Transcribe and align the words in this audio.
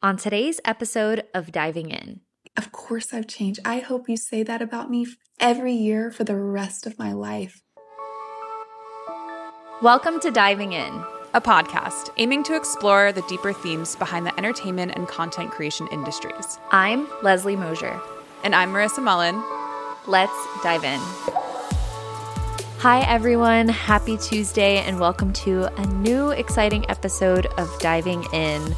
on 0.00 0.16
today's 0.16 0.60
episode 0.64 1.24
of 1.34 1.50
Diving 1.50 1.90
In. 1.90 2.20
Of 2.56 2.70
course, 2.70 3.12
I've 3.12 3.26
changed. 3.26 3.58
I 3.64 3.80
hope 3.80 4.08
you 4.08 4.16
say 4.16 4.44
that 4.44 4.62
about 4.62 4.88
me 4.88 5.08
every 5.40 5.72
year 5.72 6.12
for 6.12 6.22
the 6.22 6.36
rest 6.36 6.86
of 6.86 6.96
my 7.00 7.12
life. 7.12 7.62
Welcome 9.82 10.20
to 10.20 10.30
Diving 10.30 10.72
In, 10.72 11.04
a 11.34 11.40
podcast 11.40 12.10
aiming 12.16 12.44
to 12.44 12.54
explore 12.54 13.10
the 13.10 13.22
deeper 13.22 13.52
themes 13.52 13.96
behind 13.96 14.24
the 14.24 14.38
entertainment 14.38 14.92
and 14.94 15.08
content 15.08 15.50
creation 15.50 15.88
industries. 15.90 16.60
I'm 16.70 17.08
Leslie 17.24 17.56
Mosier. 17.56 18.00
And 18.44 18.54
I'm 18.54 18.72
Marissa 18.72 19.02
Mullen. 19.02 19.42
Let's 20.06 20.32
dive 20.62 20.84
in. 20.84 21.00
Hi, 22.78 23.00
everyone. 23.08 23.68
Happy 23.68 24.16
Tuesday, 24.16 24.76
and 24.78 25.00
welcome 25.00 25.32
to 25.32 25.64
a 25.76 25.86
new 25.86 26.30
exciting 26.30 26.88
episode 26.88 27.46
of 27.58 27.68
Diving 27.80 28.22
In. 28.32 28.76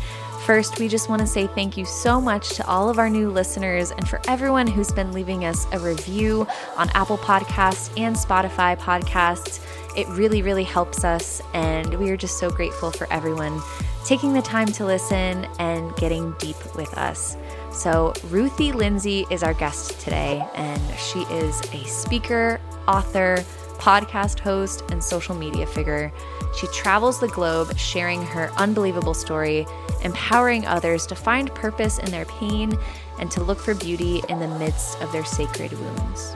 First, 0.50 0.80
we 0.80 0.88
just 0.88 1.08
want 1.08 1.20
to 1.20 1.28
say 1.28 1.46
thank 1.46 1.76
you 1.76 1.84
so 1.84 2.20
much 2.20 2.56
to 2.56 2.66
all 2.66 2.90
of 2.90 2.98
our 2.98 3.08
new 3.08 3.30
listeners 3.30 3.92
and 3.92 4.08
for 4.08 4.20
everyone 4.26 4.66
who's 4.66 4.90
been 4.90 5.12
leaving 5.12 5.44
us 5.44 5.64
a 5.70 5.78
review 5.78 6.44
on 6.76 6.90
Apple 6.90 7.18
Podcasts 7.18 7.88
and 7.96 8.16
Spotify 8.16 8.76
podcasts. 8.76 9.64
It 9.96 10.08
really, 10.08 10.42
really 10.42 10.64
helps 10.64 11.04
us, 11.04 11.40
and 11.54 11.94
we 12.00 12.10
are 12.10 12.16
just 12.16 12.40
so 12.40 12.50
grateful 12.50 12.90
for 12.90 13.06
everyone 13.12 13.62
taking 14.04 14.32
the 14.32 14.42
time 14.42 14.66
to 14.72 14.84
listen 14.84 15.46
and 15.60 15.94
getting 15.94 16.32
deep 16.40 16.56
with 16.74 16.92
us. 16.98 17.36
So, 17.70 18.12
Ruthie 18.24 18.72
Lindsey 18.72 19.26
is 19.30 19.44
our 19.44 19.54
guest 19.54 20.00
today, 20.00 20.44
and 20.56 20.82
she 20.98 21.20
is 21.30 21.60
a 21.72 21.84
speaker, 21.84 22.60
author, 22.88 23.36
podcast 23.74 24.40
host, 24.40 24.82
and 24.90 25.02
social 25.02 25.36
media 25.36 25.64
figure. 25.64 26.12
She 26.56 26.66
travels 26.68 27.20
the 27.20 27.28
globe 27.28 27.76
sharing 27.78 28.22
her 28.22 28.50
unbelievable 28.56 29.14
story, 29.14 29.66
empowering 30.02 30.66
others 30.66 31.06
to 31.06 31.14
find 31.14 31.54
purpose 31.54 31.98
in 31.98 32.10
their 32.10 32.24
pain 32.26 32.76
and 33.18 33.30
to 33.30 33.42
look 33.42 33.58
for 33.58 33.74
beauty 33.74 34.22
in 34.28 34.40
the 34.40 34.48
midst 34.58 35.00
of 35.00 35.12
their 35.12 35.24
sacred 35.24 35.72
wounds. 35.72 36.34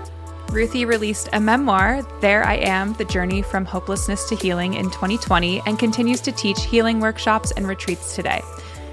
Ruthie 0.50 0.84
released 0.84 1.28
a 1.32 1.40
memoir, 1.40 2.02
There 2.20 2.46
I 2.46 2.54
Am 2.54 2.92
The 2.92 3.04
Journey 3.04 3.42
from 3.42 3.64
Hopelessness 3.64 4.28
to 4.28 4.36
Healing, 4.36 4.74
in 4.74 4.84
2020 4.84 5.62
and 5.66 5.78
continues 5.78 6.20
to 6.20 6.32
teach 6.32 6.62
healing 6.62 7.00
workshops 7.00 7.50
and 7.56 7.66
retreats 7.66 8.14
today. 8.14 8.40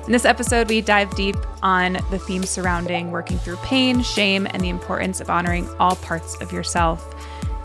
In 0.07 0.11
this 0.11 0.25
episode, 0.25 0.67
we 0.69 0.81
dive 0.81 1.13
deep 1.15 1.35
on 1.61 1.99
the 2.09 2.17
themes 2.17 2.49
surrounding 2.49 3.11
working 3.11 3.37
through 3.37 3.57
pain, 3.57 4.01
shame, 4.01 4.47
and 4.49 4.63
the 4.63 4.69
importance 4.69 5.21
of 5.21 5.29
honoring 5.29 5.69
all 5.79 5.95
parts 5.97 6.35
of 6.41 6.51
yourself. 6.51 7.13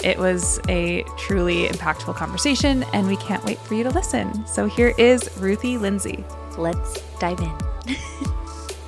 It 0.04 0.18
was 0.18 0.60
a 0.68 1.02
truly 1.16 1.68
impactful 1.68 2.14
conversation, 2.16 2.84
and 2.92 3.06
we 3.06 3.16
can't 3.16 3.44
wait 3.44 3.58
for 3.58 3.74
you 3.74 3.82
to 3.84 3.90
listen. 3.90 4.46
So 4.46 4.66
here 4.66 4.94
is 4.98 5.30
Ruthie 5.38 5.78
Lindsey. 5.78 6.24
Let's 6.58 7.00
dive 7.18 7.40
in. 7.40 7.96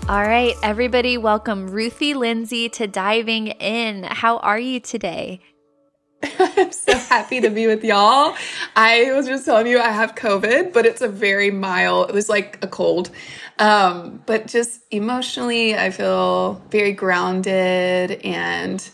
All 0.09 0.23
right, 0.23 0.55
everybody, 0.63 1.19
welcome 1.19 1.69
Ruthie 1.69 2.15
Lindsey 2.15 2.69
to 2.71 2.87
Diving 2.87 3.49
In. 3.49 4.05
How 4.05 4.39
are 4.39 4.59
you 4.59 4.81
today? 4.81 5.41
I'm 6.39 6.73
so 6.73 6.97
happy 6.97 7.41
to 7.41 7.51
be 7.51 7.67
with 7.67 7.85
y'all. 7.85 8.35
I 8.75 9.13
was 9.13 9.27
just 9.27 9.45
telling 9.45 9.67
you 9.67 9.79
I 9.79 9.91
have 9.91 10.15
COVID, 10.15 10.73
but 10.73 10.87
it's 10.87 11.01
a 11.01 11.09
very 11.09 11.51
mild, 11.51 12.11
it 12.11 12.15
was 12.15 12.29
like 12.29 12.59
a 12.63 12.67
cold. 12.67 13.11
Um, 13.59 14.23
but 14.27 14.47
just 14.47 14.81
emotionally, 14.91 15.77
I 15.77 15.91
feel 15.91 16.55
very 16.71 16.93
grounded 16.93 18.21
and 18.25 18.89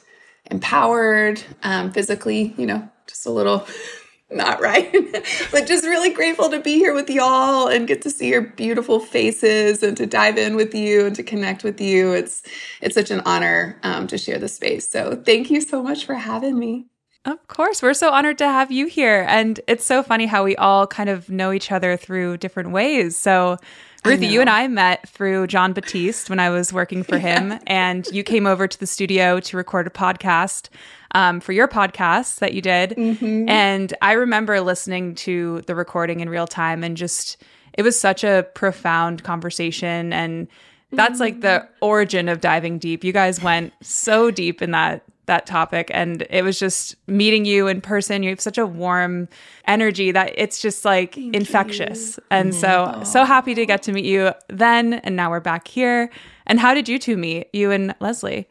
empowered 0.51 1.43
um, 1.63 1.91
physically, 1.91 2.55
you 2.57 2.67
know, 2.67 2.89
just 3.07 3.27
a 3.27 3.31
little 3.31 3.67
not 4.31 4.61
right, 4.61 4.93
but 5.53 5.67
just 5.67 5.85
really 5.85 6.13
grateful 6.13 6.51
to 6.51 6.61
be 6.61 6.75
here 6.75 6.95
with 6.95 7.09
y'all 7.09 7.69
and 7.69 7.87
get 7.87 8.03
to 8.03 8.11
see 8.11 8.29
your 8.29 8.43
beautiful 8.43 8.99
faces 9.01 9.83
and 9.83 9.97
to 9.97 10.07
dive 10.07 10.39
in 10.39 10.57
with 10.57 10.75
you 10.75 11.07
and 11.07 11.17
to 11.17 11.23
connect 11.23 11.65
with 11.65 11.81
you. 11.81 12.13
It's 12.13 12.43
it's 12.81 12.95
such 12.95 13.11
an 13.11 13.21
honor 13.25 13.79
um, 13.83 14.07
to 14.09 14.19
share 14.19 14.39
the 14.39 14.49
space. 14.49 14.89
So 14.89 15.17
thank 15.17 15.51
you 15.51 15.61
so 15.61 15.83
much 15.83 16.05
for 16.05 16.15
having 16.15 16.59
me. 16.59 16.87
Of 17.27 17.47
course, 17.49 17.81
we're 17.81 17.95
so 17.95 18.11
honored 18.11 18.37
to 18.39 18.47
have 18.47 18.71
you 18.71 18.87
here, 18.87 19.25
and 19.27 19.59
it's 19.67 19.85
so 19.85 20.03
funny 20.03 20.27
how 20.27 20.45
we 20.45 20.57
all 20.57 20.87
kind 20.87 21.09
of 21.09 21.31
know 21.31 21.53
each 21.53 21.73
other 21.73 21.97
through 21.97 22.37
different 22.37 22.71
ways. 22.71 23.17
So 23.17 23.57
Ruthie, 24.05 24.27
you 24.27 24.41
and 24.41 24.51
I 24.51 24.69
met 24.69 25.09
through 25.09 25.47
Jon 25.47 25.73
Batiste 25.73 26.29
when 26.29 26.39
I 26.39 26.51
was 26.51 26.73
working 26.73 27.03
for 27.03 27.19
him, 27.31 27.51
yeah. 27.51 27.59
and 27.67 28.07
you 28.09 28.23
came 28.23 28.47
over 28.47 28.69
to 28.69 28.79
the 28.79 28.87
studio 28.87 29.41
to 29.41 29.57
record 29.57 29.87
a 29.87 29.91
podcast 29.91 30.69
um, 31.15 31.41
for 31.41 31.53
your 31.53 31.69
podcast 31.69 32.41
that 32.41 32.55
you 32.55 32.61
did. 32.61 32.91
Mm-hmm. 32.91 33.49
And 33.49 33.95
I 34.03 34.13
remember 34.13 34.61
listening 34.61 35.15
to 35.17 35.63
the 35.63 35.75
recording 35.75 36.21
in 36.21 36.29
real 36.29 36.47
time, 36.47 36.85
and 36.85 36.97
just 36.97 37.43
it 37.73 37.83
was 37.83 37.99
such 37.99 38.25
a 38.25 38.47
profound 38.55 39.23
conversation. 39.25 40.13
And 40.13 40.49
that's 40.93 41.21
like 41.21 41.41
the 41.41 41.49
mm-hmm. 41.65 41.75
origin 41.81 42.29
of 42.29 42.41
diving 42.41 42.79
deep. 42.79 43.05
You 43.05 43.13
guys 43.13 43.43
went 43.43 43.73
so 43.83 44.31
deep 44.31 44.63
in 44.63 44.71
that 44.73 45.03
that 45.27 45.47
topic 45.47 45.91
and 45.95 46.27
it 46.31 46.43
was 46.43 46.59
just 46.59 46.97
meeting 47.07 47.45
you 47.45 47.67
in 47.67 47.81
person 47.81 48.23
you 48.23 48.31
have 48.31 48.41
such 48.41 48.59
a 48.59 48.67
warm 48.67 49.29
energy 49.67 50.11
that 50.11 50.33
it's 50.37 50.61
just 50.61 50.85
like 50.85 51.15
Thank 51.15 51.35
infectious 51.35 52.17
you. 52.17 52.25
and 52.31 52.53
mm-hmm. 52.53 53.03
so 53.03 53.11
so 53.11 53.25
happy 53.25 53.55
to 53.55 53.65
get 53.67 53.83
to 53.85 53.93
meet 53.93 54.05
you 54.05 54.33
then 54.49 54.95
and 54.95 55.17
now 55.17 55.31
we're 55.31 55.41
back 55.41 55.69
here 55.69 56.11
and 56.47 56.61
how 56.61 56.75
did 56.75 56.89
you 56.89 56.99
two 56.99 57.17
meet 57.17 57.49
you 57.53 57.71
and 57.71 57.95
leslie 58.01 58.47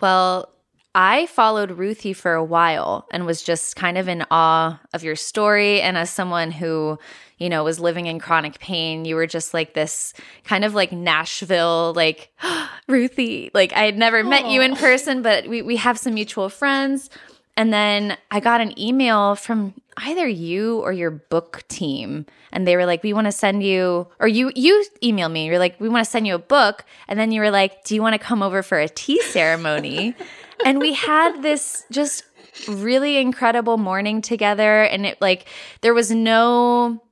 well 0.00 0.48
I 0.94 1.26
followed 1.26 1.70
Ruthie 1.70 2.12
for 2.12 2.34
a 2.34 2.44
while 2.44 3.06
and 3.12 3.24
was 3.24 3.42
just 3.42 3.76
kind 3.76 3.96
of 3.96 4.08
in 4.08 4.26
awe 4.30 4.78
of 4.92 5.02
your 5.02 5.16
story. 5.16 5.80
And 5.80 5.96
as 5.96 6.10
someone 6.10 6.50
who, 6.50 6.98
you 7.42 7.48
know, 7.48 7.64
was 7.64 7.80
living 7.80 8.06
in 8.06 8.20
chronic 8.20 8.60
pain, 8.60 9.04
you 9.04 9.16
were 9.16 9.26
just 9.26 9.52
like 9.52 9.74
this 9.74 10.14
kind 10.44 10.64
of 10.64 10.74
like 10.74 10.92
Nashville, 10.92 11.92
like 11.96 12.32
Ruthie. 12.88 13.50
Like 13.52 13.72
I 13.72 13.84
had 13.84 13.98
never 13.98 14.22
Aww. 14.22 14.28
met 14.28 14.46
you 14.46 14.62
in 14.62 14.76
person, 14.76 15.22
but 15.22 15.48
we, 15.48 15.60
we 15.60 15.76
have 15.76 15.98
some 15.98 16.14
mutual 16.14 16.48
friends. 16.48 17.10
And 17.56 17.72
then 17.72 18.16
I 18.30 18.38
got 18.38 18.60
an 18.60 18.78
email 18.78 19.34
from 19.34 19.74
either 19.98 20.26
you 20.26 20.78
or 20.80 20.92
your 20.92 21.10
book 21.10 21.64
team 21.68 22.26
and 22.52 22.66
they 22.66 22.76
were 22.76 22.86
like 22.86 23.02
we 23.02 23.12
want 23.12 23.26
to 23.26 23.32
send 23.32 23.62
you 23.62 24.06
or 24.20 24.26
you 24.26 24.50
you 24.56 24.82
email 25.02 25.28
me 25.28 25.44
you're 25.44 25.58
like 25.58 25.78
we 25.78 25.86
want 25.86 26.02
to 26.02 26.10
send 26.10 26.26
you 26.26 26.34
a 26.34 26.38
book 26.38 26.86
and 27.08 27.20
then 27.20 27.30
you 27.30 27.42
were 27.42 27.50
like 27.50 27.84
do 27.84 27.94
you 27.94 28.00
want 28.00 28.14
to 28.14 28.18
come 28.18 28.42
over 28.42 28.62
for 28.62 28.78
a 28.78 28.88
tea 28.88 29.20
ceremony 29.20 30.14
and 30.64 30.78
we 30.78 30.94
had 30.94 31.42
this 31.42 31.84
just 31.90 32.24
really 32.68 33.18
incredible 33.18 33.76
morning 33.76 34.22
together 34.22 34.84
and 34.84 35.04
it 35.04 35.20
like 35.20 35.46
there 35.82 35.92
was 35.92 36.10
no 36.10 37.02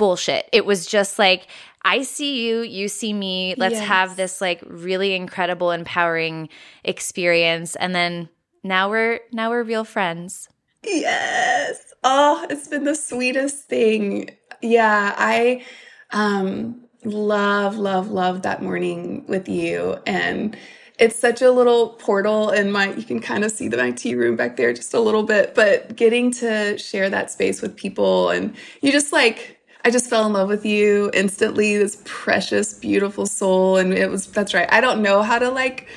bullshit 0.00 0.48
it 0.50 0.64
was 0.64 0.86
just 0.86 1.18
like 1.18 1.46
I 1.82 2.02
see 2.02 2.46
you, 2.46 2.60
you 2.60 2.88
see 2.88 3.12
me. 3.12 3.54
Let's 3.56 3.76
yes. 3.76 3.88
have 3.88 4.16
this 4.16 4.40
like 4.40 4.62
really 4.66 5.14
incredible 5.14 5.70
empowering 5.70 6.48
experience 6.84 7.74
and 7.76 7.94
then 7.94 8.28
now 8.62 8.90
we're 8.90 9.20
now 9.32 9.50
we're 9.50 9.62
real 9.62 9.84
friends. 9.84 10.48
Yes. 10.84 11.94
Oh, 12.04 12.46
it's 12.50 12.68
been 12.68 12.84
the 12.84 12.94
sweetest 12.94 13.68
thing. 13.68 14.30
Yeah, 14.60 15.14
I 15.16 15.64
um 16.10 16.82
love 17.04 17.78
love 17.78 18.10
love 18.10 18.42
that 18.42 18.62
morning 18.62 19.24
with 19.26 19.48
you 19.48 19.98
and 20.06 20.54
it's 20.98 21.18
such 21.18 21.40
a 21.40 21.50
little 21.50 21.90
portal 21.94 22.50
and 22.50 22.74
my 22.74 22.92
you 22.92 23.04
can 23.04 23.20
kind 23.20 23.42
of 23.42 23.50
see 23.50 23.68
the 23.68 23.76
my 23.78 23.90
tea 23.90 24.14
room 24.14 24.36
back 24.36 24.56
there 24.56 24.70
just 24.74 24.92
a 24.92 25.00
little 25.00 25.22
bit 25.22 25.54
but 25.54 25.96
getting 25.96 26.30
to 26.30 26.76
share 26.76 27.08
that 27.08 27.30
space 27.30 27.62
with 27.62 27.74
people 27.74 28.28
and 28.28 28.54
you 28.82 28.92
just 28.92 29.14
like 29.14 29.59
I 29.84 29.90
just 29.90 30.10
fell 30.10 30.26
in 30.26 30.32
love 30.32 30.48
with 30.48 30.66
you 30.66 31.10
instantly 31.14 31.76
this 31.76 32.02
precious 32.04 32.74
beautiful 32.74 33.26
soul 33.26 33.76
and 33.76 33.92
it 33.92 34.10
was 34.10 34.26
that's 34.26 34.54
right 34.54 34.68
I 34.70 34.80
don't 34.80 35.02
know 35.02 35.22
how 35.22 35.38
to 35.38 35.50
like 35.50 35.88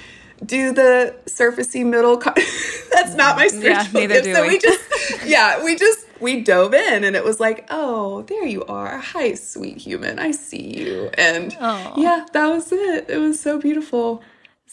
do 0.45 0.73
the 0.73 1.15
surfacey 1.25 1.85
middle 1.85 2.17
that's 2.91 3.15
not 3.15 3.37
my 3.37 3.47
spiritual 3.47 4.01
yeah, 4.01 4.07
gift. 4.07 4.25
so 4.25 4.41
we. 4.43 4.49
we 4.49 4.59
just 4.59 5.25
yeah 5.25 5.63
we 5.63 5.75
just 5.75 6.05
we 6.19 6.41
dove 6.41 6.73
in 6.73 7.03
and 7.03 7.15
it 7.15 7.23
was 7.23 7.39
like 7.39 7.65
oh 7.69 8.23
there 8.23 8.45
you 8.45 8.63
are 8.65 8.97
hi 8.97 9.33
sweet 9.33 9.77
human 9.77 10.19
i 10.19 10.31
see 10.31 10.79
you 10.79 11.09
and 11.17 11.51
Aww. 11.53 11.97
yeah 11.97 12.25
that 12.33 12.47
was 12.47 12.71
it 12.71 13.09
it 13.09 13.17
was 13.17 13.39
so 13.39 13.59
beautiful 13.59 14.21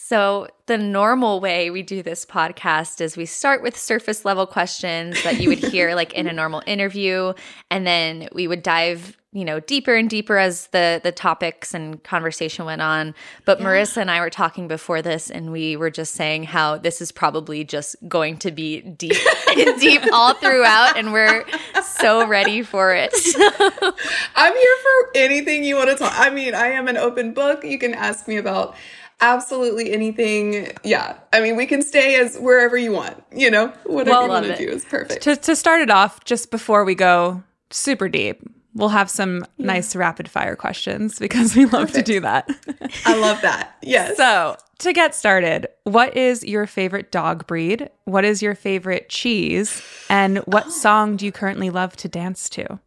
so, 0.03 0.47
the 0.65 0.79
normal 0.79 1.39
way 1.39 1.69
we 1.69 1.83
do 1.83 2.01
this 2.01 2.25
podcast 2.25 3.01
is 3.01 3.15
we 3.15 3.27
start 3.27 3.61
with 3.61 3.77
surface 3.77 4.25
level 4.25 4.47
questions 4.47 5.21
that 5.23 5.39
you 5.39 5.47
would 5.47 5.59
hear 5.59 5.93
like 5.93 6.13
in 6.13 6.25
a 6.25 6.33
normal 6.33 6.63
interview 6.65 7.33
and 7.69 7.85
then 7.85 8.27
we 8.33 8.47
would 8.47 8.63
dive, 8.63 9.15
you 9.31 9.45
know, 9.45 9.59
deeper 9.59 9.93
and 9.93 10.09
deeper 10.09 10.37
as 10.37 10.67
the 10.67 11.01
the 11.03 11.11
topics 11.11 11.75
and 11.75 12.03
conversation 12.03 12.65
went 12.65 12.81
on. 12.81 13.13
But 13.45 13.59
yeah. 13.59 13.67
Marissa 13.67 13.97
and 13.97 14.09
I 14.09 14.21
were 14.21 14.31
talking 14.31 14.67
before 14.67 15.03
this 15.03 15.29
and 15.29 15.51
we 15.51 15.75
were 15.75 15.91
just 15.91 16.15
saying 16.15 16.45
how 16.45 16.79
this 16.79 16.99
is 16.99 17.11
probably 17.11 17.63
just 17.63 17.95
going 18.09 18.37
to 18.37 18.51
be 18.51 18.81
deep 18.81 19.13
deep 19.79 20.01
all 20.11 20.33
throughout 20.33 20.97
and 20.97 21.13
we're 21.13 21.45
so 21.83 22.27
ready 22.27 22.63
for 22.63 22.91
it. 22.93 23.13
I'm 24.35 24.53
here 24.53 24.77
for 24.81 25.11
anything 25.15 25.63
you 25.63 25.75
want 25.75 25.91
to 25.91 25.95
talk. 25.95 26.13
I 26.15 26.31
mean, 26.31 26.55
I 26.55 26.69
am 26.69 26.87
an 26.87 26.97
open 26.97 27.33
book. 27.33 27.63
You 27.63 27.77
can 27.77 27.93
ask 27.93 28.27
me 28.27 28.37
about 28.37 28.75
absolutely 29.21 29.91
anything. 29.91 30.71
Yeah. 30.83 31.17
I 31.31 31.39
mean, 31.41 31.55
we 31.55 31.65
can 31.65 31.81
stay 31.81 32.19
as 32.19 32.37
wherever 32.37 32.77
you 32.77 32.91
want, 32.91 33.23
you 33.31 33.49
know, 33.49 33.67
whatever 33.85 34.09
well, 34.11 34.23
you 34.23 34.29
want 34.29 34.45
to 34.47 34.57
do 34.57 34.69
is 34.69 34.83
perfect. 34.85 35.23
To, 35.23 35.35
to 35.35 35.55
start 35.55 35.81
it 35.81 35.89
off, 35.89 36.23
just 36.25 36.51
before 36.51 36.83
we 36.83 36.95
go 36.95 37.43
super 37.69 38.09
deep, 38.09 38.41
we'll 38.73 38.89
have 38.89 39.09
some 39.09 39.45
yeah. 39.57 39.67
nice 39.67 39.95
rapid 39.95 40.29
fire 40.29 40.55
questions 40.55 41.19
because 41.19 41.55
we 41.55 41.65
love 41.65 41.87
Perfect. 41.87 42.05
to 42.05 42.13
do 42.13 42.19
that. 42.21 42.49
I 43.05 43.17
love 43.17 43.41
that. 43.41 43.75
Yes. 43.81 44.17
So, 44.17 44.57
to 44.79 44.93
get 44.93 45.13
started, 45.13 45.67
what 45.83 46.17
is 46.17 46.43
your 46.43 46.65
favorite 46.65 47.11
dog 47.11 47.45
breed? 47.45 47.89
What 48.05 48.25
is 48.25 48.41
your 48.41 48.55
favorite 48.55 49.09
cheese? 49.09 49.81
And 50.09 50.39
what 50.39 50.67
oh. 50.67 50.69
song 50.71 51.15
do 51.17 51.25
you 51.25 51.31
currently 51.31 51.69
love 51.69 51.95
to 51.97 52.07
dance 52.07 52.49
to? 52.51 52.79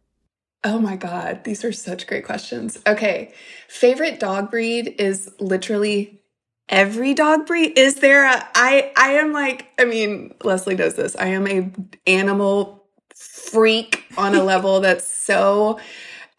Oh 0.63 0.79
my 0.79 0.95
God, 0.95 1.43
these 1.43 1.63
are 1.63 1.71
such 1.71 2.07
great 2.07 2.25
questions. 2.25 2.79
Okay, 2.87 3.33
favorite 3.67 4.19
dog 4.19 4.49
breed 4.49 4.95
is 4.97 5.31
literally 5.39 6.19
every 6.69 7.13
dog 7.13 7.45
breed. 7.45 7.77
Is 7.77 7.95
there 7.95 8.25
a, 8.25 8.47
I, 8.55 8.91
I 8.97 9.13
am 9.13 9.31
like, 9.31 9.67
I 9.79 9.85
mean, 9.85 10.33
Leslie 10.43 10.75
does 10.75 10.95
this. 10.95 11.15
I 11.15 11.27
am 11.27 11.47
a 11.47 11.71
animal 12.07 12.85
freak 13.15 14.03
on 14.17 14.35
a 14.35 14.43
level 14.43 14.79
that's 14.81 15.07
so, 15.07 15.79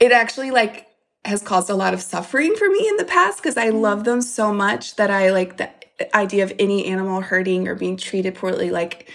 it 0.00 0.12
actually 0.12 0.50
like 0.50 0.86
has 1.24 1.42
caused 1.42 1.70
a 1.70 1.74
lot 1.74 1.94
of 1.94 2.00
suffering 2.00 2.54
for 2.54 2.68
me 2.68 2.88
in 2.88 2.96
the 2.96 3.04
past 3.04 3.38
because 3.38 3.56
I 3.56 3.70
love 3.70 4.04
them 4.04 4.20
so 4.20 4.52
much 4.52 4.96
that 4.96 5.10
I 5.10 5.30
like 5.30 5.56
the 5.56 5.70
idea 6.14 6.44
of 6.44 6.52
any 6.58 6.86
animal 6.86 7.20
hurting 7.20 7.66
or 7.66 7.74
being 7.74 7.96
treated 7.96 8.34
poorly. 8.34 8.70
Like 8.70 9.10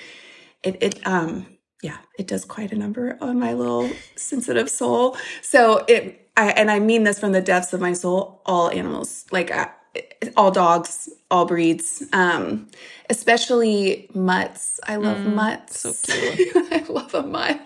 it, 0.63 0.77
it, 0.81 1.07
um, 1.07 1.45
yeah, 1.81 1.97
it 2.17 2.27
does 2.27 2.45
quite 2.45 2.71
a 2.71 2.75
number 2.75 3.17
on 3.21 3.39
my 3.39 3.53
little 3.53 3.89
sensitive 4.15 4.69
soul. 4.69 5.17
So 5.41 5.85
it, 5.87 6.29
I, 6.35 6.51
and 6.51 6.69
I 6.71 6.79
mean 6.79 7.03
this 7.03 7.19
from 7.19 7.31
the 7.31 7.41
depths 7.41 7.73
of 7.73 7.81
my 7.81 7.93
soul, 7.93 8.41
all 8.45 8.69
animals, 8.69 9.25
like 9.31 9.51
all 10.38 10.51
dogs, 10.51 11.09
all 11.29 11.45
breeds, 11.45 12.03
um, 12.13 12.67
especially 13.09 14.09
mutts. 14.13 14.79
I 14.88 14.95
love 14.95 15.17
mm, 15.17 15.33
mutts. 15.33 15.79
So 15.79 15.93
cute. 16.03 16.55
I 16.71 16.85
love 16.88 17.13
a 17.13 17.23
mutt. 17.23 17.59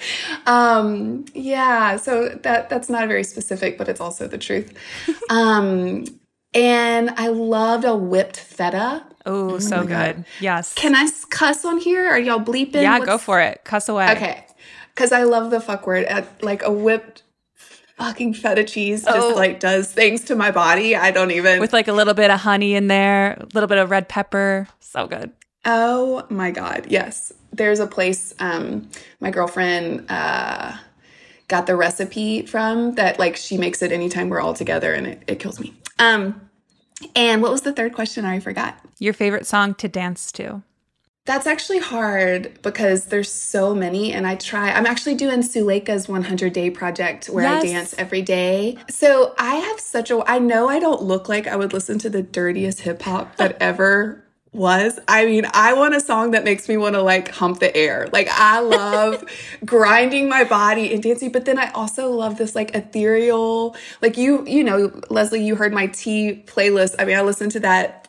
Um, 0.45 1.25
yeah, 1.33 1.97
so 1.97 2.29
that 2.29 2.69
that's 2.69 2.89
not 2.89 3.07
very 3.07 3.23
specific, 3.23 3.77
but 3.77 3.87
it's 3.87 4.01
also 4.01 4.27
the 4.27 4.37
truth. 4.37 4.73
um, 5.29 6.05
and 6.53 7.09
I 7.11 7.27
loved 7.27 7.85
a 7.85 7.95
whipped 7.95 8.37
feta. 8.37 9.03
Oh, 9.25 9.59
so 9.59 9.81
good. 9.81 9.89
God. 9.89 10.25
Yes. 10.39 10.73
Can 10.73 10.95
I 10.95 11.09
cuss 11.29 11.65
on 11.65 11.79
here? 11.79 12.07
Are 12.07 12.19
y'all 12.19 12.39
bleeping? 12.39 12.81
Yeah, 12.81 12.99
What's... 12.99 13.05
go 13.05 13.17
for 13.17 13.41
it. 13.41 13.63
Cuss 13.63 13.89
away. 13.89 14.11
Okay. 14.11 14.45
Because 14.93 15.11
I 15.11 15.23
love 15.23 15.51
the 15.51 15.59
fuck 15.59 15.85
word. 15.87 16.05
At, 16.05 16.43
like 16.43 16.63
a 16.63 16.71
whipped 16.71 17.23
fucking 17.97 18.33
feta 18.33 18.63
cheese 18.63 19.03
just 19.03 19.17
oh. 19.17 19.35
like 19.35 19.59
does 19.59 19.91
things 19.91 20.23
to 20.25 20.35
my 20.35 20.51
body. 20.51 20.95
I 20.95 21.11
don't 21.11 21.31
even. 21.31 21.59
With 21.59 21.73
like 21.73 21.87
a 21.87 21.93
little 21.93 22.13
bit 22.13 22.31
of 22.31 22.39
honey 22.41 22.75
in 22.75 22.87
there, 22.87 23.33
a 23.33 23.47
little 23.53 23.67
bit 23.67 23.77
of 23.77 23.89
red 23.89 24.07
pepper. 24.07 24.67
So 24.79 25.07
good. 25.07 25.31
Oh 25.65 26.25
my 26.29 26.51
God. 26.51 26.85
Yes. 26.89 27.33
There's 27.51 27.79
a 27.79 27.87
place 27.87 28.33
um, 28.39 28.89
my 29.19 29.31
girlfriend 29.31 30.05
uh, 30.09 30.77
got 31.47 31.67
the 31.67 31.75
recipe 31.75 32.45
from 32.45 32.95
that 32.95 33.17
like 33.17 33.35
she 33.35 33.57
makes 33.57 33.81
it 33.81 33.91
anytime 33.91 34.29
we're 34.29 34.41
all 34.41 34.53
together 34.53 34.93
and 34.93 35.07
it, 35.07 35.23
it 35.27 35.39
kills 35.39 35.59
me. 35.59 35.73
Um, 35.99 36.49
and 37.15 37.41
what 37.41 37.51
was 37.51 37.61
the 37.61 37.73
third 37.73 37.93
question? 37.93 38.25
I 38.25 38.39
forgot. 38.39 38.79
Your 38.99 39.13
favorite 39.13 39.45
song 39.45 39.73
to 39.75 39.87
dance 39.87 40.31
to? 40.33 40.63
That's 41.25 41.47
actually 41.47 41.79
hard 41.79 42.61
because 42.61 43.05
there's 43.05 43.31
so 43.31 43.73
many, 43.73 44.13
and 44.13 44.27
I 44.27 44.35
try. 44.35 44.71
I'm 44.71 44.85
actually 44.85 45.15
doing 45.15 45.41
Suleika's 45.41 46.07
100 46.07 46.53
day 46.53 46.69
project 46.69 47.27
where 47.27 47.43
yes. 47.43 47.63
I 47.63 47.67
dance 47.67 47.95
every 47.97 48.21
day. 48.21 48.77
So 48.89 49.33
I 49.39 49.55
have 49.55 49.79
such 49.79 50.11
a. 50.11 50.23
I 50.29 50.37
know 50.37 50.69
I 50.69 50.77
don't 50.77 51.01
look 51.01 51.27
like 51.27 51.47
I 51.47 51.55
would 51.55 51.73
listen 51.73 51.97
to 51.99 52.11
the 52.11 52.21
dirtiest 52.21 52.81
hip 52.81 53.01
hop 53.01 53.37
that 53.37 53.57
ever 53.59 54.23
was. 54.55 54.99
I 55.07 55.25
mean, 55.25 55.45
I 55.51 55.73
want 55.73 55.95
a 55.95 55.99
song 55.99 56.31
that 56.31 56.43
makes 56.43 56.69
me 56.69 56.77
want 56.77 56.93
to 56.93 57.01
like 57.01 57.29
hump 57.29 57.59
the 57.59 57.75
air. 57.75 58.07
Like 58.13 58.29
I 58.31 58.59
love 58.59 59.23
grinding 59.65 60.29
my 60.29 60.43
body 60.43 60.93
and 60.93 61.03
dancing, 61.03 61.31
but 61.31 61.45
then 61.45 61.57
I 61.57 61.71
also 61.71 62.11
love 62.11 62.37
this 62.37 62.55
like 62.55 62.73
ethereal, 62.75 63.75
like 64.01 64.15
you, 64.15 64.45
you 64.47 64.63
know, 64.63 65.01
Leslie, 65.09 65.43
you 65.43 65.55
heard 65.55 65.73
my 65.73 65.87
tea 65.87 66.43
playlist. 66.45 66.95
I 66.99 67.05
mean, 67.05 67.17
I 67.17 67.21
listen 67.21 67.49
to 67.49 67.59
that 67.61 68.04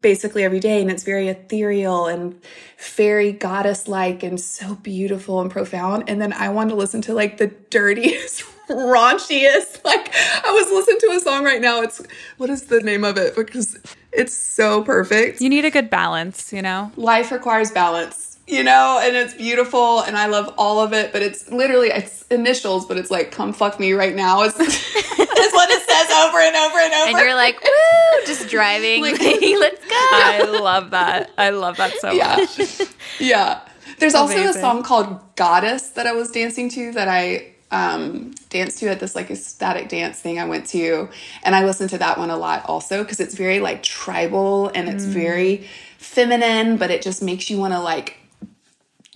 basically 0.00 0.44
every 0.44 0.60
day 0.60 0.80
and 0.80 0.90
it's 0.90 1.02
very 1.02 1.28
ethereal 1.28 2.06
and 2.06 2.40
fairy 2.76 3.32
goddess 3.32 3.88
like 3.88 4.22
and 4.22 4.40
so 4.40 4.76
beautiful 4.76 5.40
and 5.40 5.50
profound. 5.50 6.04
And 6.08 6.20
then 6.22 6.32
i 6.32 6.48
want 6.48 6.70
to 6.70 6.76
listen 6.76 7.02
to 7.02 7.14
like 7.14 7.38
the 7.38 7.48
dirtiest 7.48 8.44
raunchiest 8.68 9.82
like 9.82 10.14
i 10.44 10.50
was 10.52 10.70
listening 10.70 10.98
to 11.00 11.16
a 11.16 11.20
song 11.20 11.44
right 11.44 11.60
now. 11.60 11.80
It's 11.82 12.02
what 12.36 12.50
is 12.50 12.64
the 12.64 12.80
name 12.80 13.02
of 13.02 13.16
it? 13.16 13.34
Because 13.34 13.78
it's 14.12 14.34
so 14.34 14.82
perfect. 14.82 15.40
You 15.40 15.48
need 15.48 15.64
a 15.64 15.70
good 15.70 15.90
balance 15.90 16.52
you 16.52 16.62
know? 16.62 16.92
Life 16.96 17.32
requires 17.32 17.70
balance 17.70 18.37
you 18.48 18.64
know, 18.64 18.98
and 19.02 19.14
it's 19.14 19.34
beautiful 19.34 20.00
and 20.00 20.16
I 20.16 20.26
love 20.26 20.52
all 20.56 20.80
of 20.80 20.94
it, 20.94 21.12
but 21.12 21.20
it's 21.20 21.50
literally 21.50 21.88
it's 21.88 22.22
initials, 22.30 22.86
but 22.86 22.96
it's 22.96 23.10
like 23.10 23.30
come 23.30 23.52
fuck 23.52 23.78
me 23.78 23.92
right 23.92 24.16
now. 24.16 24.42
It's, 24.42 24.56
it's 24.58 25.54
what 25.54 25.68
it 25.70 25.82
says 25.82 26.10
over 26.26 26.38
and 26.38 26.56
over 26.56 26.78
and 26.78 26.94
over. 26.94 27.08
And 27.10 27.18
you're 27.18 27.34
like, 27.34 27.62
woo, 27.62 28.26
just 28.26 28.48
driving. 28.48 29.02
Like, 29.02 29.20
let's 29.20 29.84
go. 29.84 29.94
I 29.94 30.48
love 30.60 30.90
that. 30.92 31.30
I 31.36 31.50
love 31.50 31.76
that 31.76 31.92
so 31.98 32.10
yeah. 32.10 32.36
much. 32.36 32.88
yeah. 33.20 33.60
There's 33.98 34.14
Amazing. 34.14 34.46
also 34.46 34.58
a 34.58 34.60
song 34.60 34.82
called 34.82 35.20
Goddess 35.36 35.90
that 35.90 36.06
I 36.06 36.12
was 36.12 36.30
dancing 36.30 36.70
to 36.70 36.92
that 36.92 37.08
I 37.08 37.52
um, 37.70 38.34
danced 38.48 38.78
to 38.78 38.88
at 38.88 38.98
this 38.98 39.14
like 39.14 39.30
ecstatic 39.30 39.90
dance 39.90 40.20
thing 40.20 40.38
I 40.38 40.46
went 40.46 40.66
to. 40.68 41.10
And 41.42 41.54
I 41.54 41.64
listened 41.66 41.90
to 41.90 41.98
that 41.98 42.16
one 42.16 42.30
a 42.30 42.36
lot 42.36 42.64
also 42.66 43.02
because 43.02 43.20
it's 43.20 43.34
very 43.34 43.60
like 43.60 43.82
tribal 43.82 44.68
and 44.74 44.88
it's 44.88 45.04
mm. 45.04 45.08
very 45.08 45.68
feminine, 45.98 46.78
but 46.78 46.90
it 46.90 47.02
just 47.02 47.22
makes 47.22 47.50
you 47.50 47.58
want 47.58 47.74
to 47.74 47.80
like 47.80 48.18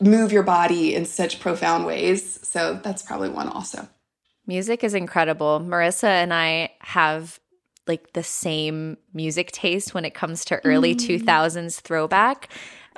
move 0.00 0.33
your 0.33 0.43
body 0.43 0.94
in 0.94 1.05
such 1.05 1.41
profound 1.41 1.87
ways. 1.87 2.41
So 2.47 2.81
that's 2.83 3.03
probably 3.03 3.29
one 3.29 3.49
also. 3.49 3.89
Music 4.47 4.83
is 4.83 4.94
incredible. 4.94 5.61
Marissa 5.61 6.09
and 6.09 6.35
I 6.35 6.73
have 6.81 7.39
like 7.87 8.12
the 8.12 8.23
same 8.23 8.97
music 9.12 9.53
taste 9.53 9.94
when 9.94 10.05
it 10.05 10.15
comes 10.15 10.44
to 10.47 10.65
early 10.65 10.94
mm. 10.94 11.21
2000s 11.21 11.81
throwback. 11.81 12.49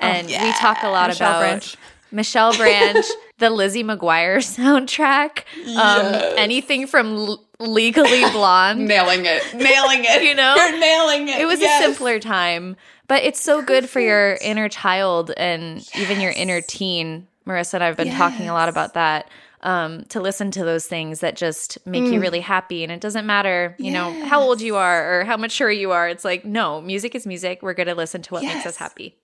Oh, 0.01 0.07
and 0.07 0.27
oh, 0.27 0.31
yeah. 0.31 0.45
we 0.45 0.53
talk 0.53 0.79
a 0.83 0.89
lot 0.89 1.09
Michelle 1.09 1.29
about 1.29 1.41
Branch. 1.41 1.77
Michelle 2.11 2.57
Branch, 2.57 3.05
the 3.39 3.51
Lizzie 3.51 3.85
McGuire 3.85 4.37
soundtrack, 4.39 5.39
um, 5.39 5.67
yes. 5.67 6.33
um, 6.33 6.39
anything 6.39 6.87
from 6.87 7.15
L- 7.15 7.45
Legally 7.59 8.23
Blonde. 8.33 8.87
nailing 8.87 9.27
it. 9.27 9.43
Nailing 9.55 10.05
it. 10.05 10.23
you 10.23 10.35
know? 10.35 10.55
You're 10.57 10.79
nailing 10.79 11.29
it. 11.29 11.41
It 11.41 11.47
was 11.47 11.61
yes. 11.61 11.83
a 11.83 11.87
simpler 11.87 12.19
time. 12.19 12.77
But 13.07 13.23
it's 13.23 13.41
so 13.41 13.57
Perfect. 13.57 13.69
good 13.69 13.91
for 13.91 14.01
your 14.01 14.39
inner 14.41 14.69
child 14.69 15.31
and 15.37 15.77
yes. 15.77 15.97
even 15.97 16.21
your 16.21 16.33
inner 16.33 16.61
teen. 16.63 17.27
Marissa 17.47 17.75
and 17.75 17.85
I 17.85 17.87
have 17.89 17.97
been 17.97 18.11
talking 18.13 18.49
a 18.49 18.55
lot 18.55 18.69
about 18.69 18.95
that. 18.95 19.29
Um, 19.61 20.05
to 20.07 20.21
listen 20.21 20.51
to 20.53 20.65
those 20.65 20.87
things 20.87 21.21
that 21.21 21.37
just 21.37 21.79
make 21.87 22.03
mm. 22.05 22.13
you 22.13 22.21
really 22.21 22.41
happy. 22.41 22.83
And 22.83 22.93
it 22.93 23.01
doesn't 23.01 23.25
matter, 23.25 23.75
you 23.79 23.93
yes. 23.93 23.95
know, 23.95 24.27
how 24.27 24.43
old 24.43 24.61
you 24.61 24.77
are 24.77 25.21
or 25.21 25.25
how 25.25 25.39
mature 25.39 25.71
you 25.71 25.91
are. 25.93 26.07
It's 26.07 26.25
like, 26.25 26.45
no, 26.45 26.83
music 26.83 27.15
is 27.15 27.27
music. 27.27 27.63
We're 27.63 27.73
going 27.73 27.87
to 27.87 27.95
listen 27.95 28.21
to 28.23 28.35
what 28.35 28.43
yes. 28.43 28.57
makes 28.57 28.67
us 28.67 28.77
happy. 28.77 29.17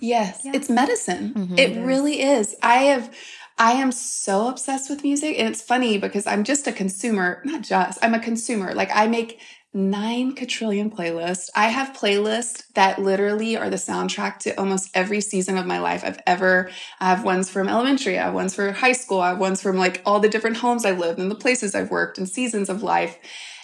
Yes, 0.00 0.40
it's 0.44 0.68
medicine. 0.68 1.34
Mm-hmm, 1.34 1.58
it 1.58 1.84
really 1.84 2.22
is. 2.22 2.56
I 2.62 2.76
have, 2.84 3.14
I 3.60 3.72
am 3.72 3.92
so 3.92 4.48
obsessed 4.48 4.88
with 4.88 5.04
music. 5.04 5.38
And 5.38 5.48
it's 5.48 5.62
funny 5.62 5.98
because 5.98 6.26
I'm 6.26 6.44
just 6.44 6.66
a 6.66 6.72
consumer, 6.72 7.42
not 7.44 7.62
just, 7.62 7.98
I'm 8.02 8.14
a 8.14 8.20
consumer. 8.20 8.74
Like 8.74 8.90
I 8.94 9.06
make 9.06 9.38
nine 9.74 10.34
quadrillion 10.34 10.90
playlists. 10.90 11.50
I 11.54 11.68
have 11.68 11.94
playlists 11.94 12.64
that 12.74 12.98
literally 12.98 13.58
are 13.58 13.70
the 13.70 13.76
soundtrack 13.76 14.38
to 14.40 14.58
almost 14.58 14.90
every 14.94 15.20
season 15.20 15.58
of 15.58 15.66
my 15.66 15.78
life 15.78 16.02
I've 16.04 16.20
ever. 16.26 16.70
I 17.00 17.10
have 17.10 17.22
ones 17.22 17.50
from 17.50 17.68
elementary, 17.68 18.18
I 18.18 18.24
have 18.24 18.34
ones 18.34 18.54
for 18.54 18.72
high 18.72 18.92
school, 18.92 19.20
I 19.20 19.28
have 19.28 19.38
ones 19.38 19.62
from 19.62 19.76
like 19.76 20.02
all 20.06 20.20
the 20.20 20.28
different 20.30 20.56
homes 20.56 20.86
I 20.86 20.92
lived 20.92 21.20
and 21.20 21.30
the 21.30 21.36
places 21.36 21.74
I've 21.74 21.92
worked 21.92 22.18
and 22.18 22.28
seasons 22.28 22.70
of 22.70 22.82
life. 22.82 23.18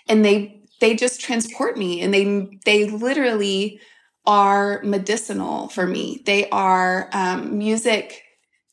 And 0.09 0.25
they 0.25 0.62
they 0.81 0.95
just 0.95 1.23
transport 1.23 1.79
me 1.79 2.03
and 2.03 2.15
they 2.15 2.59
they 2.67 2.85
literally 2.88 3.81
are 4.26 4.83
medicinal 4.85 5.69
for 5.71 5.87
me. 5.87 6.23
They 6.26 6.50
are 6.50 7.09
um, 7.15 7.59
music. 7.59 8.23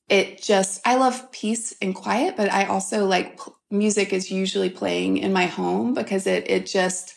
It 0.10 0.42
just 0.42 0.82
I 0.86 0.96
love 0.96 1.32
peace 1.32 1.74
and 1.82 1.96
quiet, 1.96 2.36
but 2.36 2.52
I 2.52 2.66
also 2.66 3.06
like 3.06 3.40
music 3.72 4.14
is 4.14 4.30
usually 4.30 4.70
playing 4.70 5.18
in 5.18 5.34
my 5.34 5.46
home 5.46 5.94
because 5.94 6.28
it 6.28 6.50
it 6.50 6.66
just 6.66 7.16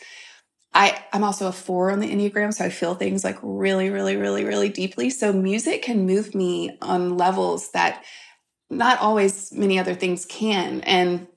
I, 0.76 1.02
I'm 1.14 1.25
also 1.25 1.49
a 1.49 1.52
four 1.52 1.90
on 1.90 2.00
the 2.00 2.11
Enneagram, 2.11 2.52
so 2.52 2.62
I 2.62 2.69
feel 2.69 2.95
things 2.95 3.25
like 3.25 3.38
really, 3.43 3.88
really, 3.88 4.16
really, 4.16 4.45
really 4.45 4.69
deeply. 4.69 5.09
So 5.09 5.33
music 5.33 5.81
can 5.81 6.05
move 6.05 6.35
me 6.35 6.76
on 6.83 7.16
levels 7.16 7.71
that 7.71 8.05
not 8.69 9.00
always 9.00 9.50
many 9.52 9.78
other 9.78 9.95
things 9.95 10.26
can. 10.26 10.83
And 10.83 11.28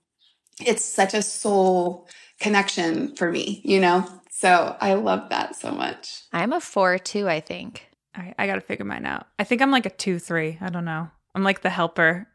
it's 0.60 0.84
such 0.84 1.14
a 1.14 1.22
soul 1.22 2.10
connection 2.42 3.16
for 3.16 3.32
me, 3.32 3.62
you 3.64 3.80
know? 3.80 4.06
So 4.30 4.76
I 4.82 4.96
love 4.96 5.30
that 5.30 5.56
so 5.56 5.72
much. 5.72 6.24
I'm 6.34 6.52
a 6.52 6.60
four 6.60 6.98
too, 6.98 7.30
I 7.30 7.40
think. 7.40 7.88
I, 8.14 8.34
I 8.38 8.46
got 8.46 8.56
to 8.56 8.62
figure 8.62 8.84
mine 8.84 9.06
out. 9.06 9.28
I 9.38 9.46
think 9.46 9.62
I'm 9.62 9.72
like 9.72 9.86
a 9.86 9.90
two, 9.90 10.20
three. 10.20 10.58
I 10.60 10.70
don't 10.70 10.86
know. 10.86 11.12
I'm 11.36 11.44
like 11.44 11.62
the 11.62 11.70
helper. 11.70 12.28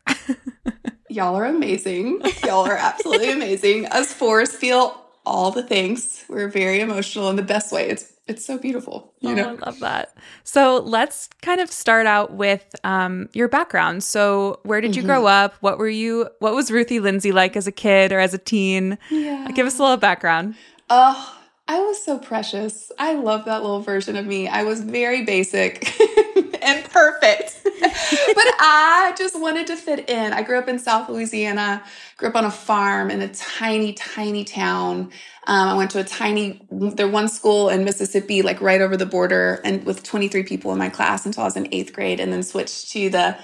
Y'all 1.08 1.36
are 1.36 1.44
amazing. 1.44 2.20
Y'all 2.44 2.66
are 2.66 2.76
absolutely 2.76 3.30
amazing. 3.30 3.86
Us 3.86 4.12
fours 4.12 4.54
feel 4.54 5.00
all 5.26 5.50
the 5.50 5.62
things. 5.62 6.24
We're 6.28 6.48
very 6.48 6.80
emotional 6.80 7.30
in 7.30 7.36
the 7.36 7.42
best 7.42 7.72
way. 7.72 7.88
It's 7.88 8.12
it's 8.26 8.44
so 8.44 8.56
beautiful. 8.56 9.12
You 9.20 9.30
oh, 9.30 9.34
know, 9.34 9.48
I 9.50 9.66
love 9.66 9.80
that. 9.80 10.16
So 10.44 10.78
let's 10.78 11.28
kind 11.42 11.60
of 11.60 11.70
start 11.70 12.06
out 12.06 12.32
with 12.32 12.74
um, 12.82 13.28
your 13.34 13.48
background. 13.48 14.02
So 14.02 14.60
where 14.62 14.80
did 14.80 14.96
you 14.96 15.02
mm-hmm. 15.02 15.10
grow 15.10 15.26
up? 15.26 15.54
What 15.60 15.76
were 15.78 15.88
you? 15.88 16.28
What 16.38 16.54
was 16.54 16.70
Ruthie 16.70 17.00
Lindsey 17.00 17.32
like 17.32 17.54
as 17.54 17.66
a 17.66 17.72
kid 17.72 18.12
or 18.12 18.20
as 18.20 18.32
a 18.32 18.38
teen? 18.38 18.96
Yeah. 19.10 19.50
Give 19.54 19.66
us 19.66 19.78
a 19.78 19.82
little 19.82 19.98
background. 19.98 20.54
Oh, 20.88 21.38
I 21.68 21.80
was 21.80 22.02
so 22.02 22.18
precious. 22.18 22.90
I 22.98 23.14
love 23.14 23.44
that 23.44 23.62
little 23.62 23.80
version 23.80 24.16
of 24.16 24.26
me. 24.26 24.48
I 24.48 24.64
was 24.64 24.80
very 24.80 25.24
basic 25.24 25.94
and 26.64 26.84
perfect. 26.90 27.60
but 27.80 28.48
I 28.58 29.14
just 29.16 29.38
wanted 29.38 29.66
to 29.68 29.76
fit 29.76 30.08
in. 30.08 30.32
I 30.32 30.42
grew 30.42 30.58
up 30.58 30.68
in 30.68 30.78
South 30.78 31.08
Louisiana, 31.08 31.82
grew 32.16 32.28
up 32.28 32.34
on 32.34 32.44
a 32.44 32.50
farm 32.50 33.10
in 33.10 33.20
a 33.20 33.28
tiny, 33.28 33.92
tiny 33.92 34.44
town. 34.44 35.10
Um, 35.46 35.68
I 35.68 35.74
went 35.74 35.90
to 35.92 36.00
a 36.00 36.04
tiny, 36.04 36.66
there 36.70 37.08
one 37.08 37.28
school 37.28 37.68
in 37.68 37.84
Mississippi, 37.84 38.42
like 38.42 38.60
right 38.60 38.80
over 38.80 38.96
the 38.96 39.06
border, 39.06 39.60
and 39.64 39.84
with 39.84 40.02
23 40.02 40.42
people 40.44 40.72
in 40.72 40.78
my 40.78 40.88
class 40.88 41.26
until 41.26 41.42
I 41.42 41.46
was 41.46 41.56
in 41.56 41.68
eighth 41.72 41.92
grade, 41.92 42.20
and 42.20 42.32
then 42.32 42.42
switched 42.42 42.90
to 42.92 43.10
the 43.10 43.36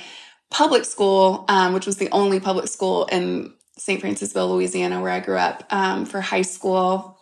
public 0.50 0.84
school, 0.84 1.44
um, 1.48 1.74
which 1.74 1.86
was 1.86 1.98
the 1.98 2.10
only 2.10 2.40
public 2.40 2.68
school 2.68 3.06
in 3.06 3.52
St. 3.76 4.02
Francisville, 4.02 4.50
Louisiana, 4.50 5.00
where 5.00 5.12
I 5.12 5.20
grew 5.20 5.36
up 5.36 5.64
um, 5.70 6.06
for 6.06 6.20
high 6.20 6.42
school. 6.42 7.18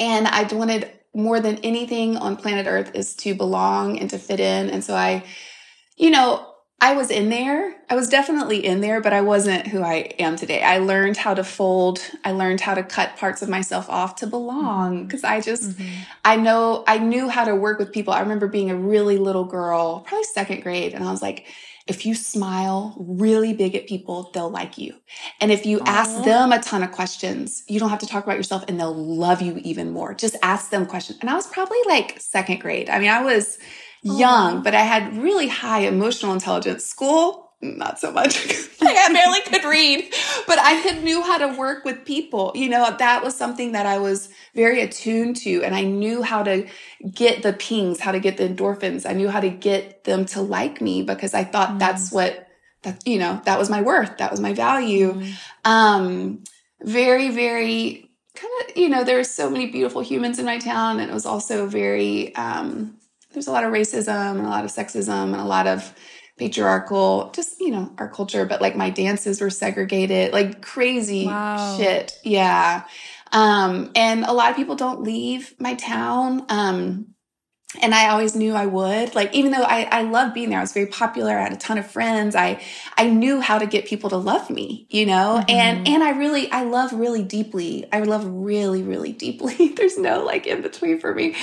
And 0.00 0.26
I 0.26 0.44
wanted 0.52 0.90
more 1.14 1.40
than 1.40 1.58
anything 1.58 2.16
on 2.16 2.36
planet 2.36 2.66
Earth 2.66 2.90
is 2.94 3.14
to 3.16 3.34
belong 3.34 3.98
and 3.98 4.10
to 4.10 4.18
fit 4.18 4.40
in. 4.40 4.70
And 4.70 4.82
so 4.82 4.94
I, 4.94 5.24
you 5.96 6.10
know, 6.10 6.50
I 6.80 6.94
was 6.94 7.10
in 7.10 7.30
there. 7.30 7.74
I 7.88 7.94
was 7.94 8.08
definitely 8.08 8.64
in 8.64 8.80
there, 8.80 9.00
but 9.00 9.12
I 9.12 9.20
wasn't 9.20 9.68
who 9.68 9.82
I 9.82 10.12
am 10.18 10.36
today. 10.36 10.62
I 10.62 10.78
learned 10.78 11.16
how 11.16 11.32
to 11.32 11.44
fold. 11.44 12.00
I 12.24 12.32
learned 12.32 12.60
how 12.60 12.74
to 12.74 12.82
cut 12.82 13.16
parts 13.16 13.42
of 13.42 13.48
myself 13.48 13.88
off 13.88 14.16
to 14.16 14.26
belong 14.26 15.06
because 15.06 15.24
I 15.24 15.40
just, 15.40 15.70
mm-hmm. 15.70 16.02
I 16.24 16.36
know, 16.36 16.84
I 16.86 16.98
knew 16.98 17.28
how 17.28 17.44
to 17.44 17.54
work 17.54 17.78
with 17.78 17.92
people. 17.92 18.12
I 18.12 18.20
remember 18.20 18.48
being 18.48 18.70
a 18.70 18.76
really 18.76 19.16
little 19.16 19.44
girl, 19.44 20.00
probably 20.00 20.24
second 20.24 20.62
grade, 20.62 20.94
and 20.94 21.04
I 21.04 21.10
was 21.10 21.22
like, 21.22 21.46
if 21.86 22.06
you 22.06 22.14
smile 22.14 22.94
really 22.98 23.52
big 23.52 23.74
at 23.74 23.86
people, 23.86 24.30
they'll 24.32 24.50
like 24.50 24.78
you. 24.78 24.94
And 25.40 25.52
if 25.52 25.66
you 25.66 25.80
Aww. 25.80 25.86
ask 25.86 26.10
oh. 26.18 26.24
them 26.24 26.52
a 26.52 26.62
ton 26.62 26.82
of 26.82 26.92
questions, 26.92 27.62
you 27.68 27.78
don't 27.78 27.90
have 27.90 27.98
to 27.98 28.06
talk 28.06 28.24
about 28.24 28.36
yourself 28.36 28.64
and 28.68 28.80
they'll 28.80 28.94
love 28.94 29.42
you 29.42 29.60
even 29.62 29.90
more. 29.90 30.14
Just 30.14 30.36
ask 30.42 30.70
them 30.70 30.86
questions. 30.86 31.18
And 31.20 31.28
I 31.28 31.34
was 31.34 31.46
probably 31.46 31.78
like 31.86 32.18
second 32.20 32.60
grade. 32.60 32.88
I 32.88 32.98
mean, 32.98 33.10
I 33.10 33.22
was 33.22 33.58
oh. 34.06 34.18
young, 34.18 34.62
but 34.62 34.74
I 34.74 34.80
had 34.80 35.16
really 35.18 35.48
high 35.48 35.80
emotional 35.80 36.32
intelligence. 36.32 36.86
School, 36.86 37.43
not 37.64 37.98
so 37.98 38.12
much. 38.12 38.46
I 38.80 39.12
barely 39.12 39.40
could 39.42 39.64
read, 39.64 40.12
but 40.46 40.58
I 40.58 40.82
could 40.82 41.02
knew 41.02 41.22
how 41.22 41.38
to 41.38 41.58
work 41.58 41.84
with 41.84 42.04
people. 42.04 42.52
You 42.54 42.68
know, 42.68 42.94
that 42.98 43.24
was 43.24 43.36
something 43.36 43.72
that 43.72 43.86
I 43.86 43.98
was 43.98 44.28
very 44.54 44.82
attuned 44.82 45.36
to, 45.38 45.62
and 45.64 45.74
I 45.74 45.82
knew 45.82 46.22
how 46.22 46.42
to 46.42 46.66
get 47.10 47.42
the 47.42 47.52
pings, 47.52 48.00
how 48.00 48.12
to 48.12 48.20
get 48.20 48.36
the 48.36 48.48
endorphins. 48.48 49.08
I 49.08 49.12
knew 49.12 49.28
how 49.28 49.40
to 49.40 49.50
get 49.50 50.04
them 50.04 50.26
to 50.26 50.42
like 50.42 50.80
me 50.80 51.02
because 51.02 51.34
I 51.34 51.44
thought 51.44 51.70
mm. 51.70 51.78
that's 51.78 52.12
what 52.12 52.46
that 52.82 53.06
you 53.06 53.18
know 53.18 53.40
that 53.44 53.58
was 53.58 53.70
my 53.70 53.82
worth, 53.82 54.18
that 54.18 54.30
was 54.30 54.40
my 54.40 54.52
value. 54.52 55.14
Mm. 55.14 55.32
Um, 55.64 56.44
very, 56.82 57.30
very 57.30 58.10
kind 58.34 58.52
of 58.62 58.76
you 58.76 58.88
know 58.88 59.04
there 59.04 59.16
were 59.16 59.24
so 59.24 59.48
many 59.48 59.66
beautiful 59.66 60.02
humans 60.02 60.38
in 60.38 60.44
my 60.44 60.58
town, 60.58 61.00
and 61.00 61.10
it 61.10 61.14
was 61.14 61.26
also 61.26 61.66
very 61.66 62.34
um, 62.36 62.98
there's 63.34 63.48
a 63.48 63.52
lot 63.52 63.64
of 63.64 63.72
racism 63.72 64.38
and 64.38 64.46
a 64.46 64.50
lot 64.50 64.64
of 64.64 64.70
sexism 64.70 65.32
and 65.32 65.40
a 65.40 65.44
lot 65.44 65.66
of 65.66 65.92
patriarchal, 66.36 67.30
just, 67.34 67.60
you 67.60 67.70
know, 67.70 67.92
our 67.98 68.08
culture, 68.08 68.44
but 68.44 68.60
like 68.60 68.76
my 68.76 68.90
dances 68.90 69.40
were 69.40 69.50
segregated, 69.50 70.32
like 70.32 70.62
crazy 70.62 71.26
wow. 71.26 71.76
shit. 71.76 72.18
Yeah. 72.24 72.84
Um, 73.32 73.90
and 73.94 74.24
a 74.24 74.32
lot 74.32 74.50
of 74.50 74.56
people 74.56 74.76
don't 74.76 75.02
leave 75.02 75.54
my 75.58 75.74
town. 75.74 76.44
Um, 76.48 77.13
and 77.82 77.94
I 77.94 78.08
always 78.08 78.34
knew 78.34 78.54
I 78.54 78.66
would. 78.66 79.14
Like, 79.14 79.34
even 79.34 79.50
though 79.50 79.62
I, 79.62 79.88
I 79.90 80.02
love 80.02 80.34
being 80.34 80.50
there, 80.50 80.58
I 80.58 80.62
was 80.62 80.72
very 80.72 80.86
popular. 80.86 81.36
I 81.36 81.42
had 81.42 81.52
a 81.52 81.56
ton 81.56 81.78
of 81.78 81.86
friends. 81.86 82.36
I, 82.36 82.60
I 82.96 83.08
knew 83.08 83.40
how 83.40 83.58
to 83.58 83.66
get 83.66 83.86
people 83.86 84.10
to 84.10 84.16
love 84.16 84.50
me, 84.50 84.86
you 84.90 85.06
know, 85.06 85.40
mm-hmm. 85.40 85.50
and, 85.50 85.88
and 85.88 86.02
I 86.02 86.10
really, 86.10 86.50
I 86.50 86.64
love 86.64 86.92
really 86.92 87.22
deeply. 87.22 87.86
I 87.92 88.00
love 88.00 88.24
really, 88.26 88.82
really 88.82 89.12
deeply. 89.12 89.68
There's 89.76 89.98
no 89.98 90.24
like 90.24 90.46
in 90.46 90.62
between 90.62 91.00
for 91.00 91.14
me. 91.14 91.34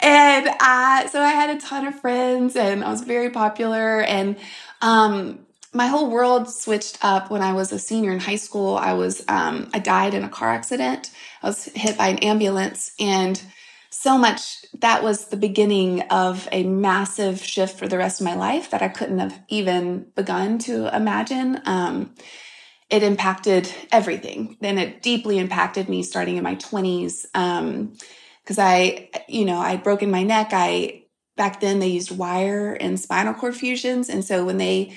And 0.00 0.48
I, 0.60 1.08
so 1.10 1.20
I 1.20 1.30
had 1.30 1.56
a 1.56 1.60
ton 1.60 1.86
of 1.86 1.98
friends 2.00 2.56
and 2.56 2.84
I 2.84 2.90
was 2.90 3.02
very 3.02 3.30
popular 3.30 4.02
and, 4.02 4.36
um, 4.80 5.46
my 5.72 5.86
whole 5.86 6.10
world 6.10 6.50
switched 6.50 6.98
up 7.00 7.30
when 7.30 7.42
I 7.42 7.52
was 7.52 7.70
a 7.70 7.78
senior 7.78 8.10
in 8.10 8.18
high 8.18 8.36
school. 8.36 8.76
I 8.76 8.94
was, 8.94 9.24
um, 9.28 9.70
I 9.72 9.78
died 9.78 10.14
in 10.14 10.24
a 10.24 10.28
car 10.28 10.50
accident. 10.50 11.12
I 11.44 11.46
was 11.46 11.66
hit 11.66 11.96
by 11.96 12.08
an 12.08 12.18
ambulance 12.18 12.92
and, 12.98 13.40
so 13.90 14.16
much 14.16 14.64
that 14.80 15.02
was 15.02 15.26
the 15.26 15.36
beginning 15.36 16.02
of 16.02 16.48
a 16.52 16.62
massive 16.62 17.42
shift 17.42 17.78
for 17.78 17.88
the 17.88 17.98
rest 17.98 18.20
of 18.20 18.24
my 18.24 18.34
life 18.34 18.70
that 18.70 18.82
I 18.82 18.88
couldn't 18.88 19.18
have 19.18 19.38
even 19.48 20.06
begun 20.14 20.58
to 20.60 20.94
imagine. 20.94 21.60
Um, 21.66 22.14
it 22.88 23.02
impacted 23.02 23.72
everything. 23.90 24.56
Then 24.60 24.78
it 24.78 25.02
deeply 25.02 25.38
impacted 25.38 25.88
me 25.88 26.02
starting 26.02 26.36
in 26.36 26.44
my 26.44 26.54
20s. 26.56 27.26
Um, 27.34 27.94
cause 28.46 28.58
I, 28.58 29.10
you 29.28 29.44
know, 29.44 29.58
I'd 29.58 29.82
broken 29.82 30.10
my 30.10 30.22
neck. 30.22 30.50
I, 30.52 31.04
back 31.36 31.60
then 31.60 31.78
they 31.78 31.88
used 31.88 32.16
wire 32.16 32.74
and 32.74 32.98
spinal 32.98 33.34
cord 33.34 33.56
fusions. 33.56 34.08
And 34.08 34.24
so 34.24 34.44
when 34.44 34.58
they 34.58 34.94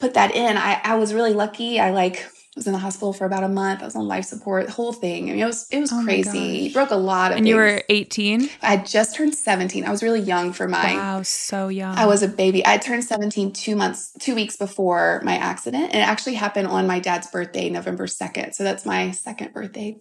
put 0.00 0.14
that 0.14 0.34
in, 0.34 0.56
I, 0.56 0.80
I 0.84 0.96
was 0.96 1.14
really 1.14 1.34
lucky. 1.34 1.80
I 1.80 1.90
like 1.90 2.26
was 2.56 2.66
in 2.66 2.72
the 2.72 2.78
hospital 2.78 3.12
for 3.12 3.24
about 3.24 3.42
a 3.42 3.48
month. 3.48 3.82
I 3.82 3.84
was 3.84 3.96
on 3.96 4.06
life 4.06 4.24
support, 4.24 4.66
the 4.66 4.72
whole 4.72 4.92
thing. 4.92 5.28
I 5.28 5.32
mean, 5.32 5.42
it 5.42 5.46
was 5.46 5.66
it 5.70 5.80
was 5.80 5.92
oh 5.92 6.02
crazy. 6.04 6.72
Broke 6.72 6.90
a 6.90 6.96
lot 6.96 7.32
of. 7.32 7.38
And 7.38 7.44
things. 7.44 7.50
you 7.50 7.56
were 7.56 7.82
eighteen. 7.88 8.48
I 8.62 8.76
had 8.76 8.86
just 8.86 9.16
turned 9.16 9.34
seventeen. 9.34 9.84
I 9.84 9.90
was 9.90 10.02
really 10.02 10.20
young 10.20 10.52
for 10.52 10.68
my. 10.68 10.94
Wow, 10.94 11.22
so 11.22 11.68
young. 11.68 11.96
I 11.96 12.06
was 12.06 12.22
a 12.22 12.28
baby. 12.28 12.64
I 12.64 12.78
turned 12.78 13.04
seventeen 13.04 13.52
two 13.52 13.74
months, 13.74 14.12
two 14.20 14.34
weeks 14.34 14.56
before 14.56 15.20
my 15.24 15.34
accident, 15.36 15.86
and 15.86 15.96
it 15.96 16.06
actually 16.06 16.34
happened 16.34 16.68
on 16.68 16.86
my 16.86 17.00
dad's 17.00 17.26
birthday, 17.26 17.68
November 17.70 18.06
second. 18.06 18.52
So 18.52 18.62
that's 18.62 18.86
my 18.86 19.10
second 19.10 19.52
birthday. 19.52 20.00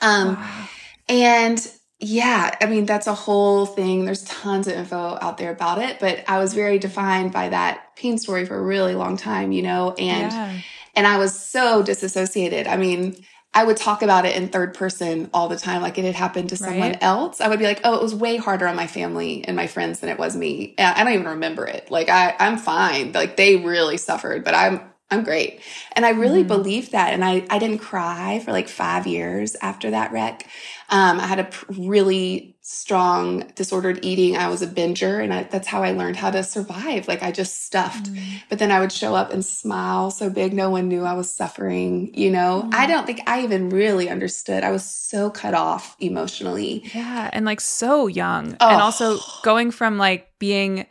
Um, 0.00 0.34
wow. 0.34 0.68
and 1.08 1.72
yeah, 2.00 2.54
I 2.60 2.66
mean 2.66 2.84
that's 2.84 3.06
a 3.06 3.14
whole 3.14 3.64
thing. 3.64 4.04
There's 4.04 4.24
tons 4.24 4.66
of 4.66 4.74
info 4.74 5.16
out 5.22 5.38
there 5.38 5.52
about 5.52 5.78
it, 5.78 6.00
but 6.00 6.22
I 6.28 6.38
was 6.38 6.52
very 6.52 6.78
defined 6.78 7.32
by 7.32 7.48
that 7.48 7.96
pain 7.96 8.18
story 8.18 8.44
for 8.44 8.58
a 8.58 8.62
really 8.62 8.94
long 8.94 9.16
time, 9.16 9.52
you 9.52 9.62
know, 9.62 9.92
and. 9.92 10.30
Yeah 10.30 10.60
and 10.96 11.06
I 11.06 11.18
was 11.18 11.38
so 11.38 11.82
disassociated. 11.82 12.66
I 12.66 12.76
mean, 12.76 13.24
I 13.54 13.64
would 13.64 13.76
talk 13.76 14.02
about 14.02 14.26
it 14.26 14.36
in 14.36 14.48
third 14.48 14.74
person 14.74 15.30
all 15.32 15.48
the 15.48 15.56
time, 15.56 15.80
like 15.80 15.98
it 15.98 16.04
had 16.04 16.14
happened 16.14 16.50
to 16.50 16.56
someone 16.56 16.90
right. 16.90 17.02
else. 17.02 17.40
I 17.40 17.48
would 17.48 17.58
be 17.58 17.64
like, 17.64 17.80
"Oh, 17.84 17.94
it 17.94 18.02
was 18.02 18.14
way 18.14 18.36
harder 18.36 18.66
on 18.66 18.76
my 18.76 18.86
family 18.86 19.44
and 19.46 19.56
my 19.56 19.66
friends 19.66 20.00
than 20.00 20.10
it 20.10 20.18
was 20.18 20.36
me." 20.36 20.74
I 20.78 21.04
don't 21.04 21.12
even 21.12 21.26
remember 21.26 21.66
it. 21.66 21.90
Like 21.90 22.08
I, 22.08 22.34
I'm 22.38 22.58
fine. 22.58 23.12
Like 23.12 23.36
they 23.36 23.56
really 23.56 23.96
suffered, 23.96 24.44
but 24.44 24.54
I'm 24.54 24.80
I'm 25.10 25.22
great. 25.22 25.60
And 25.92 26.04
I 26.04 26.10
really 26.10 26.42
mm. 26.42 26.48
believed 26.48 26.92
that. 26.92 27.12
And 27.12 27.24
I, 27.24 27.46
I 27.48 27.58
didn't 27.60 27.78
cry 27.78 28.40
for 28.44 28.50
like 28.50 28.68
five 28.68 29.06
years 29.06 29.54
after 29.62 29.90
that 29.92 30.10
wreck. 30.10 30.48
Um, 30.88 31.18
I 31.18 31.26
had 31.26 31.40
a 31.40 31.50
really 31.68 32.56
strong 32.60 33.46
disordered 33.54 34.04
eating. 34.04 34.36
I 34.36 34.48
was 34.48 34.60
a 34.60 34.66
binger 34.66 35.22
and 35.22 35.32
I, 35.32 35.44
that's 35.44 35.68
how 35.68 35.84
I 35.84 35.92
learned 35.92 36.16
how 36.16 36.30
to 36.32 36.42
survive. 36.42 37.06
Like 37.06 37.22
I 37.22 37.30
just 37.30 37.64
stuffed, 37.64 38.12
mm. 38.12 38.42
but 38.48 38.58
then 38.58 38.72
I 38.72 38.80
would 38.80 38.90
show 38.92 39.14
up 39.14 39.32
and 39.32 39.44
smile 39.44 40.10
so 40.10 40.28
big. 40.30 40.52
No 40.52 40.70
one 40.70 40.88
knew 40.88 41.04
I 41.04 41.14
was 41.14 41.32
suffering. 41.32 42.12
You 42.14 42.30
know, 42.30 42.64
mm. 42.66 42.74
I 42.74 42.86
don't 42.86 43.06
think 43.06 43.20
I 43.26 43.42
even 43.42 43.70
really 43.70 44.08
understood. 44.08 44.64
I 44.64 44.70
was 44.70 44.84
so 44.84 45.30
cut 45.30 45.54
off 45.54 45.96
emotionally. 46.00 46.82
Yeah. 46.92 47.30
And 47.32 47.44
like 47.44 47.60
so 47.60 48.08
young. 48.08 48.56
Oh. 48.60 48.68
And 48.68 48.82
also 48.82 49.18
going 49.42 49.70
from 49.70 49.98
like 49.98 50.30
being 50.38 50.86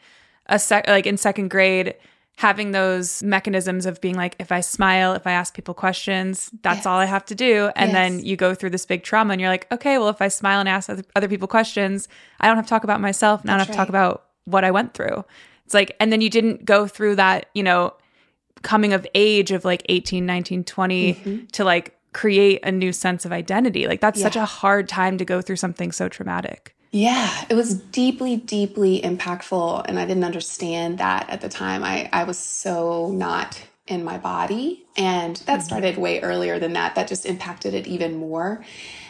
a 0.45 0.59
sec, 0.59 0.87
like 0.87 1.05
in 1.05 1.17
second 1.17 1.49
grade, 1.49 1.95
having 2.37 2.71
those 2.71 3.23
mechanisms 3.23 3.85
of 3.85 4.01
being 4.01 4.15
like, 4.15 4.35
if 4.39 4.51
I 4.51 4.59
smile, 4.59 5.13
if 5.13 5.25
I 5.25 5.31
ask 5.31 5.53
people 5.53 5.73
questions, 5.73 6.51
that's 6.63 6.79
yes. 6.79 6.85
all 6.85 6.99
I 6.99 7.05
have 7.05 7.23
to 7.25 7.35
do. 7.35 7.71
And 7.75 7.91
yes. 7.91 7.93
then 7.93 8.25
you 8.25 8.35
go 8.35 8.53
through 8.53 8.71
this 8.71 8.85
big 8.85 9.03
trauma 9.03 9.31
and 9.31 9.41
you're 9.41 9.49
like, 9.49 9.71
okay, 9.71 9.97
well, 9.97 10.09
if 10.09 10.21
I 10.21 10.27
smile 10.27 10.59
and 10.59 10.67
ask 10.67 10.89
other 11.15 11.27
people 11.29 11.47
questions, 11.47 12.09
I 12.41 12.47
don't 12.47 12.57
have 12.57 12.65
to 12.65 12.69
talk 12.69 12.83
about 12.83 12.99
myself. 12.99 13.45
Now 13.45 13.53
I 13.53 13.57
don't 13.57 13.67
have 13.67 13.69
right. 13.69 13.73
to 13.73 13.77
talk 13.77 13.89
about 13.89 14.25
what 14.43 14.65
I 14.65 14.71
went 14.71 14.93
through. 14.93 15.23
It's 15.63 15.73
like, 15.73 15.95
and 15.99 16.11
then 16.11 16.21
you 16.21 16.29
didn't 16.29 16.65
go 16.65 16.87
through 16.87 17.15
that, 17.15 17.47
you 17.53 17.63
know, 17.63 17.93
coming 18.63 18.91
of 18.93 19.07
age 19.15 19.51
of 19.51 19.63
like 19.63 19.83
18, 19.87 20.25
19, 20.25 20.63
20 20.65 21.13
mm-hmm. 21.13 21.45
to 21.53 21.63
like 21.63 21.95
create 22.13 22.59
a 22.63 22.71
new 22.71 22.91
sense 22.91 23.25
of 23.25 23.31
identity. 23.31 23.87
Like 23.87 24.01
that's 24.01 24.19
yeah. 24.19 24.23
such 24.23 24.35
a 24.35 24.45
hard 24.45 24.89
time 24.89 25.17
to 25.17 25.25
go 25.25 25.41
through 25.41 25.57
something 25.57 25.91
so 25.91 26.09
traumatic. 26.09 26.75
Yeah, 26.95 27.43
it 27.49 27.55
was 27.55 27.73
deeply, 27.73 28.37
deeply 28.37 29.01
impactful. 29.01 29.83
And 29.85 29.99
I 29.99 30.05
didn't 30.05 30.23
understand 30.23 30.99
that 30.99 31.29
at 31.29 31.41
the 31.41 31.49
time. 31.49 31.83
I, 31.83 32.09
I 32.13 32.23
was 32.23 32.39
so 32.39 33.11
not 33.11 33.61
in 33.87 34.03
my 34.03 34.17
body. 34.17 34.83
And 34.97 35.35
that 35.35 35.59
mm-hmm. 35.59 35.65
started 35.65 35.97
way 35.97 36.21
earlier 36.21 36.59
than 36.59 36.73
that. 36.73 36.95
That 36.95 37.07
just 37.07 37.25
impacted 37.25 37.73
it 37.73 37.87
even 37.87 38.17
more. 38.17 38.63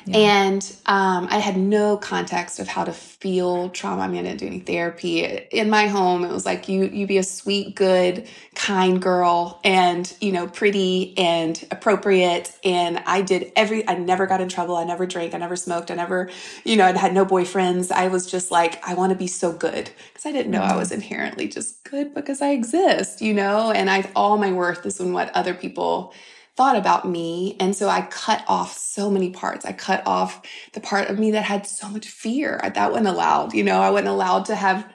Yeah. 0.08 0.18
And 0.18 0.76
um, 0.86 1.28
I 1.32 1.40
had 1.40 1.58
no 1.58 1.98
context 1.98 2.60
of 2.60 2.68
how 2.68 2.84
to 2.84 2.94
feel 2.94 3.70
trauma. 3.70 4.04
I 4.04 4.08
mean, 4.08 4.20
I 4.20 4.24
didn't 4.24 4.40
do 4.40 4.46
any 4.46 4.60
therapy. 4.60 5.24
In 5.24 5.70
my 5.70 5.88
home, 5.88 6.24
it 6.24 6.32
was 6.32 6.46
like 6.46 6.70
you 6.70 6.86
you 6.86 7.08
be 7.08 7.18
a 7.18 7.24
sweet, 7.24 7.76
good, 7.76 8.28
kind 8.54 9.02
girl, 9.02 9.60
and 9.64 10.16
you 10.22 10.32
know, 10.32 10.48
pretty 10.48 11.18
and 11.18 11.66
appropriate. 11.72 12.56
And 12.64 13.02
I 13.08 13.24
did 13.24 13.52
every. 13.56 13.88
I 13.88 13.96
never 13.96 14.28
got 14.28 14.42
in 14.42 14.50
trouble. 14.50 14.76
I 14.76 14.84
never 14.84 15.08
drank. 15.08 15.34
I 15.34 15.40
never 15.40 15.56
smoked. 15.56 15.90
I 15.90 15.96
never, 15.96 16.30
you 16.64 16.76
know, 16.76 16.86
I 16.86 16.96
had 16.96 17.14
no 17.14 17.26
boyfriends. 17.26 17.92
I 17.92 18.08
was 18.08 18.30
just 18.30 18.52
like, 18.52 18.88
I 18.88 18.94
want 18.94 19.10
to 19.10 19.18
be 19.18 19.28
so 19.28 19.52
good 19.54 19.90
because 20.10 20.28
I 20.28 20.32
didn't 20.32 20.52
know 20.52 20.62
mm-hmm. 20.62 20.74
I 20.74 20.78
was 20.78 20.92
inherently 20.92 21.48
just 21.48 21.84
good 21.84 22.14
because 22.14 22.44
I 22.44 22.52
exist, 22.52 23.24
you 23.24 23.34
know. 23.34 23.72
And 23.72 23.90
I 23.90 24.08
all 24.16 24.38
my 24.38 24.52
worth 24.66 24.86
is 24.86 25.00
in 25.00 25.14
what 25.14 25.36
other 25.36 25.54
people 25.54 26.14
thought 26.56 26.76
about 26.76 27.08
me. 27.08 27.56
And 27.60 27.76
so 27.76 27.90
I 27.90 28.02
cut 28.02 28.44
off 28.48 28.78
so 28.78 29.12
many 29.12 29.30
parts. 29.30 29.66
I 29.66 29.74
cut 29.74 30.02
off 30.06 30.42
the 30.74 30.80
part 30.80 31.10
of 31.10 31.20
me 31.20 31.32
that 31.32 31.44
had 31.44 31.68
so 31.68 31.88
much 31.90 32.08
fear. 32.08 32.60
That 32.64 32.92
wasn't 32.92 33.08
allowed. 33.08 33.54
You 33.54 33.64
know, 33.64 33.82
I 33.82 33.90
wasn't 33.90 34.10
allowed 34.10 34.46
to 34.46 34.56
have 34.56 34.88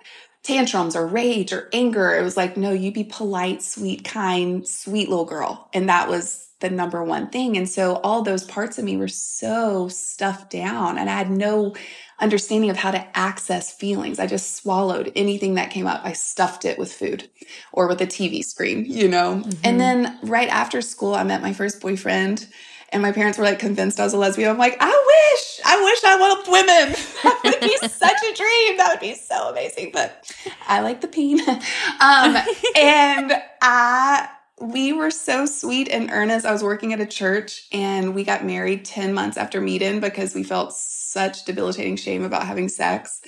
tantrums 0.42 0.96
or 0.96 1.06
rage 1.06 1.52
or 1.52 1.68
anger. 1.72 2.14
It 2.14 2.22
was 2.22 2.36
like, 2.36 2.56
no, 2.56 2.72
you 2.72 2.90
be 2.92 3.04
polite, 3.04 3.62
sweet, 3.62 4.04
kind, 4.04 4.66
sweet 4.66 5.08
little 5.08 5.26
girl. 5.26 5.68
And 5.74 5.88
that 5.88 6.08
was 6.08 6.48
the 6.60 6.70
number 6.70 7.04
one 7.04 7.28
thing. 7.28 7.56
And 7.56 7.68
so 7.68 7.96
all 7.96 8.22
those 8.22 8.44
parts 8.44 8.78
of 8.78 8.84
me 8.84 8.96
were 8.96 9.08
so 9.08 9.88
stuffed 9.88 10.50
down 10.50 10.98
and 10.98 11.08
I 11.10 11.14
had 11.14 11.30
no 11.30 11.74
understanding 12.20 12.70
of 12.70 12.76
how 12.76 12.90
to 12.90 13.06
access 13.16 13.72
feelings. 13.72 14.18
I 14.18 14.26
just 14.26 14.56
swallowed 14.56 15.12
anything 15.16 15.54
that 15.54 15.70
came 15.70 15.86
up. 15.86 16.02
I 16.04 16.12
stuffed 16.12 16.64
it 16.64 16.78
with 16.78 16.92
food 16.92 17.28
or 17.72 17.88
with 17.88 18.00
a 18.00 18.06
TV 18.06 18.44
screen, 18.44 18.84
you 18.84 19.08
know? 19.08 19.36
Mm-hmm. 19.36 19.60
And 19.64 19.80
then 19.80 20.18
right 20.22 20.48
after 20.48 20.82
school, 20.82 21.14
I 21.14 21.24
met 21.24 21.42
my 21.42 21.52
first 21.52 21.80
boyfriend 21.80 22.46
and 22.92 23.02
my 23.02 23.12
parents 23.12 23.38
were 23.38 23.44
like 23.44 23.58
convinced 23.58 24.00
I 24.00 24.04
was 24.04 24.12
a 24.12 24.18
lesbian. 24.18 24.50
I'm 24.50 24.58
like, 24.58 24.76
I 24.80 24.86
wish, 24.88 25.60
I 25.64 25.82
wish 25.82 26.04
I 26.04 26.18
loved 26.18 26.48
women. 26.48 26.94
that 27.22 27.40
would 27.44 27.60
be 27.60 27.76
such 27.88 28.22
a 28.22 28.34
dream. 28.34 28.76
That 28.76 28.88
would 28.90 29.00
be 29.00 29.14
so 29.14 29.48
amazing. 29.48 29.90
But 29.92 30.32
I 30.66 30.80
like 30.80 31.00
the 31.00 31.08
pain. 31.08 31.40
um, 31.48 32.36
and 32.76 33.32
I, 33.62 34.28
we 34.60 34.92
were 34.92 35.10
so 35.10 35.46
sweet 35.46 35.88
and 35.88 36.10
earnest. 36.10 36.44
I 36.44 36.52
was 36.52 36.62
working 36.62 36.92
at 36.92 37.00
a 37.00 37.06
church 37.06 37.66
and 37.72 38.14
we 38.14 38.24
got 38.24 38.44
married 38.44 38.84
10 38.84 39.14
months 39.14 39.36
after 39.36 39.60
meeting 39.60 40.00
because 40.00 40.34
we 40.34 40.42
felt 40.42 40.72
such 41.10 41.44
debilitating 41.44 41.96
shame 41.96 42.24
about 42.24 42.46
having 42.46 42.68
sex. 42.68 43.20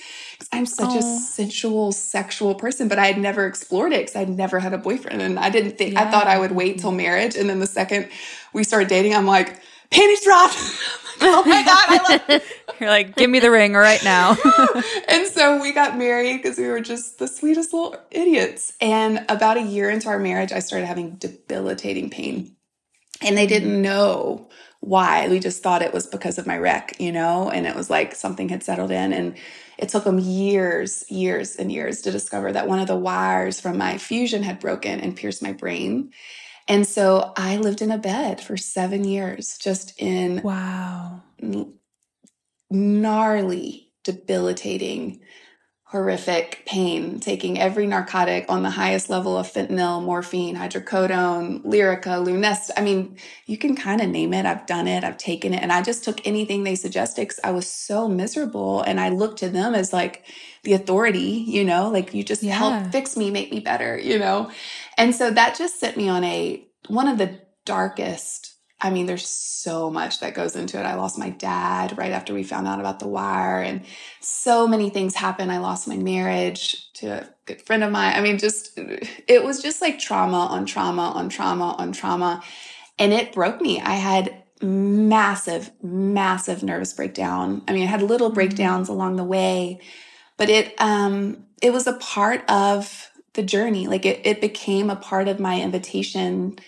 I'm 0.52 0.66
such 0.66 0.90
Aww. 0.90 0.96
a 0.96 1.04
oh. 1.04 1.18
sensual, 1.18 1.92
sexual 1.92 2.54
person, 2.54 2.88
but 2.88 2.98
I 2.98 3.06
had 3.06 3.18
never 3.18 3.46
explored 3.46 3.92
it 3.92 4.02
because 4.02 4.16
I'd 4.16 4.28
never 4.28 4.60
had 4.60 4.72
a 4.72 4.78
boyfriend. 4.78 5.20
And 5.20 5.38
I 5.38 5.50
didn't 5.50 5.78
think, 5.78 5.94
yeah. 5.94 6.02
I 6.02 6.10
thought 6.10 6.26
I 6.26 6.38
would 6.38 6.52
wait 6.52 6.78
till 6.78 6.92
marriage. 6.92 7.36
And 7.36 7.50
then 7.50 7.60
the 7.60 7.66
second 7.66 8.08
we 8.52 8.64
started 8.64 8.88
dating, 8.88 9.14
I'm 9.14 9.26
like, 9.26 9.60
panties 9.90 10.24
dropped. 10.24 10.54
oh 11.20 11.44
my 11.44 11.62
God, 11.64 11.84
I 11.88 12.28
love 12.32 12.42
You're 12.80 12.90
like, 12.90 13.16
give 13.16 13.30
me 13.30 13.40
the 13.40 13.50
ring 13.50 13.74
right 13.74 14.02
now. 14.02 14.36
and 15.08 15.26
so 15.26 15.60
we 15.60 15.72
got 15.72 15.96
married 15.96 16.42
because 16.42 16.58
we 16.58 16.68
were 16.68 16.80
just 16.80 17.18
the 17.18 17.28
sweetest 17.28 17.72
little 17.72 17.96
idiots. 18.10 18.72
And 18.80 19.24
about 19.28 19.56
a 19.56 19.62
year 19.62 19.90
into 19.90 20.08
our 20.08 20.18
marriage, 20.18 20.52
I 20.52 20.60
started 20.60 20.86
having 20.86 21.16
debilitating 21.16 22.10
pain. 22.10 22.56
And 23.20 23.36
they 23.36 23.46
didn't 23.46 23.78
mm. 23.78 23.82
know 23.82 24.48
why. 24.82 25.28
We 25.28 25.38
just 25.38 25.62
thought 25.62 25.80
it 25.80 25.94
was 25.94 26.08
because 26.08 26.38
of 26.38 26.46
my 26.46 26.58
wreck, 26.58 26.96
you 26.98 27.12
know, 27.12 27.48
and 27.50 27.66
it 27.66 27.76
was 27.76 27.88
like 27.88 28.16
something 28.16 28.48
had 28.48 28.64
settled 28.64 28.90
in. 28.90 29.12
And 29.12 29.36
it 29.78 29.88
took 29.88 30.02
them 30.02 30.18
years, 30.18 31.04
years, 31.08 31.54
and 31.54 31.70
years 31.70 32.02
to 32.02 32.10
discover 32.10 32.52
that 32.52 32.66
one 32.66 32.80
of 32.80 32.88
the 32.88 32.96
wires 32.96 33.60
from 33.60 33.78
my 33.78 33.96
fusion 33.96 34.42
had 34.42 34.58
broken 34.58 34.98
and 34.98 35.16
pierced 35.16 35.40
my 35.40 35.52
brain. 35.52 36.10
And 36.66 36.84
so 36.84 37.32
I 37.36 37.58
lived 37.58 37.80
in 37.80 37.92
a 37.92 37.98
bed 37.98 38.40
for 38.40 38.56
seven 38.56 39.04
years, 39.04 39.56
just 39.56 39.94
in 40.00 40.42
wow, 40.42 41.22
gnarly, 42.70 43.92
debilitating 44.02 45.20
horrific 45.92 46.62
pain, 46.64 47.20
taking 47.20 47.60
every 47.60 47.86
narcotic 47.86 48.46
on 48.48 48.62
the 48.62 48.70
highest 48.70 49.10
level 49.10 49.36
of 49.36 49.46
fentanyl, 49.46 50.02
morphine, 50.02 50.56
hydrocodone, 50.56 51.62
Lyrica, 51.66 52.24
Lunesta. 52.24 52.70
I 52.78 52.80
mean, 52.80 53.18
you 53.44 53.58
can 53.58 53.76
kind 53.76 54.00
of 54.00 54.08
name 54.08 54.32
it. 54.32 54.46
I've 54.46 54.64
done 54.64 54.88
it. 54.88 55.04
I've 55.04 55.18
taken 55.18 55.52
it. 55.52 55.62
And 55.62 55.70
I 55.70 55.82
just 55.82 56.02
took 56.02 56.26
anything 56.26 56.64
they 56.64 56.76
suggested 56.76 57.20
because 57.20 57.40
I 57.44 57.50
was 57.50 57.68
so 57.68 58.08
miserable. 58.08 58.80
And 58.80 58.98
I 58.98 59.10
looked 59.10 59.40
to 59.40 59.50
them 59.50 59.74
as 59.74 59.92
like 59.92 60.24
the 60.62 60.72
authority, 60.72 61.44
you 61.46 61.62
know, 61.62 61.90
like 61.90 62.14
you 62.14 62.24
just 62.24 62.42
yeah. 62.42 62.54
help 62.54 62.90
fix 62.90 63.14
me, 63.14 63.30
make 63.30 63.52
me 63.52 63.60
better, 63.60 63.98
you 63.98 64.18
know? 64.18 64.50
And 64.96 65.14
so 65.14 65.30
that 65.30 65.58
just 65.58 65.78
sent 65.78 65.98
me 65.98 66.08
on 66.08 66.24
a, 66.24 66.66
one 66.88 67.06
of 67.06 67.18
the 67.18 67.38
darkest 67.66 68.51
I 68.82 68.90
mean, 68.90 69.06
there's 69.06 69.28
so 69.28 69.90
much 69.90 70.18
that 70.20 70.34
goes 70.34 70.56
into 70.56 70.78
it. 70.78 70.84
I 70.84 70.94
lost 70.94 71.16
my 71.16 71.30
dad 71.30 71.96
right 71.96 72.10
after 72.10 72.34
we 72.34 72.42
found 72.42 72.66
out 72.66 72.80
about 72.80 72.98
the 72.98 73.06
wire, 73.06 73.62
and 73.62 73.82
so 74.20 74.66
many 74.66 74.90
things 74.90 75.14
happened. 75.14 75.52
I 75.52 75.58
lost 75.58 75.86
my 75.86 75.96
marriage 75.96 76.92
to 76.94 77.22
a 77.22 77.28
good 77.46 77.62
friend 77.62 77.84
of 77.84 77.92
mine. 77.92 78.14
I 78.16 78.20
mean, 78.20 78.38
just 78.38 78.76
it 78.76 79.44
was 79.44 79.62
just 79.62 79.80
like 79.80 80.00
trauma 80.00 80.46
on 80.46 80.66
trauma 80.66 81.12
on 81.14 81.28
trauma 81.28 81.76
on 81.78 81.92
trauma. 81.92 82.42
And 82.98 83.12
it 83.12 83.32
broke 83.32 83.60
me. 83.60 83.80
I 83.80 83.94
had 83.94 84.42
massive, 84.60 85.70
massive 85.82 86.62
nervous 86.62 86.92
breakdown. 86.92 87.62
I 87.68 87.72
mean, 87.72 87.84
I 87.84 87.86
had 87.86 88.02
little 88.02 88.28
mm-hmm. 88.28 88.34
breakdowns 88.34 88.88
along 88.88 89.16
the 89.16 89.24
way, 89.24 89.80
but 90.36 90.48
it 90.48 90.74
um 90.80 91.44
it 91.62 91.72
was 91.72 91.86
a 91.86 91.94
part 91.94 92.48
of 92.50 93.10
the 93.34 93.44
journey. 93.44 93.86
Like 93.86 94.04
it 94.04 94.26
it 94.26 94.40
became 94.40 94.90
a 94.90 94.96
part 94.96 95.28
of 95.28 95.38
my 95.38 95.60
invitation 95.60 96.58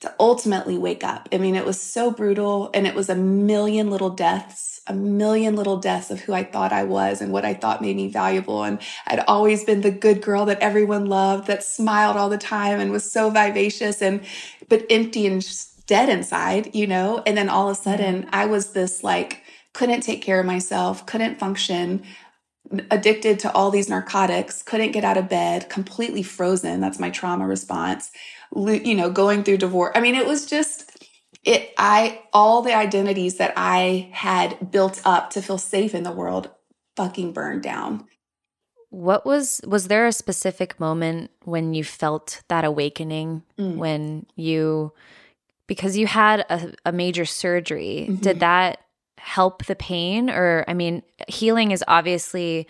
to 0.00 0.14
ultimately 0.20 0.76
wake 0.76 1.02
up. 1.02 1.28
I 1.32 1.38
mean, 1.38 1.54
it 1.54 1.64
was 1.64 1.80
so 1.80 2.10
brutal 2.10 2.70
and 2.74 2.86
it 2.86 2.94
was 2.94 3.08
a 3.08 3.14
million 3.14 3.90
little 3.90 4.10
deaths, 4.10 4.80
a 4.86 4.92
million 4.92 5.56
little 5.56 5.78
deaths 5.78 6.10
of 6.10 6.20
who 6.20 6.34
I 6.34 6.44
thought 6.44 6.72
I 6.72 6.84
was 6.84 7.22
and 7.22 7.32
what 7.32 7.46
I 7.46 7.54
thought 7.54 7.80
made 7.80 7.96
me 7.96 8.08
valuable. 8.08 8.62
And 8.62 8.78
I'd 9.06 9.24
always 9.26 9.64
been 9.64 9.80
the 9.80 9.90
good 9.90 10.20
girl 10.20 10.44
that 10.46 10.60
everyone 10.60 11.06
loved, 11.06 11.46
that 11.46 11.64
smiled 11.64 12.16
all 12.16 12.28
the 12.28 12.36
time 12.36 12.78
and 12.78 12.92
was 12.92 13.10
so 13.10 13.30
vivacious 13.30 14.02
and, 14.02 14.22
but 14.68 14.84
empty 14.90 15.26
and 15.26 15.46
dead 15.86 16.10
inside, 16.10 16.74
you 16.74 16.86
know? 16.86 17.22
And 17.26 17.36
then 17.36 17.48
all 17.48 17.70
of 17.70 17.76
a 17.76 17.80
mm-hmm. 17.80 17.90
sudden 17.90 18.28
I 18.32 18.44
was 18.44 18.72
this 18.72 19.02
like, 19.02 19.42
couldn't 19.72 20.02
take 20.02 20.22
care 20.22 20.40
of 20.40 20.46
myself, 20.46 21.06
couldn't 21.06 21.38
function, 21.38 22.02
addicted 22.90 23.38
to 23.38 23.52
all 23.52 23.70
these 23.70 23.88
narcotics, 23.88 24.62
couldn't 24.62 24.92
get 24.92 25.04
out 25.04 25.16
of 25.16 25.28
bed, 25.28 25.70
completely 25.70 26.22
frozen. 26.22 26.80
That's 26.80 26.98
my 26.98 27.10
trauma 27.10 27.46
response 27.46 28.10
you 28.54 28.94
know, 28.94 29.10
going 29.10 29.44
through 29.44 29.58
divorce. 29.58 29.92
I 29.94 30.00
mean, 30.00 30.14
it 30.14 30.26
was 30.26 30.46
just, 30.46 31.06
it, 31.44 31.72
I, 31.78 32.22
all 32.32 32.62
the 32.62 32.74
identities 32.74 33.36
that 33.36 33.52
I 33.56 34.10
had 34.12 34.70
built 34.70 35.00
up 35.04 35.30
to 35.30 35.42
feel 35.42 35.58
safe 35.58 35.94
in 35.94 36.02
the 36.02 36.12
world 36.12 36.50
fucking 36.96 37.32
burned 37.32 37.62
down. 37.62 38.06
What 38.90 39.26
was, 39.26 39.60
was 39.66 39.88
there 39.88 40.06
a 40.06 40.12
specific 40.12 40.80
moment 40.80 41.30
when 41.44 41.74
you 41.74 41.84
felt 41.84 42.42
that 42.48 42.64
awakening 42.64 43.42
mm. 43.58 43.76
when 43.76 44.26
you, 44.36 44.92
because 45.66 45.96
you 45.96 46.06
had 46.06 46.40
a, 46.48 46.72
a 46.86 46.92
major 46.92 47.24
surgery, 47.24 48.06
mm-hmm. 48.08 48.22
did 48.22 48.40
that 48.40 48.80
help 49.18 49.66
the 49.66 49.74
pain? 49.74 50.30
Or, 50.30 50.64
I 50.66 50.74
mean, 50.74 51.02
healing 51.28 51.72
is 51.72 51.84
obviously 51.86 52.66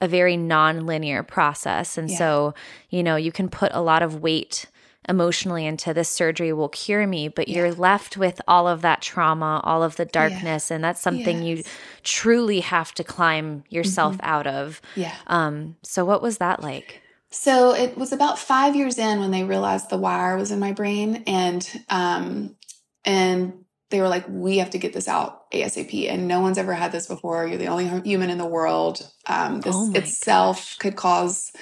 a 0.00 0.08
very 0.08 0.36
non-linear 0.36 1.22
process 1.22 1.96
and 1.96 2.10
yeah. 2.10 2.18
so 2.18 2.54
you 2.90 3.02
know 3.02 3.16
you 3.16 3.32
can 3.32 3.48
put 3.48 3.72
a 3.74 3.80
lot 3.80 4.02
of 4.02 4.20
weight 4.20 4.66
emotionally 5.08 5.66
into 5.66 5.94
this 5.94 6.08
surgery 6.08 6.52
will 6.52 6.68
cure 6.68 7.06
me, 7.06 7.28
but 7.28 7.48
yeah. 7.48 7.56
you're 7.56 7.74
left 7.74 8.16
with 8.16 8.40
all 8.48 8.66
of 8.66 8.82
that 8.82 9.02
trauma, 9.02 9.60
all 9.64 9.82
of 9.82 9.96
the 9.96 10.04
darkness, 10.04 10.70
yeah. 10.70 10.76
and 10.76 10.84
that's 10.84 11.00
something 11.00 11.42
yes. 11.42 11.58
you 11.58 11.72
truly 12.02 12.60
have 12.60 12.92
to 12.94 13.04
climb 13.04 13.64
yourself 13.68 14.16
mm-hmm. 14.16 14.26
out 14.26 14.46
of. 14.46 14.80
Yeah. 14.94 15.14
Um, 15.26 15.76
so 15.82 16.04
what 16.04 16.22
was 16.22 16.38
that 16.38 16.62
like? 16.62 17.02
So 17.30 17.74
it 17.74 17.96
was 17.96 18.12
about 18.12 18.38
five 18.38 18.76
years 18.76 18.98
in 18.98 19.20
when 19.20 19.30
they 19.30 19.44
realized 19.44 19.90
the 19.90 19.98
wire 19.98 20.36
was 20.36 20.50
in 20.50 20.58
my 20.58 20.72
brain, 20.72 21.24
and 21.26 21.68
um, 21.88 22.56
and 23.04 23.64
they 23.90 24.00
were 24.00 24.08
like, 24.08 24.24
"We 24.28 24.58
have 24.58 24.70
to 24.70 24.78
get 24.78 24.92
this 24.92 25.08
out 25.08 25.50
ASAP." 25.50 26.08
And 26.08 26.28
no 26.28 26.40
one's 26.40 26.58
ever 26.58 26.72
had 26.72 26.92
this 26.92 27.06
before. 27.06 27.46
You're 27.46 27.58
the 27.58 27.66
only 27.66 27.88
human 28.02 28.30
in 28.30 28.38
the 28.38 28.46
world. 28.46 29.08
Um, 29.26 29.60
this 29.60 29.74
oh 29.76 29.92
itself 29.94 30.76
could 30.78 30.96
cause 30.96 31.52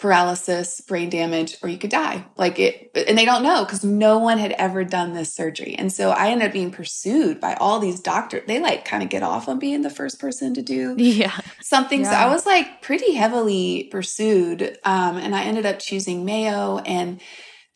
paralysis, 0.00 0.80
brain 0.80 1.10
damage, 1.10 1.56
or 1.62 1.68
you 1.68 1.76
could 1.76 1.90
die. 1.90 2.24
Like 2.36 2.58
it, 2.58 2.90
and 2.94 3.16
they 3.16 3.26
don't 3.26 3.42
know 3.42 3.64
because 3.64 3.84
no 3.84 4.18
one 4.18 4.38
had 4.38 4.52
ever 4.52 4.82
done 4.82 5.12
this 5.12 5.32
surgery. 5.32 5.74
And 5.76 5.92
so 5.92 6.10
I 6.10 6.28
ended 6.30 6.48
up 6.48 6.52
being 6.52 6.70
pursued 6.70 7.38
by 7.38 7.54
all 7.54 7.78
these 7.78 8.00
doctors. 8.00 8.42
They 8.46 8.60
like 8.60 8.84
kind 8.84 9.02
of 9.02 9.10
get 9.10 9.22
off 9.22 9.48
on 9.48 9.58
being 9.58 9.82
the 9.82 9.90
first 9.90 10.18
person 10.18 10.54
to 10.54 10.62
do 10.62 10.94
yeah. 10.96 11.38
something. 11.60 12.00
Yeah. 12.00 12.10
So 12.10 12.16
I 12.16 12.32
was 12.32 12.46
like 12.46 12.80
pretty 12.82 13.12
heavily 13.12 13.88
pursued. 13.90 14.78
Um, 14.84 15.18
and 15.18 15.34
I 15.34 15.44
ended 15.44 15.66
up 15.66 15.78
choosing 15.78 16.24
Mayo 16.24 16.78
and 16.78 17.20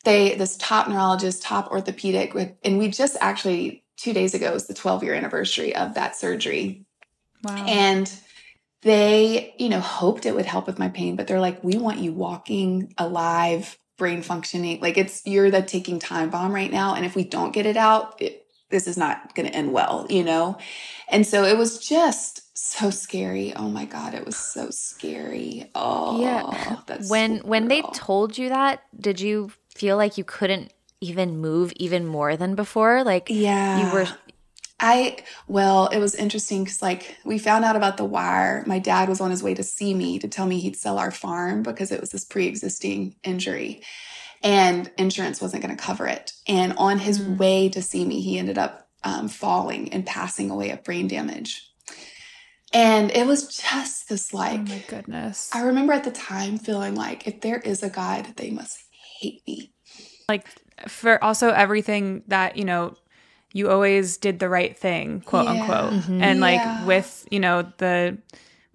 they, 0.03 0.35
this 0.35 0.57
top 0.57 0.87
neurologist, 0.87 1.43
top 1.43 1.71
orthopedic, 1.71 2.57
and 2.63 2.77
we 2.77 2.89
just 2.89 3.17
actually 3.21 3.83
two 3.97 4.13
days 4.13 4.33
ago 4.33 4.51
was 4.51 4.67
the 4.67 4.73
12 4.73 5.03
year 5.03 5.13
anniversary 5.13 5.75
of 5.75 5.93
that 5.93 6.15
surgery. 6.15 6.85
Wow. 7.43 7.65
And 7.67 8.11
they, 8.85 9.55
you 9.57 9.67
know, 9.67 9.79
hoped 9.79 10.27
it 10.27 10.35
would 10.35 10.45
help 10.45 10.67
with 10.67 10.77
my 10.77 10.89
pain, 10.89 11.15
but 11.15 11.25
they're 11.25 11.41
like, 11.41 11.63
we 11.63 11.75
want 11.75 11.97
you 11.97 12.13
walking, 12.13 12.93
alive, 12.99 13.79
brain 13.97 14.21
functioning. 14.21 14.79
Like 14.79 14.95
it's, 14.95 15.25
you're 15.25 15.49
the 15.49 15.63
taking 15.63 15.97
time 15.97 16.29
bomb 16.29 16.53
right 16.53 16.71
now. 16.71 16.93
And 16.93 17.03
if 17.03 17.15
we 17.15 17.23
don't 17.23 17.51
get 17.51 17.65
it 17.65 17.77
out, 17.77 18.21
it, 18.21 18.45
this 18.69 18.87
is 18.87 18.95
not 18.95 19.33
going 19.33 19.47
to 19.47 19.55
end 19.55 19.73
well, 19.73 20.05
you 20.07 20.23
know? 20.23 20.59
And 21.09 21.25
so 21.25 21.45
it 21.45 21.57
was 21.57 21.79
just 21.79 22.55
so 22.55 22.91
scary. 22.91 23.55
Oh 23.55 23.69
my 23.69 23.85
god, 23.85 24.13
it 24.13 24.23
was 24.23 24.37
so 24.37 24.69
scary. 24.69 25.71
Oh, 25.73 26.21
yeah. 26.21 26.77
when 27.07 27.37
when 27.39 27.67
they 27.67 27.81
told 27.93 28.37
you 28.37 28.49
that, 28.49 28.83
did 28.99 29.19
you 29.19 29.51
feel 29.69 29.97
like 29.97 30.19
you 30.19 30.23
couldn't 30.23 30.71
even 31.01 31.37
move 31.39 31.73
even 31.77 32.05
more 32.05 32.37
than 32.37 32.53
before? 32.53 33.03
Like 33.03 33.27
yeah, 33.29 33.87
you 33.87 33.93
were 33.93 34.07
I, 34.79 35.17
well, 35.47 35.87
it 35.87 35.99
was 35.99 36.15
interesting 36.15 36.63
because, 36.63 36.81
like, 36.81 37.17
we 37.23 37.37
found 37.37 37.63
out 37.63 37.77
about 37.77 37.95
the 37.97 38.03
wire. 38.03 38.63
My 38.67 38.79
dad 38.79 39.07
was 39.07 39.21
on 39.21 39.31
his 39.31 39.41
way 39.41 39.53
to 39.53 39.63
see 39.63 39.93
me 39.93 40.19
to 40.19 40.27
tell 40.27 40.45
me 40.45 40.59
he'd 40.59 40.75
sell 40.75 40.99
our 40.99 41.11
farm 41.11 41.63
because 41.63 41.91
it 41.91 42.01
was 42.01 42.11
this 42.11 42.25
pre 42.25 42.45
existing 42.47 43.15
injury 43.23 43.81
and 44.45 44.91
insurance 44.97 45.41
wasn't 45.41 45.63
going 45.63 45.75
to 45.75 45.83
cover 45.83 46.07
it. 46.07 46.33
And 46.47 46.73
on 46.77 46.99
his 46.99 47.19
mm. 47.19 47.37
way 47.37 47.69
to 47.69 47.81
see 47.81 48.05
me, 48.05 48.21
he 48.21 48.37
ended 48.37 48.57
up 48.57 48.87
um, 49.03 49.27
falling 49.27 49.91
and 49.91 50.05
passing 50.05 50.51
away 50.51 50.69
of 50.69 50.83
brain 50.83 51.07
damage. 51.07 51.71
And 52.71 53.11
it 53.11 53.25
was 53.25 53.47
just 53.57 54.07
this 54.09 54.33
like, 54.33 54.59
oh 54.59 54.63
my 54.63 54.83
goodness. 54.87 55.49
I 55.53 55.61
remember 55.61 55.93
at 55.93 56.03
the 56.03 56.11
time 56.11 56.57
feeling 56.57 56.93
like 56.93 57.27
if 57.27 57.41
there 57.41 57.59
is 57.59 57.81
a 57.81 57.89
God, 57.89 58.33
they 58.35 58.51
must 58.51 58.79
hate 59.19 59.41
me. 59.47 59.71
Like, 60.29 60.47
for 60.87 61.23
also 61.23 61.49
everything 61.49 62.23
that, 62.27 62.57
you 62.57 62.65
know, 62.65 62.95
you 63.55 63.71
always 63.71 64.17
did 64.17 64.39
the 64.39 64.49
right 64.49 64.77
thing, 64.77 65.21
quote 65.21 65.45
yeah. 65.45 65.51
unquote. 65.51 65.93
Mm-hmm. 65.93 66.21
And 66.21 66.41
like 66.41 66.59
yeah. 66.59 66.85
with, 66.85 67.25
you 67.31 67.39
know, 67.39 67.71
the 67.77 68.17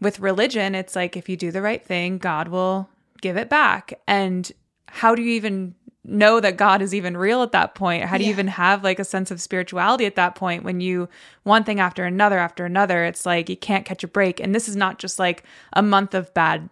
with 0.00 0.18
religion, 0.20 0.74
it's 0.74 0.96
like 0.96 1.18
if 1.18 1.28
you 1.28 1.36
do 1.36 1.50
the 1.50 1.60
right 1.60 1.84
thing, 1.84 2.16
God 2.16 2.48
will 2.48 2.88
give 3.20 3.36
it 3.36 3.50
back. 3.50 4.00
And 4.06 4.50
how 4.86 5.14
do 5.14 5.20
you 5.20 5.32
even 5.32 5.74
know 6.02 6.40
that 6.40 6.56
God 6.56 6.80
is 6.80 6.94
even 6.94 7.14
real 7.14 7.42
at 7.42 7.52
that 7.52 7.74
point? 7.74 8.04
How 8.04 8.16
do 8.16 8.24
you 8.24 8.30
even 8.30 8.46
have 8.46 8.82
like 8.82 8.98
a 8.98 9.04
sense 9.04 9.30
of 9.30 9.42
spirituality 9.42 10.06
at 10.06 10.16
that 10.16 10.34
point 10.34 10.64
when 10.64 10.80
you 10.80 11.10
one 11.42 11.62
thing 11.62 11.78
after 11.78 12.06
another 12.06 12.38
after 12.38 12.64
another? 12.64 13.04
It's 13.04 13.26
like 13.26 13.50
you 13.50 13.58
can't 13.58 13.84
catch 13.84 14.02
a 14.02 14.08
break. 14.08 14.40
And 14.40 14.54
this 14.54 14.66
is 14.66 14.76
not 14.76 14.98
just 14.98 15.18
like 15.18 15.44
a 15.74 15.82
month 15.82 16.14
of 16.14 16.32
bad 16.32 16.70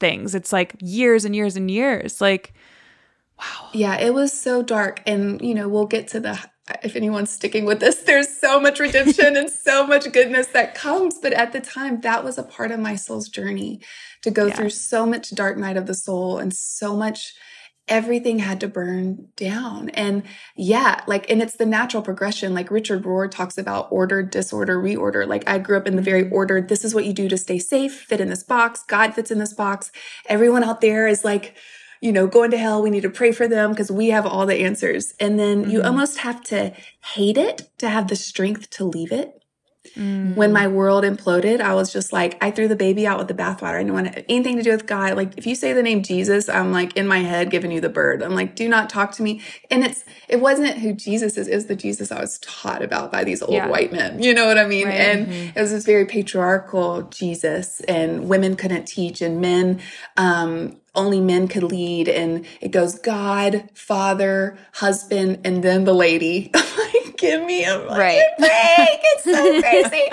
things. 0.00 0.34
It's 0.34 0.50
like 0.50 0.76
years 0.80 1.26
and 1.26 1.36
years 1.36 1.56
and 1.56 1.70
years. 1.70 2.22
Like 2.22 2.54
wow. 3.38 3.68
Yeah, 3.74 3.98
it 3.98 4.14
was 4.14 4.32
so 4.32 4.62
dark 4.62 5.02
and 5.06 5.42
you 5.42 5.54
know, 5.54 5.68
we'll 5.68 5.84
get 5.84 6.08
to 6.08 6.20
the 6.20 6.42
if 6.82 6.96
anyone's 6.96 7.30
sticking 7.30 7.64
with 7.64 7.80
this, 7.80 7.96
there's 8.02 8.28
so 8.28 8.60
much 8.60 8.78
redemption 8.78 9.36
and 9.36 9.50
so 9.50 9.86
much 9.86 10.10
goodness 10.12 10.48
that 10.48 10.74
comes. 10.74 11.18
But 11.18 11.32
at 11.32 11.52
the 11.52 11.60
time, 11.60 12.00
that 12.02 12.24
was 12.24 12.38
a 12.38 12.42
part 12.42 12.70
of 12.70 12.80
my 12.80 12.96
soul's 12.96 13.28
journey 13.28 13.80
to 14.22 14.30
go 14.30 14.46
yeah. 14.46 14.54
through 14.54 14.70
so 14.70 15.06
much 15.06 15.30
dark 15.30 15.56
night 15.56 15.76
of 15.76 15.86
the 15.86 15.94
soul 15.94 16.38
and 16.38 16.54
so 16.54 16.96
much 16.96 17.34
everything 17.88 18.38
had 18.38 18.60
to 18.60 18.68
burn 18.68 19.26
down. 19.36 19.90
And 19.90 20.22
yeah, 20.54 21.02
like, 21.08 21.28
and 21.28 21.42
it's 21.42 21.56
the 21.56 21.66
natural 21.66 22.04
progression. 22.04 22.54
Like 22.54 22.70
Richard 22.70 23.02
Rohr 23.02 23.28
talks 23.28 23.58
about 23.58 23.88
order, 23.90 24.22
disorder, 24.22 24.80
reorder. 24.80 25.26
Like 25.26 25.48
I 25.48 25.58
grew 25.58 25.76
up 25.76 25.88
in 25.88 25.96
the 25.96 26.02
very 26.02 26.22
mm-hmm. 26.22 26.34
ordered, 26.34 26.68
this 26.68 26.84
is 26.84 26.94
what 26.94 27.04
you 27.04 27.12
do 27.12 27.28
to 27.28 27.36
stay 27.36 27.58
safe, 27.58 27.92
fit 27.92 28.20
in 28.20 28.28
this 28.28 28.44
box. 28.44 28.84
God 28.84 29.14
fits 29.14 29.32
in 29.32 29.38
this 29.38 29.52
box. 29.52 29.90
Everyone 30.26 30.62
out 30.62 30.80
there 30.80 31.08
is 31.08 31.24
like, 31.24 31.56
you 32.00 32.12
know, 32.12 32.26
going 32.26 32.50
to 32.50 32.58
hell. 32.58 32.82
We 32.82 32.90
need 32.90 33.02
to 33.02 33.10
pray 33.10 33.32
for 33.32 33.46
them 33.46 33.70
because 33.70 33.90
we 33.90 34.08
have 34.08 34.26
all 34.26 34.46
the 34.46 34.60
answers. 34.64 35.14
And 35.20 35.38
then 35.38 35.62
mm-hmm. 35.62 35.70
you 35.70 35.82
almost 35.82 36.18
have 36.18 36.42
to 36.44 36.72
hate 37.14 37.36
it 37.36 37.68
to 37.78 37.88
have 37.88 38.08
the 38.08 38.16
strength 38.16 38.70
to 38.70 38.84
leave 38.84 39.12
it. 39.12 39.39
Mm. 39.96 40.36
When 40.36 40.52
my 40.52 40.68
world 40.68 41.04
imploded, 41.04 41.60
I 41.60 41.74
was 41.74 41.90
just 41.90 42.12
like, 42.12 42.36
I 42.42 42.50
threw 42.50 42.68
the 42.68 42.76
baby 42.76 43.06
out 43.06 43.18
with 43.18 43.28
the 43.28 43.34
bathwater. 43.34 43.76
I 43.76 43.78
didn't 43.78 43.94
want 43.94 44.08
anything 44.28 44.56
to 44.56 44.62
do 44.62 44.70
with 44.72 44.86
God. 44.86 45.16
Like, 45.16 45.38
if 45.38 45.46
you 45.46 45.54
say 45.54 45.72
the 45.72 45.82
name 45.82 46.02
Jesus, 46.02 46.50
I'm 46.50 46.70
like 46.70 46.96
in 46.96 47.06
my 47.06 47.20
head 47.20 47.50
giving 47.50 47.70
you 47.70 47.80
the 47.80 47.88
bird. 47.88 48.22
I'm 48.22 48.34
like, 48.34 48.54
do 48.54 48.68
not 48.68 48.90
talk 48.90 49.12
to 49.12 49.22
me. 49.22 49.40
And 49.70 49.82
it's, 49.82 50.04
it 50.28 50.40
wasn't 50.40 50.78
who 50.78 50.92
Jesus 50.92 51.38
is, 51.38 51.48
is 51.48 51.66
the 51.66 51.76
Jesus 51.76 52.12
I 52.12 52.20
was 52.20 52.38
taught 52.40 52.82
about 52.82 53.10
by 53.10 53.24
these 53.24 53.42
old 53.42 53.54
yeah. 53.54 53.68
white 53.68 53.90
men. 53.90 54.22
You 54.22 54.34
know 54.34 54.46
what 54.46 54.58
I 54.58 54.66
mean? 54.66 54.86
Right. 54.86 55.00
And 55.00 55.26
mm-hmm. 55.26 55.58
it 55.58 55.60
was 55.60 55.70
this 55.70 55.86
very 55.86 56.04
patriarchal 56.04 57.02
Jesus, 57.04 57.80
and 57.80 58.28
women 58.28 58.56
couldn't 58.56 58.86
teach, 58.86 59.22
and 59.22 59.40
men, 59.40 59.80
um, 60.18 60.76
only 60.94 61.20
men 61.20 61.46
could 61.46 61.62
lead 61.62 62.08
and 62.08 62.44
it 62.60 62.72
goes 62.72 62.98
God, 62.98 63.70
father, 63.74 64.58
husband, 64.74 65.40
and 65.44 65.62
then 65.62 65.84
the 65.84 65.94
lady. 65.94 66.50
give 67.20 67.44
me 67.44 67.64
a 67.64 67.78
right. 67.86 68.22
break. 68.38 68.50
It's 68.50 69.24
so 69.24 69.32
crazy. 69.60 70.04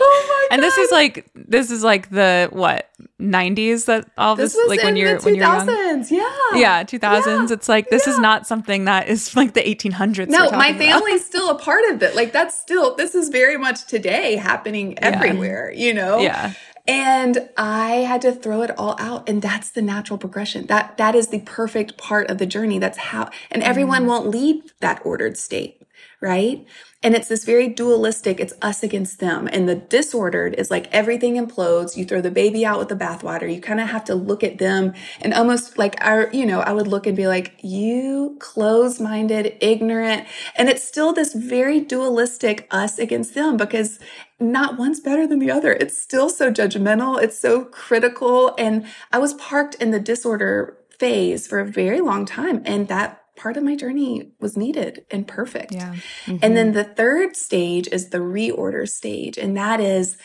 oh 0.00 0.26
my 0.28 0.48
God. 0.48 0.54
And 0.54 0.62
this 0.62 0.76
is 0.78 0.90
like 0.90 1.30
this 1.34 1.70
is 1.70 1.84
like 1.84 2.10
the 2.10 2.48
what 2.52 2.90
nineties 3.18 3.84
that 3.84 4.08
all 4.16 4.36
this, 4.36 4.54
this 4.54 4.68
like 4.68 4.82
when 4.82 4.96
you're 4.96 5.20
when 5.20 5.34
you're 5.34 5.44
young. 5.44 6.04
Yeah. 6.10 6.28
Yeah, 6.54 6.82
two 6.84 6.98
thousands. 6.98 7.50
Yeah. 7.50 7.54
It's 7.54 7.68
like 7.68 7.90
this 7.90 8.06
yeah. 8.06 8.14
is 8.14 8.18
not 8.18 8.46
something 8.46 8.86
that 8.86 9.08
is 9.08 9.36
like 9.36 9.54
the 9.54 9.68
eighteen 9.68 9.92
hundreds. 9.92 10.30
No, 10.30 10.50
my 10.50 10.76
family's 10.76 11.24
still 11.26 11.50
a 11.50 11.58
part 11.58 11.84
of 11.90 12.02
it. 12.02 12.16
Like 12.16 12.32
that's 12.32 12.58
still 12.58 12.96
this 12.96 13.14
is 13.14 13.28
very 13.28 13.56
much 13.56 13.86
today 13.86 14.36
happening 14.36 14.98
everywhere, 14.98 15.72
yeah. 15.72 15.84
you 15.86 15.94
know? 15.94 16.20
Yeah. 16.20 16.54
And 16.88 17.50
I 17.58 17.96
had 17.96 18.22
to 18.22 18.32
throw 18.32 18.62
it 18.62 18.76
all 18.78 18.96
out. 18.98 19.28
And 19.28 19.42
that's 19.42 19.70
the 19.70 19.82
natural 19.82 20.18
progression. 20.18 20.66
That, 20.68 20.96
that 20.96 21.14
is 21.14 21.28
the 21.28 21.40
perfect 21.40 21.98
part 21.98 22.30
of 22.30 22.38
the 22.38 22.46
journey. 22.46 22.78
That's 22.78 22.96
how, 22.96 23.28
and 23.50 23.62
everyone 23.62 24.04
mm. 24.04 24.08
won't 24.08 24.28
lead 24.28 24.62
that 24.80 25.02
ordered 25.04 25.36
state, 25.36 25.77
right? 26.20 26.66
And 27.00 27.14
it's 27.14 27.28
this 27.28 27.44
very 27.44 27.68
dualistic, 27.68 28.40
it's 28.40 28.54
us 28.60 28.82
against 28.82 29.20
them. 29.20 29.48
And 29.52 29.68
the 29.68 29.76
disordered 29.76 30.56
is 30.56 30.68
like 30.68 30.92
everything 30.92 31.34
implodes. 31.34 31.96
You 31.96 32.04
throw 32.04 32.20
the 32.20 32.30
baby 32.30 32.66
out 32.66 32.80
with 32.80 32.88
the 32.88 32.96
bathwater. 32.96 33.52
You 33.52 33.60
kind 33.60 33.80
of 33.80 33.88
have 33.88 34.04
to 34.06 34.16
look 34.16 34.42
at 34.42 34.58
them 34.58 34.94
and 35.20 35.32
almost 35.32 35.78
like 35.78 35.94
our, 36.00 36.28
you 36.32 36.44
know, 36.44 36.60
I 36.60 36.72
would 36.72 36.88
look 36.88 37.06
and 37.06 37.16
be 37.16 37.28
like, 37.28 37.54
you 37.62 38.36
close 38.40 38.98
minded, 38.98 39.56
ignorant. 39.60 40.26
And 40.56 40.68
it's 40.68 40.82
still 40.82 41.12
this 41.12 41.34
very 41.34 41.78
dualistic 41.78 42.66
us 42.72 42.98
against 42.98 43.34
them 43.34 43.56
because 43.56 44.00
not 44.40 44.76
one's 44.76 44.98
better 44.98 45.26
than 45.26 45.38
the 45.38 45.52
other. 45.52 45.72
It's 45.74 45.96
still 45.96 46.28
so 46.28 46.50
judgmental. 46.50 47.22
It's 47.22 47.38
so 47.38 47.64
critical. 47.64 48.54
And 48.58 48.86
I 49.12 49.18
was 49.18 49.34
parked 49.34 49.76
in 49.76 49.92
the 49.92 50.00
disorder 50.00 50.78
phase 50.98 51.46
for 51.46 51.60
a 51.60 51.66
very 51.66 52.00
long 52.00 52.26
time. 52.26 52.62
And 52.64 52.88
that 52.88 53.22
part 53.38 53.56
of 53.56 53.62
my 53.62 53.76
journey 53.76 54.32
was 54.40 54.56
needed 54.56 55.06
and 55.10 55.26
perfect. 55.26 55.72
Yeah. 55.72 55.94
Mm-hmm. 56.26 56.38
And 56.42 56.56
then 56.56 56.72
the 56.72 56.84
third 56.84 57.36
stage 57.36 57.88
is 57.90 58.10
the 58.10 58.18
reorder 58.18 58.88
stage. 58.88 59.38
And 59.38 59.56
that 59.56 59.80
is, 59.80 60.18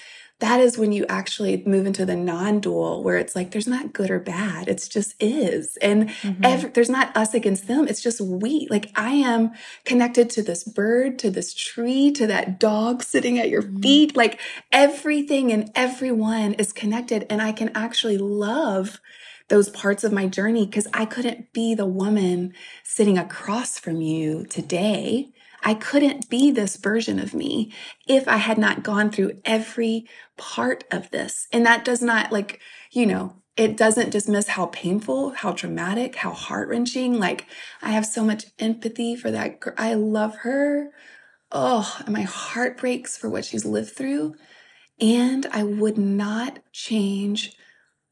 that 0.43 0.59
is 0.59 0.77
when 0.77 0.91
you 0.91 1.05
actually 1.07 1.63
move 1.65 1.85
into 1.85 2.05
the 2.05 2.17
non-dual 2.17 3.01
where 3.01 3.15
it's 3.15 3.33
like 3.33 3.51
there's 3.51 3.67
not 3.67 3.93
good 3.93 4.11
or 4.11 4.19
bad 4.19 4.67
it's 4.67 4.89
just 4.89 5.15
is 5.21 5.77
and 5.77 6.09
mm-hmm. 6.09 6.43
every, 6.43 6.69
there's 6.71 6.89
not 6.89 7.15
us 7.15 7.33
against 7.33 7.67
them 7.67 7.87
it's 7.87 8.01
just 8.01 8.19
we 8.19 8.67
like 8.69 8.91
i 8.95 9.11
am 9.11 9.51
connected 9.85 10.29
to 10.29 10.43
this 10.43 10.65
bird 10.65 11.17
to 11.17 11.31
this 11.31 11.53
tree 11.53 12.11
to 12.11 12.27
that 12.27 12.59
dog 12.59 13.01
sitting 13.01 13.39
at 13.39 13.49
your 13.49 13.61
mm-hmm. 13.61 13.79
feet 13.79 14.17
like 14.17 14.37
everything 14.71 15.49
and 15.49 15.71
everyone 15.75 16.53
is 16.55 16.73
connected 16.73 17.25
and 17.29 17.41
i 17.41 17.53
can 17.53 17.71
actually 17.73 18.17
love 18.17 18.99
those 19.53 19.69
parts 19.69 20.03
of 20.03 20.11
my 20.11 20.25
journey 20.25 20.65
because 20.65 20.87
I 20.95 21.05
couldn't 21.05 21.53
be 21.53 21.75
the 21.75 21.85
woman 21.85 22.55
sitting 22.83 23.19
across 23.19 23.77
from 23.77 24.01
you 24.01 24.47
today. 24.47 25.29
I 25.61 25.75
couldn't 25.75 26.27
be 26.27 26.49
this 26.49 26.75
version 26.75 27.19
of 27.19 27.35
me 27.35 27.71
if 28.07 28.27
I 28.27 28.37
had 28.37 28.57
not 28.57 28.81
gone 28.81 29.11
through 29.11 29.39
every 29.45 30.07
part 30.37 30.85
of 30.89 31.11
this. 31.11 31.47
And 31.51 31.67
that 31.67 31.85
does 31.85 32.01
not 32.01 32.31
like, 32.31 32.61
you 32.89 33.05
know, 33.05 33.35
it 33.55 33.77
doesn't 33.77 34.09
dismiss 34.09 34.47
how 34.47 34.65
painful, 34.65 35.35
how 35.35 35.51
traumatic, 35.51 36.15
how 36.15 36.31
heart 36.31 36.67
wrenching. 36.67 37.19
Like 37.19 37.45
I 37.79 37.91
have 37.91 38.07
so 38.07 38.23
much 38.23 38.45
empathy 38.57 39.15
for 39.15 39.29
that. 39.29 39.59
Girl. 39.59 39.75
I 39.77 39.93
love 39.93 40.37
her. 40.37 40.89
Oh, 41.51 41.95
and 42.07 42.13
my 42.15 42.23
heart 42.23 42.79
breaks 42.79 43.15
for 43.19 43.29
what 43.29 43.45
she's 43.45 43.65
lived 43.65 43.95
through. 43.95 44.33
And 44.99 45.45
I 45.51 45.61
would 45.61 45.99
not 45.99 46.57
change 46.71 47.55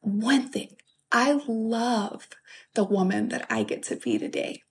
one 0.01 0.47
thing 0.47 0.75
I 1.12 1.41
love 1.47 2.30
the 2.74 2.84
woman 2.84 3.30
that 3.30 3.45
I 3.50 3.63
get 3.63 3.84
to 3.84 3.95
be 3.95 4.17
today. 4.17 4.63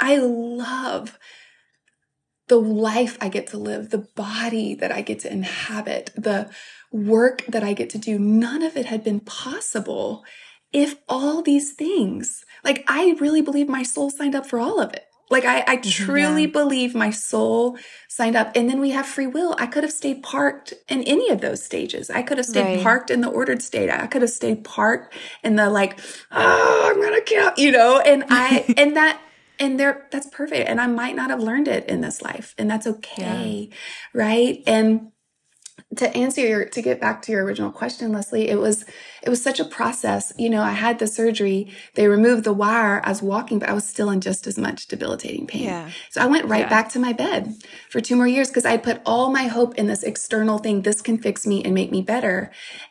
I 0.00 0.16
love 0.16 1.18
the 2.48 2.56
life 2.56 3.18
I 3.20 3.28
get 3.28 3.46
to 3.48 3.58
live, 3.58 3.90
the 3.90 4.06
body 4.16 4.74
that 4.74 4.90
I 4.90 5.02
get 5.02 5.20
to 5.20 5.32
inhabit, 5.32 6.10
the 6.16 6.50
work 6.90 7.44
that 7.46 7.62
I 7.62 7.74
get 7.74 7.90
to 7.90 7.98
do. 7.98 8.18
None 8.18 8.62
of 8.62 8.76
it 8.76 8.86
had 8.86 9.04
been 9.04 9.20
possible 9.20 10.24
if 10.72 10.96
all 11.08 11.42
these 11.42 11.72
things, 11.72 12.44
like 12.64 12.84
I 12.88 13.16
really 13.20 13.42
believe 13.42 13.68
my 13.68 13.82
soul 13.82 14.10
signed 14.10 14.34
up 14.34 14.46
for 14.46 14.58
all 14.58 14.80
of 14.80 14.92
it. 14.92 15.07
Like 15.30 15.44
I, 15.44 15.64
I 15.66 15.76
truly 15.76 16.42
yeah. 16.42 16.50
believe 16.50 16.94
my 16.94 17.10
soul 17.10 17.78
signed 18.08 18.36
up. 18.36 18.52
And 18.54 18.68
then 18.68 18.80
we 18.80 18.90
have 18.90 19.06
free 19.06 19.26
will. 19.26 19.54
I 19.58 19.66
could 19.66 19.84
have 19.84 19.92
stayed 19.92 20.22
parked 20.22 20.74
in 20.88 21.02
any 21.02 21.30
of 21.30 21.40
those 21.40 21.62
stages. 21.62 22.10
I 22.10 22.22
could 22.22 22.38
have 22.38 22.46
stayed 22.46 22.76
right. 22.76 22.82
parked 22.82 23.10
in 23.10 23.20
the 23.20 23.28
ordered 23.28 23.62
state. 23.62 23.90
I 23.90 24.06
could 24.06 24.22
have 24.22 24.30
stayed 24.30 24.64
parked 24.64 25.14
in 25.44 25.56
the 25.56 25.68
like, 25.68 26.00
oh, 26.32 26.90
I'm 26.90 27.00
gonna 27.02 27.20
count, 27.20 27.58
you 27.58 27.70
know, 27.72 28.00
and 28.00 28.24
I 28.28 28.64
and 28.76 28.96
that 28.96 29.20
and 29.58 29.78
there 29.78 30.06
that's 30.10 30.28
perfect. 30.28 30.68
And 30.68 30.80
I 30.80 30.86
might 30.86 31.16
not 31.16 31.30
have 31.30 31.40
learned 31.40 31.68
it 31.68 31.88
in 31.88 32.00
this 32.00 32.22
life. 32.22 32.54
And 32.58 32.70
that's 32.70 32.86
okay. 32.86 33.68
Yeah. 33.70 33.76
Right. 34.14 34.62
And 34.66 35.12
to 35.96 36.16
answer 36.16 36.40
your 36.40 36.64
to 36.66 36.82
get 36.82 37.00
back 37.00 37.22
to 37.22 37.32
your 37.32 37.44
original 37.44 37.70
question 37.70 38.12
leslie 38.12 38.48
it 38.48 38.58
was 38.58 38.84
it 39.22 39.30
was 39.30 39.42
such 39.42 39.58
a 39.58 39.64
process. 39.64 40.32
You 40.38 40.50
know 40.50 40.62
i 40.62 40.72
had 40.72 40.98
the 40.98 41.06
surgery. 41.06 41.72
They 41.94 42.08
removed 42.08 42.44
the 42.44 42.52
wire 42.52 43.00
i 43.04 43.08
was 43.08 43.22
walking 43.22 43.58
but 43.58 43.68
i 43.68 43.72
was 43.72 43.86
still 43.86 44.10
in 44.10 44.20
just 44.20 44.46
as 44.46 44.58
much 44.58 44.86
debilitating 44.86 45.46
pain. 45.46 45.64
Yeah. 45.64 45.90
so 46.10 46.20
i 46.20 46.26
went 46.26 46.46
right 46.46 46.60
yeah. 46.60 46.68
back 46.68 46.88
to 46.90 46.98
my 46.98 47.12
bed 47.12 47.54
for 47.90 48.00
two 48.00 48.16
more 48.16 48.26
years 48.26 48.48
because 48.48 48.64
i 48.64 48.76
put 48.76 49.00
all 49.06 49.30
my 49.30 49.44
hope 49.44 49.74
in 49.76 49.86
this 49.86 50.02
external 50.02 50.58
thing. 50.58 50.82
This 50.82 51.00
can 51.00 51.18
fix 51.18 51.46
me 51.46 51.64
and 51.64 51.74
make 51.74 51.90
me 51.90 52.02
better. 52.02 52.50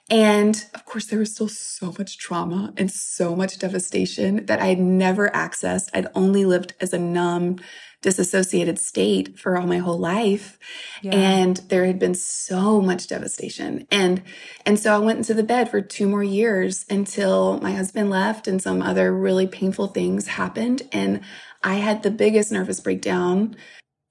And 0.09 0.65
of 0.73 0.85
course 0.85 1.05
there 1.05 1.19
was 1.19 1.33
still 1.33 1.49
so 1.49 1.93
much 1.97 2.17
trauma 2.17 2.73
and 2.77 2.91
so 2.91 3.35
much 3.35 3.59
devastation 3.59 4.45
that 4.47 4.59
i 4.59 4.67
had 4.67 4.79
never 4.79 5.29
accessed. 5.29 5.89
I'd 5.93 6.07
only 6.15 6.45
lived 6.45 6.73
as 6.79 6.93
a 6.93 6.99
numb 6.99 7.57
disassociated 8.01 8.77
state 8.77 9.39
for 9.39 9.57
all 9.57 9.67
my 9.67 9.77
whole 9.77 9.97
life. 9.97 10.59
Yeah. 11.01 11.15
And 11.15 11.57
there 11.69 11.85
had 11.85 11.99
been 11.99 12.15
so 12.15 12.79
much 12.79 13.07
devastation. 13.07 13.87
And, 13.91 14.23
and 14.65 14.79
so 14.79 14.93
I 14.93 14.99
went 14.99 15.17
into 15.17 15.33
the 15.33 15.43
bed 15.43 15.69
for 15.69 15.81
two 15.81 16.07
more 16.07 16.23
years 16.23 16.85
until 16.89 17.59
my 17.59 17.71
husband 17.71 18.09
left 18.09 18.47
and 18.47 18.61
some 18.61 18.81
other 18.81 19.13
really 19.13 19.47
painful 19.47 19.87
things 19.87 20.27
happened. 20.27 20.83
And 20.91 21.21
I 21.63 21.75
had 21.75 22.03
the 22.03 22.11
biggest 22.11 22.51
nervous 22.51 22.79
breakdown. 22.79 23.55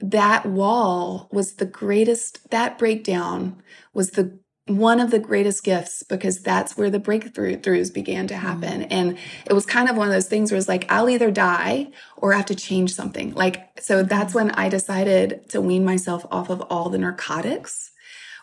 That 0.00 0.44
wall 0.44 1.28
was 1.32 1.54
the 1.54 1.66
greatest, 1.66 2.50
that 2.50 2.78
breakdown 2.78 3.62
was 3.94 4.10
the 4.10 4.38
one 4.66 4.98
of 4.98 5.12
the 5.12 5.18
greatest 5.18 5.62
gifts 5.62 6.02
because 6.02 6.40
that's 6.40 6.76
where 6.76 6.90
the 6.90 6.98
breakthroughs 6.98 7.92
began 7.92 8.26
to 8.26 8.34
mm-hmm. 8.34 8.46
happen. 8.46 8.80
Mm. 8.82 8.86
And 8.90 9.18
it 9.46 9.52
was 9.52 9.64
kind 9.64 9.88
of 9.88 9.96
one 9.96 10.08
of 10.08 10.14
those 10.14 10.28
things 10.28 10.50
where 10.50 10.58
it's 10.58 10.68
like, 10.68 10.90
I'll 10.90 11.08
either 11.08 11.30
die 11.30 11.88
or 12.16 12.34
I 12.34 12.38
have 12.38 12.46
to 12.46 12.54
change 12.54 12.92
something. 12.92 13.32
Like, 13.34 13.80
so 13.80 14.02
that's 14.02 14.34
mm-hmm. 14.34 14.48
when 14.48 14.50
I 14.52 14.68
decided 14.68 15.48
to 15.50 15.60
wean 15.60 15.84
myself 15.84 16.26
off 16.30 16.50
of 16.50 16.62
all 16.62 16.88
the 16.88 16.98
narcotics, 16.98 17.92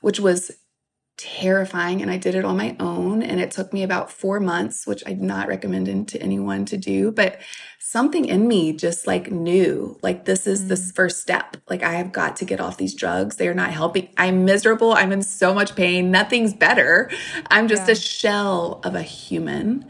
which 0.02 0.20
was 0.20 0.52
terrifying 1.18 2.02
and 2.02 2.10
I 2.10 2.18
did 2.18 2.36
it 2.36 2.44
on 2.44 2.58
my 2.58 2.76
own 2.80 3.22
and 3.22 3.40
it 3.40 3.52
took 3.52 3.72
me 3.72 3.84
about 3.84 4.12
4 4.12 4.40
months 4.40 4.88
which 4.88 5.04
I'd 5.06 5.22
not 5.22 5.48
recommend 5.48 6.08
to 6.10 6.22
anyone 6.22 6.66
to 6.66 6.78
do 6.78 7.12
but 7.12 7.40
something 7.94 8.26
in 8.26 8.48
me 8.48 8.74
just 8.74 9.06
like 9.06 9.30
knew 9.30 10.00
like 10.02 10.26
this 10.26 10.48
is 10.48 10.64
mm. 10.64 10.70
the 10.70 10.78
first 10.78 11.22
step. 11.22 11.58
Like 11.70 11.84
I 11.84 11.94
have 11.94 12.12
got 12.12 12.38
to 12.38 12.46
get 12.46 12.60
off 12.60 12.78
these 12.78 12.96
drugs. 12.96 13.36
They 13.36 13.48
are 13.48 13.54
not 13.54 13.70
helping. 13.70 14.10
I'm 14.18 14.46
miserable. 14.46 14.94
I'm 14.94 15.12
in 15.12 15.22
so 15.22 15.54
much 15.54 15.76
pain. 15.76 16.10
Nothing's 16.10 16.56
better. 16.56 17.12
I'm 17.52 17.68
just 17.68 17.88
yeah. 17.88 17.92
a 17.92 17.96
shell 17.96 18.82
of 18.84 18.96
a 18.96 19.04
human. 19.04 19.88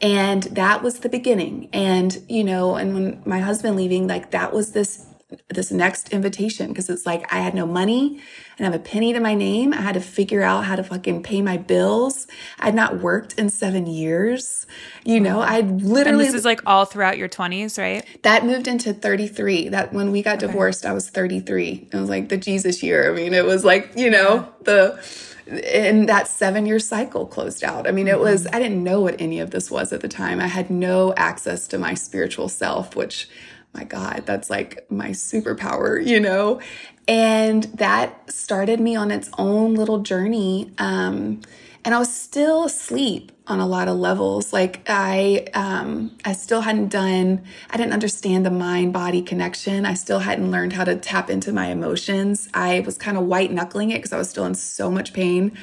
And 0.00 0.44
that 0.44 0.84
was 0.84 1.00
the 1.00 1.08
beginning. 1.08 1.68
And 1.72 2.16
you 2.28 2.44
know 2.44 2.76
and 2.76 2.94
when 2.94 3.22
my 3.26 3.40
husband 3.40 3.74
leaving 3.74 4.06
like 4.06 4.30
that 4.30 4.52
was 4.52 4.70
this 4.70 5.06
this 5.48 5.72
next 5.72 6.10
invitation 6.10 6.68
because 6.68 6.88
it's 6.90 7.06
like 7.06 7.32
I 7.32 7.40
had 7.40 7.54
no 7.54 7.66
money 7.66 8.20
and 8.62 8.72
have 8.72 8.80
a 8.80 8.84
penny 8.84 9.12
to 9.12 9.20
my 9.20 9.34
name. 9.34 9.72
I 9.72 9.80
had 9.80 9.94
to 9.94 10.00
figure 10.00 10.42
out 10.42 10.64
how 10.64 10.76
to 10.76 10.84
fucking 10.84 11.22
pay 11.24 11.42
my 11.42 11.56
bills. 11.56 12.28
I'd 12.60 12.74
not 12.74 13.00
worked 13.00 13.34
in 13.34 13.50
seven 13.50 13.86
years. 13.86 14.66
You 15.04 15.20
know, 15.20 15.40
I 15.40 15.60
literally. 15.60 16.26
And 16.26 16.34
this 16.34 16.34
is 16.34 16.44
like 16.44 16.60
all 16.64 16.84
throughout 16.84 17.18
your 17.18 17.28
20s, 17.28 17.76
right? 17.78 18.04
That 18.22 18.46
moved 18.46 18.68
into 18.68 18.94
33. 18.94 19.70
That 19.70 19.92
when 19.92 20.12
we 20.12 20.22
got 20.22 20.36
okay. 20.36 20.46
divorced, 20.46 20.86
I 20.86 20.92
was 20.92 21.10
33. 21.10 21.88
It 21.92 21.96
was 21.96 22.08
like 22.08 22.28
the 22.28 22.36
Jesus 22.36 22.82
year. 22.82 23.10
I 23.10 23.14
mean, 23.14 23.34
it 23.34 23.44
was 23.44 23.64
like, 23.64 23.92
you 23.96 24.10
know, 24.10 24.48
the 24.62 25.02
and 25.46 26.08
that 26.08 26.28
seven 26.28 26.66
year 26.66 26.78
cycle 26.78 27.26
closed 27.26 27.64
out. 27.64 27.88
I 27.88 27.90
mean, 27.90 28.06
it 28.06 28.20
was, 28.20 28.44
mm-hmm. 28.44 28.54
I 28.54 28.60
didn't 28.60 28.84
know 28.84 29.00
what 29.00 29.20
any 29.20 29.40
of 29.40 29.50
this 29.50 29.72
was 29.72 29.92
at 29.92 30.00
the 30.00 30.08
time. 30.08 30.40
I 30.40 30.46
had 30.46 30.70
no 30.70 31.12
access 31.14 31.66
to 31.68 31.78
my 31.78 31.94
spiritual 31.94 32.48
self, 32.48 32.94
which 32.94 33.28
my 33.74 33.84
God, 33.84 34.24
that's 34.26 34.50
like 34.50 34.86
my 34.90 35.10
superpower, 35.10 36.04
you 36.04 36.20
know? 36.20 36.60
And 37.08 37.64
that 37.64 38.30
started 38.30 38.80
me 38.80 38.96
on 38.96 39.10
its 39.10 39.30
own 39.36 39.74
little 39.74 40.00
journey. 40.00 40.72
Um, 40.78 41.40
and 41.84 41.94
I 41.94 41.98
was 41.98 42.14
still 42.14 42.64
asleep 42.64 43.32
on 43.48 43.58
a 43.58 43.66
lot 43.66 43.88
of 43.88 43.96
levels. 43.96 44.52
Like 44.52 44.82
I, 44.86 45.48
um, 45.52 46.16
I 46.24 46.32
still 46.32 46.60
hadn't 46.60 46.88
done, 46.88 47.42
I 47.70 47.76
didn't 47.76 47.92
understand 47.92 48.46
the 48.46 48.52
mind 48.52 48.92
body 48.92 49.20
connection. 49.20 49.84
I 49.84 49.94
still 49.94 50.20
hadn't 50.20 50.50
learned 50.50 50.74
how 50.74 50.84
to 50.84 50.94
tap 50.94 51.28
into 51.28 51.52
my 51.52 51.66
emotions. 51.66 52.48
I 52.54 52.80
was 52.80 52.96
kind 52.98 53.18
of 53.18 53.24
white 53.24 53.50
knuckling 53.50 53.90
it 53.90 53.96
because 53.96 54.12
I 54.12 54.18
was 54.18 54.30
still 54.30 54.46
in 54.46 54.54
so 54.54 54.90
much 54.90 55.12
pain 55.12 55.58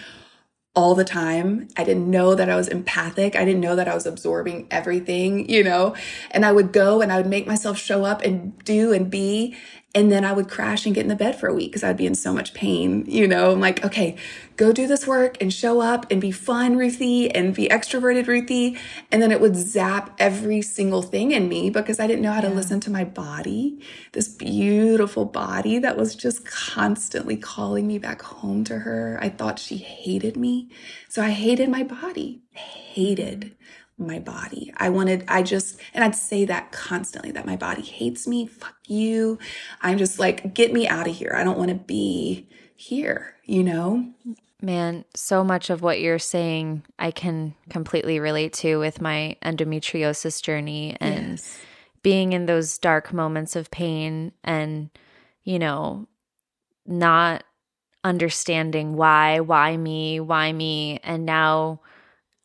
all 0.75 0.93
the 0.93 1.03
time. 1.03 1.67
I 1.77 1.83
didn't 1.83 2.09
know 2.09 2.35
that 2.35 2.49
I 2.49 2.55
was 2.55 2.67
empathic. 2.67 3.35
I 3.35 3.43
didn't 3.43 3.61
know 3.61 3.75
that 3.75 3.87
I 3.87 3.95
was 3.95 4.05
absorbing 4.05 4.67
everything, 4.71 5.49
you 5.49 5.63
know? 5.63 5.95
And 6.31 6.45
I 6.45 6.51
would 6.51 6.71
go 6.71 7.01
and 7.01 7.11
I 7.11 7.17
would 7.17 7.27
make 7.27 7.47
myself 7.47 7.77
show 7.77 8.05
up 8.05 8.21
and 8.21 8.57
do 8.63 8.93
and 8.93 9.09
be. 9.09 9.57
And 9.95 10.11
then 10.11 10.23
I 10.23 10.33
would 10.33 10.47
crash 10.47 10.85
and 10.85 10.93
get 10.93 11.01
in 11.01 11.07
the 11.07 11.15
bed 11.15 11.39
for 11.39 11.47
a 11.47 11.53
week 11.53 11.71
because 11.71 11.83
I'd 11.83 11.97
be 11.97 12.05
in 12.05 12.13
so 12.13 12.31
much 12.31 12.53
pain, 12.53 13.05
you 13.07 13.27
know? 13.27 13.51
I'm 13.51 13.59
like, 13.59 13.83
okay, 13.83 14.17
go 14.55 14.71
do 14.71 14.85
this 14.85 15.07
work 15.07 15.35
and 15.41 15.51
show 15.51 15.81
up 15.81 16.05
and 16.11 16.21
be 16.21 16.29
fun, 16.29 16.77
Ruthie, 16.77 17.31
and 17.31 17.55
be 17.55 17.67
extroverted, 17.67 18.27
Ruthie. 18.27 18.77
And 19.11 19.19
then 19.19 19.31
it 19.31 19.41
would 19.41 19.55
zap 19.55 20.15
every 20.19 20.61
single 20.61 21.01
thing 21.01 21.31
in 21.31 21.49
me 21.49 21.71
because 21.71 21.99
I 21.99 22.05
didn't 22.05 22.21
know 22.21 22.33
how 22.33 22.41
to 22.41 22.49
yeah. 22.49 22.53
listen 22.53 22.79
to 22.81 22.91
my 22.91 23.03
body, 23.03 23.81
this 24.11 24.27
beautiful 24.27 25.25
body 25.25 25.79
that 25.79 25.97
was 25.97 26.15
just 26.15 26.45
constantly 26.45 27.35
calling 27.35 27.87
me 27.87 27.97
back 27.97 28.21
home 28.21 28.63
to 28.65 28.79
her. 28.79 29.17
I 29.19 29.29
thought 29.29 29.57
she 29.57 29.77
hated 29.77 30.37
me. 30.37 30.69
So 31.07 31.23
I 31.23 31.31
hated 31.31 31.67
my 31.67 31.81
body, 31.81 32.43
hated 32.51 33.55
my 33.99 34.19
body. 34.19 34.73
I 34.77 34.89
wanted, 34.89 35.25
I 35.27 35.43
just, 35.43 35.79
and 35.93 36.03
I'd 36.03 36.15
say 36.15 36.45
that 36.45 36.71
constantly 36.71 37.31
that 37.31 37.45
my 37.45 37.55
body 37.55 37.81
hates 37.81 38.27
me. 38.27 38.47
Fuck 38.47 38.75
you. 38.87 39.37
I'm 39.81 39.97
just 39.97 40.19
like, 40.19 40.53
get 40.53 40.73
me 40.73 40.87
out 40.87 41.07
of 41.07 41.15
here. 41.15 41.33
I 41.35 41.43
don't 41.43 41.57
want 41.57 41.69
to 41.69 41.75
be 41.75 42.47
here, 42.75 43.35
you 43.43 43.63
know? 43.63 44.09
Man, 44.61 45.05
so 45.15 45.43
much 45.43 45.69
of 45.69 45.81
what 45.81 46.01
you're 46.01 46.19
saying 46.19 46.83
I 46.97 47.11
can 47.11 47.55
completely 47.69 48.19
relate 48.19 48.53
to 48.53 48.77
with 48.77 49.01
my 49.01 49.37
endometriosis 49.43 50.41
journey 50.41 50.97
and 50.99 51.31
yes. 51.31 51.57
being 52.01 52.33
in 52.33 52.45
those 52.45 52.77
dark 52.77 53.13
moments 53.13 53.55
of 53.55 53.71
pain 53.71 54.31
and, 54.43 54.89
you 55.43 55.59
know, 55.59 56.07
not 56.85 57.43
understanding 58.03 58.95
why, 58.95 59.39
why 59.39 59.77
me, 59.77 60.19
why 60.19 60.51
me. 60.51 60.99
And 61.03 61.25
now 61.25 61.81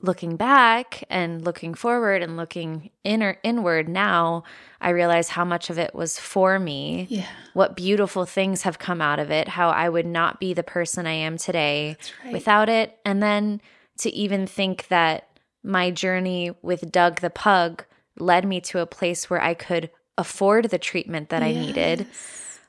looking 0.05 0.37
back 0.37 1.03
and 1.09 1.45
looking 1.45 1.73
forward 1.73 2.23
and 2.23 2.37
looking 2.37 2.90
inner 3.05 3.38
inward 3.43 3.88
now 3.88 4.45
i 4.81 4.90
realize 4.90 5.31
how 5.31 5.45
much 5.45 5.71
of 5.71 5.79
it 5.79 5.95
was 5.95 6.19
for 6.19 6.59
me 6.59 7.07
yeah 7.09 7.27
what 7.55 7.75
beautiful 7.75 8.27
things 8.27 8.62
have 8.62 8.79
come 8.79 9.01
out 9.01 9.19
of 9.19 9.31
it 9.31 9.49
how 9.49 9.71
i 9.71 9.88
would 9.88 10.07
not 10.07 10.38
be 10.38 10.53
the 10.53 10.62
person 10.62 11.07
i 11.07 11.12
am 11.12 11.38
today 11.38 11.97
right. 12.23 12.33
without 12.35 12.69
it 12.69 12.99
and 13.05 13.23
then 13.23 13.61
to 13.97 14.11
even 14.11 14.47
think 14.47 14.87
that 14.88 15.29
my 15.62 15.90
journey 15.90 16.51
with 16.61 16.93
doug 16.93 17.21
the 17.21 17.31
pug 17.31 17.85
led 18.19 18.45
me 18.45 18.61
to 18.61 18.81
a 18.81 18.87
place 18.87 19.31
where 19.31 19.40
i 19.40 19.55
could 19.55 19.90
afford 20.19 20.69
the 20.69 20.79
treatment 20.79 21.31
that 21.31 21.43
yes. 21.43 21.57
i 21.57 21.59
needed 21.59 22.07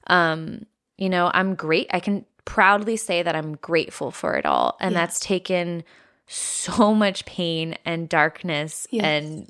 um 0.07 0.65
you 0.97 1.09
know 1.09 1.29
i'm 1.33 1.53
great 1.53 1.87
i 1.91 1.99
can 1.99 2.25
proudly 2.45 2.95
say 2.95 3.21
that 3.21 3.35
i'm 3.35 3.55
grateful 3.57 4.09
for 4.09 4.35
it 4.35 4.45
all 4.45 4.77
and 4.79 4.93
yeah. 4.93 5.01
that's 5.01 5.19
taken 5.19 5.83
so 6.27 6.93
much 6.93 7.25
pain 7.25 7.77
and 7.85 8.09
darkness 8.09 8.87
yes. 8.89 9.03
and 9.03 9.49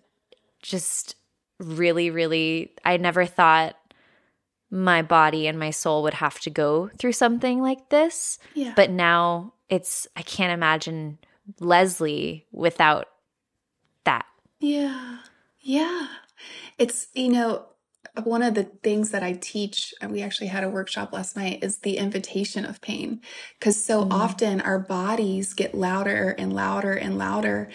just 0.61 1.15
really, 1.59 2.09
really, 2.09 2.73
I 2.83 2.97
never 2.97 3.25
thought 3.25 3.75
my 4.69 5.01
body 5.01 5.47
and 5.47 5.57
my 5.57 5.69
soul 5.69 6.03
would 6.03 6.15
have 6.15 6.39
to 6.41 6.49
go 6.49 6.89
through 6.97 7.13
something 7.13 7.61
like 7.61 7.89
this. 7.89 8.39
Yeah. 8.53 8.73
But 8.75 8.89
now 8.89 9.53
it's, 9.69 10.07
I 10.15 10.21
can't 10.21 10.51
imagine 10.51 11.19
Leslie 11.59 12.45
without 12.51 13.07
that. 14.03 14.25
Yeah. 14.59 15.19
Yeah. 15.61 16.07
It's, 16.77 17.07
you 17.13 17.29
know, 17.29 17.65
one 18.23 18.41
of 18.41 18.53
the 18.53 18.63
things 18.63 19.11
that 19.11 19.23
I 19.23 19.33
teach, 19.33 19.93
and 20.01 20.11
we 20.11 20.21
actually 20.21 20.47
had 20.47 20.63
a 20.63 20.69
workshop 20.69 21.11
last 21.13 21.35
night, 21.35 21.63
is 21.63 21.77
the 21.77 21.97
invitation 21.97 22.65
of 22.65 22.81
pain. 22.81 23.21
Because 23.59 23.81
so 23.81 24.01
mm-hmm. 24.01 24.11
often 24.11 24.61
our 24.61 24.79
bodies 24.79 25.53
get 25.53 25.75
louder 25.75 26.35
and 26.37 26.53
louder 26.53 26.93
and 26.93 27.17
louder 27.17 27.69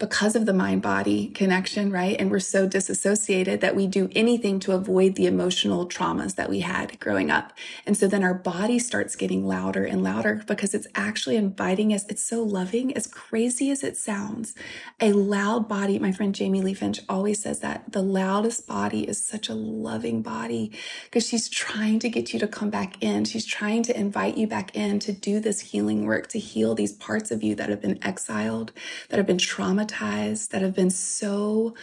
because 0.00 0.34
of 0.34 0.44
the 0.44 0.52
mind 0.52 0.82
body 0.82 1.28
connection, 1.28 1.92
right? 1.92 2.16
And 2.18 2.28
we're 2.28 2.40
so 2.40 2.66
disassociated 2.66 3.60
that 3.60 3.76
we 3.76 3.86
do 3.86 4.08
anything 4.12 4.58
to 4.60 4.72
avoid 4.72 5.14
the 5.14 5.26
emotional 5.26 5.86
traumas 5.88 6.34
that 6.34 6.50
we 6.50 6.60
had 6.60 6.98
growing 6.98 7.30
up. 7.30 7.52
And 7.86 7.96
so 7.96 8.08
then 8.08 8.24
our 8.24 8.34
body 8.34 8.80
starts 8.80 9.14
getting 9.14 9.46
louder 9.46 9.84
and 9.84 10.02
louder 10.02 10.42
because 10.48 10.74
it's 10.74 10.88
actually 10.96 11.36
inviting 11.36 11.92
us. 11.92 12.04
It's 12.08 12.24
so 12.24 12.42
loving, 12.42 12.96
as 12.96 13.06
crazy 13.06 13.70
as 13.70 13.84
it 13.84 13.96
sounds. 13.96 14.56
A 14.98 15.12
loud 15.12 15.68
body, 15.68 16.00
my 16.00 16.10
friend 16.10 16.34
Jamie 16.34 16.60
Lee 16.60 16.74
Finch 16.74 16.98
always 17.08 17.40
says 17.40 17.60
that 17.60 17.92
the 17.92 18.02
loudest 18.02 18.66
body 18.66 19.08
is 19.08 19.24
such 19.24 19.48
a 19.48 19.54
loving 19.54 20.22
body 20.22 20.72
because 21.04 21.28
she's 21.28 21.48
trying 21.48 22.00
to 22.00 22.08
get 22.08 22.32
you 22.32 22.40
to 22.40 22.48
come 22.48 22.68
back 22.68 23.00
in. 23.00 23.24
She's 23.24 23.46
trying 23.46 23.84
to 23.84 23.96
invite 23.96 24.36
you 24.36 24.48
back 24.48 24.74
in 24.74 24.98
to 25.00 25.12
do 25.12 25.38
this 25.38 25.60
healing 25.60 26.04
work, 26.04 26.26
to 26.30 26.40
heal 26.40 26.74
these 26.74 26.92
parts 26.92 27.30
of 27.30 27.44
you 27.44 27.54
that 27.54 27.68
have 27.68 27.80
been 27.80 28.04
exiled, 28.04 28.72
that 29.08 29.18
have 29.18 29.26
been 29.26 29.36
traumatized 29.36 29.83
traumatized, 29.86 30.48
that 30.50 30.62
have 30.62 30.74
been 30.74 30.90
so 30.90 31.74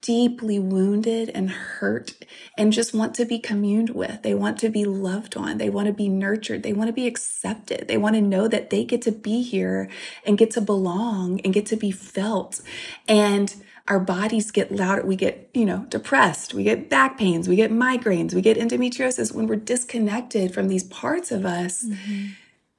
deeply 0.00 0.58
wounded 0.60 1.28
and 1.30 1.50
hurt 1.50 2.14
and 2.56 2.72
just 2.72 2.94
want 2.94 3.14
to 3.14 3.24
be 3.24 3.38
communed 3.38 3.90
with. 3.90 4.22
They 4.22 4.34
want 4.34 4.58
to 4.60 4.68
be 4.68 4.84
loved 4.84 5.36
on. 5.36 5.58
They 5.58 5.70
want 5.70 5.88
to 5.88 5.92
be 5.92 6.08
nurtured. 6.08 6.62
They 6.62 6.72
want 6.72 6.88
to 6.88 6.92
be 6.92 7.06
accepted. 7.06 7.88
They 7.88 7.98
want 7.98 8.14
to 8.14 8.20
know 8.20 8.46
that 8.46 8.70
they 8.70 8.84
get 8.84 9.02
to 9.02 9.12
be 9.12 9.42
here 9.42 9.90
and 10.24 10.38
get 10.38 10.52
to 10.52 10.60
belong 10.60 11.40
and 11.40 11.52
get 11.52 11.66
to 11.66 11.76
be 11.76 11.90
felt. 11.90 12.60
And 13.08 13.54
our 13.88 13.98
bodies 13.98 14.50
get 14.50 14.70
louder. 14.70 15.04
We 15.04 15.16
get, 15.16 15.50
you 15.52 15.64
know, 15.64 15.84
depressed. 15.88 16.54
We 16.54 16.62
get 16.62 16.88
back 16.88 17.18
pains. 17.18 17.48
We 17.48 17.56
get 17.56 17.72
migraines. 17.72 18.34
We 18.34 18.42
get 18.42 18.56
endometriosis 18.56 19.32
when 19.32 19.46
we're 19.46 19.56
disconnected 19.56 20.54
from 20.54 20.68
these 20.68 20.84
parts 20.84 21.32
of 21.32 21.44
us 21.44 21.84
mm-hmm. 21.84 22.28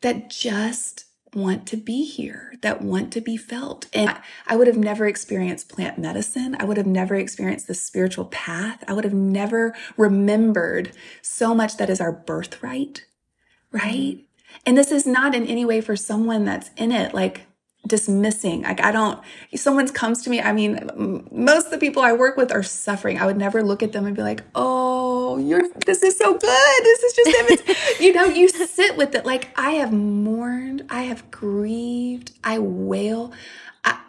that 0.01 0.29
just 0.29 1.09
want 1.33 1.67
to 1.67 1.77
be 1.77 2.03
here, 2.03 2.53
that 2.61 2.81
want 2.81 3.11
to 3.13 3.21
be 3.21 3.37
felt. 3.37 3.87
And 3.93 4.15
I 4.47 4.55
would 4.55 4.67
have 4.67 4.77
never 4.77 5.07
experienced 5.07 5.69
plant 5.69 5.97
medicine. 5.97 6.55
I 6.59 6.65
would 6.65 6.77
have 6.77 6.87
never 6.87 7.15
experienced 7.15 7.67
the 7.67 7.73
spiritual 7.73 8.25
path. 8.25 8.83
I 8.87 8.93
would 8.93 9.03
have 9.03 9.13
never 9.13 9.75
remembered 9.97 10.91
so 11.21 11.53
much 11.53 11.77
that 11.77 11.89
is 11.89 12.01
our 12.01 12.11
birthright, 12.11 13.05
right? 13.71 14.17
Mm-hmm. 14.17 14.23
And 14.65 14.77
this 14.77 14.91
is 14.91 15.05
not 15.05 15.35
in 15.35 15.45
any 15.45 15.65
way 15.65 15.81
for 15.81 15.95
someone 15.95 16.45
that's 16.45 16.71
in 16.75 16.91
it. 16.91 17.13
Like, 17.13 17.45
dismissing. 17.87 18.63
Like 18.63 18.81
I 18.81 18.91
don't, 18.91 19.19
someone 19.55 19.87
comes 19.89 20.23
to 20.23 20.29
me. 20.29 20.41
I 20.41 20.51
mean, 20.51 21.27
most 21.31 21.65
of 21.65 21.71
the 21.71 21.77
people 21.77 22.03
I 22.03 22.13
work 22.13 22.37
with 22.37 22.51
are 22.51 22.63
suffering. 22.63 23.19
I 23.19 23.25
would 23.25 23.37
never 23.37 23.63
look 23.63 23.83
at 23.83 23.93
them 23.93 24.05
and 24.05 24.15
be 24.15 24.21
like, 24.21 24.43
"Oh, 24.55 25.09
you're 25.37 25.61
this 25.85 26.03
is 26.03 26.17
so 26.17 26.37
good. 26.37 26.83
This 26.83 27.03
is 27.03 27.13
just 27.13 27.99
you 28.01 28.13
know, 28.13 28.25
you 28.25 28.47
sit 28.49 28.97
with 28.97 29.15
it. 29.15 29.25
Like 29.25 29.49
I 29.55 29.71
have 29.71 29.93
mourned, 29.93 30.85
I 30.89 31.03
have 31.03 31.29
grieved, 31.31 32.31
I 32.43 32.59
wail. 32.59 33.33
I, 33.83 33.99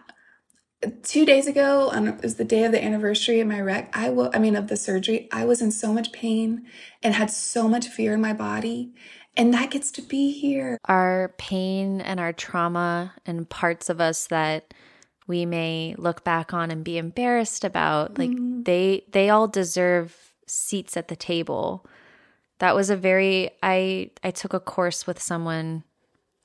two 1.03 1.27
days 1.27 1.47
ago, 1.47 1.91
on 1.91 2.09
it 2.09 2.23
was 2.23 2.37
the 2.37 2.45
day 2.45 2.65
of 2.65 2.73
the 2.73 2.83
anniversary 2.83 3.41
of 3.41 3.49
my 3.49 3.61
wreck. 3.61 3.91
I 3.93 4.11
will, 4.11 4.31
I 4.33 4.39
mean, 4.39 4.57
of 4.57 4.69
the 4.69 4.77
surgery. 4.77 5.29
I 5.33 5.45
was 5.45 5.61
in 5.61 5.71
so 5.71 5.93
much 5.93 6.13
pain 6.13 6.67
and 7.03 7.15
had 7.15 7.31
so 7.31 7.69
much 7.69 7.89
fear 7.89 8.15
in 8.15 8.21
my 8.21 8.33
body 8.33 8.93
and 9.37 9.55
that 9.55 9.71
gets 9.71 9.91
to 9.93 10.03
be 10.03 10.33
here. 10.33 10.79
Our 10.87 11.35
pain 11.39 12.01
and 12.01 12.21
our 12.21 12.33
trauma 12.33 13.15
and 13.25 13.49
parts 13.49 13.89
of 13.89 14.01
us 14.01 14.27
that 14.27 14.75
we 15.27 15.47
may 15.47 15.95
look 15.97 16.25
back 16.25 16.53
on 16.53 16.71
and 16.71 16.85
be 16.85 16.99
embarrassed 16.99 17.65
about, 17.65 18.19
like 18.19 18.31
mm. 18.31 18.65
they 18.65 19.05
they 19.13 19.31
all 19.31 19.47
deserve 19.47 20.30
seats 20.51 20.97
at 20.97 21.09
the 21.09 21.17
table. 21.17 21.87
That 22.59 22.75
was 22.75 22.91
a 22.91 22.97
very 22.97 23.51
I 23.63 24.11
I 24.23 24.31
took 24.31 24.53
a 24.53 24.61
course 24.61 25.07
with 25.07 25.21
someone 25.21 25.85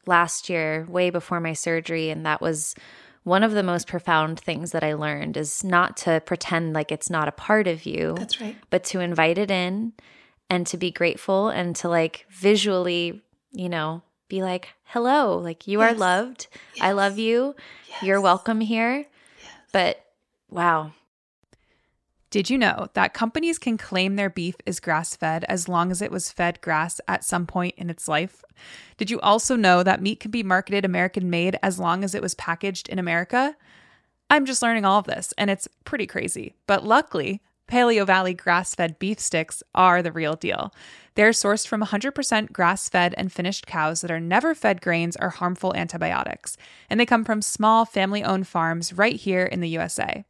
last 0.05 0.49
year 0.49 0.85
way 0.89 1.09
before 1.09 1.39
my 1.39 1.53
surgery 1.53 2.09
and 2.09 2.25
that 2.25 2.41
was 2.41 2.75
one 3.23 3.43
of 3.43 3.53
the 3.53 3.63
most 3.63 3.87
profound 3.87 4.39
things 4.39 4.71
that 4.71 4.83
I 4.83 4.93
learned 4.93 5.35
is 5.35 5.63
not 5.63 5.97
to 5.97 6.21
pretend 6.21 6.73
like 6.73 6.91
it's 6.91 7.09
not 7.09 7.27
a 7.27 7.31
part 7.31 7.67
of 7.67 7.85
you. 7.85 8.13
That's 8.17 8.39
right. 8.39 8.55
But 8.69 8.83
to 8.85 8.99
invite 8.99 9.39
it 9.39 9.49
in 9.49 9.93
and 10.47 10.67
to 10.67 10.77
be 10.77 10.91
grateful 10.91 11.49
and 11.49 11.75
to 11.77 11.89
like 11.89 12.27
visually, 12.29 13.23
you 13.51 13.67
know, 13.67 14.03
be 14.27 14.43
like, 14.43 14.69
hello, 14.85 15.39
like 15.39 15.67
you 15.67 15.79
yes. 15.79 15.93
are 15.93 15.97
loved. 15.97 16.47
Yes. 16.75 16.85
I 16.85 16.91
love 16.91 17.17
you. 17.17 17.55
Yes. 17.89 18.03
You're 18.03 18.21
welcome 18.21 18.61
here. 18.61 19.05
But 19.71 20.05
wow. 20.49 20.91
Did 22.35 22.49
you 22.49 22.57
know 22.57 22.89
that 22.95 23.13
companies 23.13 23.57
can 23.57 23.77
claim 23.77 24.17
their 24.17 24.29
beef 24.29 24.55
is 24.65 24.81
grass 24.81 25.15
fed 25.15 25.45
as 25.47 25.69
long 25.69 25.89
as 25.89 26.01
it 26.01 26.11
was 26.11 26.33
fed 26.33 26.59
grass 26.59 26.99
at 27.07 27.23
some 27.23 27.47
point 27.47 27.75
in 27.77 27.89
its 27.89 28.09
life? 28.09 28.43
Did 28.97 29.09
you 29.09 29.21
also 29.21 29.55
know 29.55 29.83
that 29.83 30.01
meat 30.01 30.19
can 30.19 30.31
be 30.31 30.43
marketed 30.43 30.83
American 30.83 31.29
made 31.29 31.57
as 31.63 31.79
long 31.79 32.03
as 32.03 32.13
it 32.13 32.21
was 32.21 32.35
packaged 32.35 32.89
in 32.89 32.99
America? 32.99 33.55
I'm 34.29 34.45
just 34.45 34.61
learning 34.61 34.83
all 34.83 34.99
of 34.99 35.05
this, 35.05 35.33
and 35.37 35.49
it's 35.49 35.69
pretty 35.85 36.05
crazy. 36.05 36.55
But 36.67 36.83
luckily, 36.83 37.41
Paleo 37.69 38.05
Valley 38.05 38.33
grass 38.33 38.75
fed 38.75 38.99
beef 38.99 39.17
sticks 39.17 39.63
are 39.73 40.03
the 40.03 40.11
real 40.11 40.35
deal. 40.35 40.73
They're 41.13 41.29
sourced 41.29 41.65
from 41.65 41.83
100% 41.83 42.51
grass 42.51 42.89
fed 42.89 43.15
and 43.17 43.31
finished 43.31 43.65
cows 43.65 44.01
that 44.01 44.11
are 44.11 44.19
never 44.19 44.53
fed 44.53 44.81
grains 44.81 45.15
or 45.21 45.29
harmful 45.29 45.73
antibiotics, 45.73 46.57
and 46.89 46.99
they 46.99 47.05
come 47.05 47.23
from 47.23 47.41
small 47.41 47.85
family 47.85 48.25
owned 48.25 48.49
farms 48.49 48.91
right 48.91 49.15
here 49.15 49.45
in 49.45 49.61
the 49.61 49.69
USA. 49.69 50.25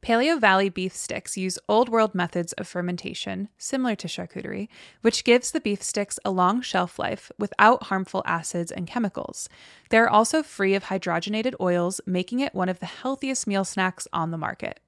Paleo 0.00 0.40
Valley 0.40 0.68
beef 0.68 0.94
sticks 0.94 1.36
use 1.36 1.58
old 1.68 1.88
world 1.88 2.14
methods 2.14 2.52
of 2.54 2.68
fermentation, 2.68 3.48
similar 3.58 3.96
to 3.96 4.06
charcuterie, 4.06 4.68
which 5.02 5.24
gives 5.24 5.50
the 5.50 5.60
beef 5.60 5.82
sticks 5.82 6.20
a 6.24 6.30
long 6.30 6.62
shelf 6.62 6.98
life 6.98 7.32
without 7.36 7.84
harmful 7.84 8.22
acids 8.24 8.70
and 8.70 8.86
chemicals. 8.86 9.48
They're 9.90 10.08
also 10.08 10.42
free 10.42 10.74
of 10.74 10.84
hydrogenated 10.84 11.54
oils, 11.60 12.00
making 12.06 12.40
it 12.40 12.54
one 12.54 12.68
of 12.68 12.78
the 12.78 12.86
healthiest 12.86 13.46
meal 13.48 13.64
snacks 13.64 14.06
on 14.12 14.30
the 14.30 14.38
market. 14.38 14.78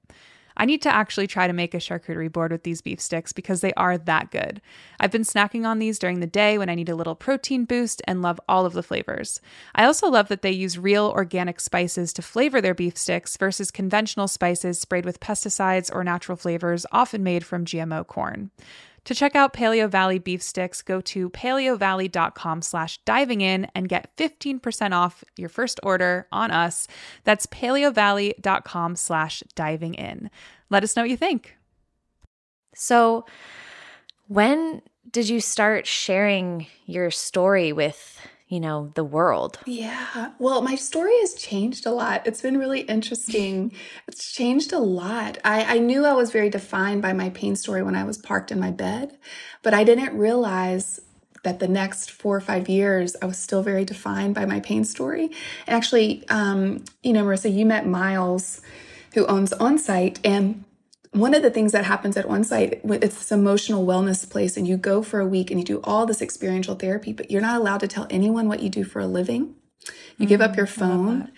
I 0.61 0.65
need 0.65 0.83
to 0.83 0.93
actually 0.93 1.25
try 1.25 1.47
to 1.47 1.53
make 1.53 1.73
a 1.73 1.77
charcuterie 1.77 2.31
board 2.31 2.51
with 2.51 2.61
these 2.61 2.83
beef 2.83 3.01
sticks 3.01 3.33
because 3.33 3.61
they 3.61 3.73
are 3.73 3.97
that 3.97 4.29
good. 4.29 4.61
I've 4.99 5.09
been 5.09 5.23
snacking 5.23 5.65
on 5.65 5.79
these 5.79 5.97
during 5.97 6.19
the 6.19 6.27
day 6.27 6.59
when 6.59 6.69
I 6.69 6.75
need 6.75 6.87
a 6.87 6.93
little 6.93 7.15
protein 7.15 7.65
boost 7.65 7.99
and 8.05 8.21
love 8.21 8.39
all 8.47 8.67
of 8.67 8.73
the 8.73 8.83
flavors. 8.83 9.41
I 9.73 9.85
also 9.85 10.07
love 10.07 10.27
that 10.27 10.43
they 10.43 10.51
use 10.51 10.77
real 10.77 11.07
organic 11.07 11.59
spices 11.59 12.13
to 12.13 12.21
flavor 12.21 12.61
their 12.61 12.75
beef 12.75 12.95
sticks 12.95 13.37
versus 13.37 13.71
conventional 13.71 14.27
spices 14.27 14.79
sprayed 14.79 15.03
with 15.03 15.19
pesticides 15.19 15.89
or 15.91 16.03
natural 16.03 16.37
flavors 16.37 16.85
often 16.91 17.23
made 17.23 17.43
from 17.43 17.65
GMO 17.65 18.05
corn. 18.05 18.51
To 19.05 19.15
check 19.15 19.35
out 19.35 19.53
Paleo 19.53 19.89
Valley 19.89 20.19
beef 20.19 20.43
sticks, 20.43 20.81
go 20.81 21.01
to 21.01 21.29
paleovalley.com 21.31 22.61
slash 22.61 22.99
diving 23.03 23.41
in 23.41 23.67
and 23.73 23.89
get 23.89 24.15
15% 24.17 24.91
off 24.91 25.23
your 25.37 25.49
first 25.49 25.79
order 25.81 26.27
on 26.31 26.51
us. 26.51 26.87
That's 27.23 27.47
paleovalley.com 27.47 28.95
slash 28.95 29.43
diving 29.55 29.95
in. 29.95 30.29
Let 30.69 30.83
us 30.83 30.95
know 30.95 31.01
what 31.01 31.09
you 31.09 31.17
think. 31.17 31.55
So, 32.75 33.25
when 34.27 34.81
did 35.09 35.27
you 35.27 35.41
start 35.41 35.87
sharing 35.87 36.67
your 36.85 37.11
story 37.11 37.73
with 37.73 38.19
you 38.51 38.59
know, 38.59 38.91
the 38.95 39.03
world. 39.03 39.59
Yeah. 39.65 40.31
Well, 40.37 40.61
my 40.61 40.75
story 40.75 41.17
has 41.21 41.33
changed 41.35 41.85
a 41.85 41.91
lot. 41.91 42.27
It's 42.27 42.41
been 42.41 42.57
really 42.57 42.81
interesting. 42.81 43.71
it's 44.09 44.33
changed 44.33 44.73
a 44.73 44.79
lot. 44.79 45.37
I, 45.45 45.75
I 45.75 45.79
knew 45.79 46.05
I 46.05 46.11
was 46.11 46.31
very 46.31 46.49
defined 46.49 47.01
by 47.01 47.13
my 47.13 47.29
pain 47.29 47.55
story 47.55 47.81
when 47.81 47.95
I 47.95 48.03
was 48.03 48.17
parked 48.17 48.51
in 48.51 48.59
my 48.59 48.69
bed, 48.69 49.17
but 49.63 49.73
I 49.73 49.85
didn't 49.85 50.17
realize 50.17 50.99
that 51.43 51.59
the 51.59 51.67
next 51.69 52.11
four 52.11 52.35
or 52.35 52.41
five 52.41 52.67
years 52.67 53.15
I 53.21 53.25
was 53.25 53.37
still 53.37 53.63
very 53.63 53.85
defined 53.85 54.35
by 54.35 54.45
my 54.45 54.59
pain 54.59 54.83
story. 54.83 55.31
And 55.65 55.73
actually, 55.77 56.27
um, 56.27 56.83
you 57.03 57.13
know, 57.13 57.23
Marissa, 57.23 57.51
you 57.51 57.65
met 57.65 57.87
Miles, 57.87 58.59
who 59.13 59.25
owns 59.27 59.51
Onsite, 59.51 60.19
and 60.25 60.65
one 61.11 61.33
of 61.33 61.41
the 61.41 61.51
things 61.51 61.73
that 61.73 61.85
happens 61.85 62.15
at 62.15 62.25
Onsite 62.25 62.79
it's 63.03 63.17
this 63.17 63.31
emotional 63.31 63.85
wellness 63.85 64.29
place 64.29 64.55
and 64.55 64.67
you 64.67 64.77
go 64.77 65.03
for 65.03 65.19
a 65.19 65.25
week 65.27 65.51
and 65.51 65.59
you 65.59 65.65
do 65.65 65.81
all 65.83 66.05
this 66.05 66.21
experiential 66.21 66.75
therapy 66.75 67.11
but 67.13 67.29
you're 67.29 67.41
not 67.41 67.59
allowed 67.59 67.79
to 67.81 67.87
tell 67.87 68.07
anyone 68.09 68.47
what 68.47 68.61
you 68.61 68.69
do 68.69 68.83
for 68.83 68.99
a 68.99 69.07
living. 69.07 69.55
You 70.17 70.25
mm, 70.25 70.29
give 70.29 70.41
up 70.41 70.51
mm, 70.51 70.57
your 70.57 70.67
phone 70.67 71.31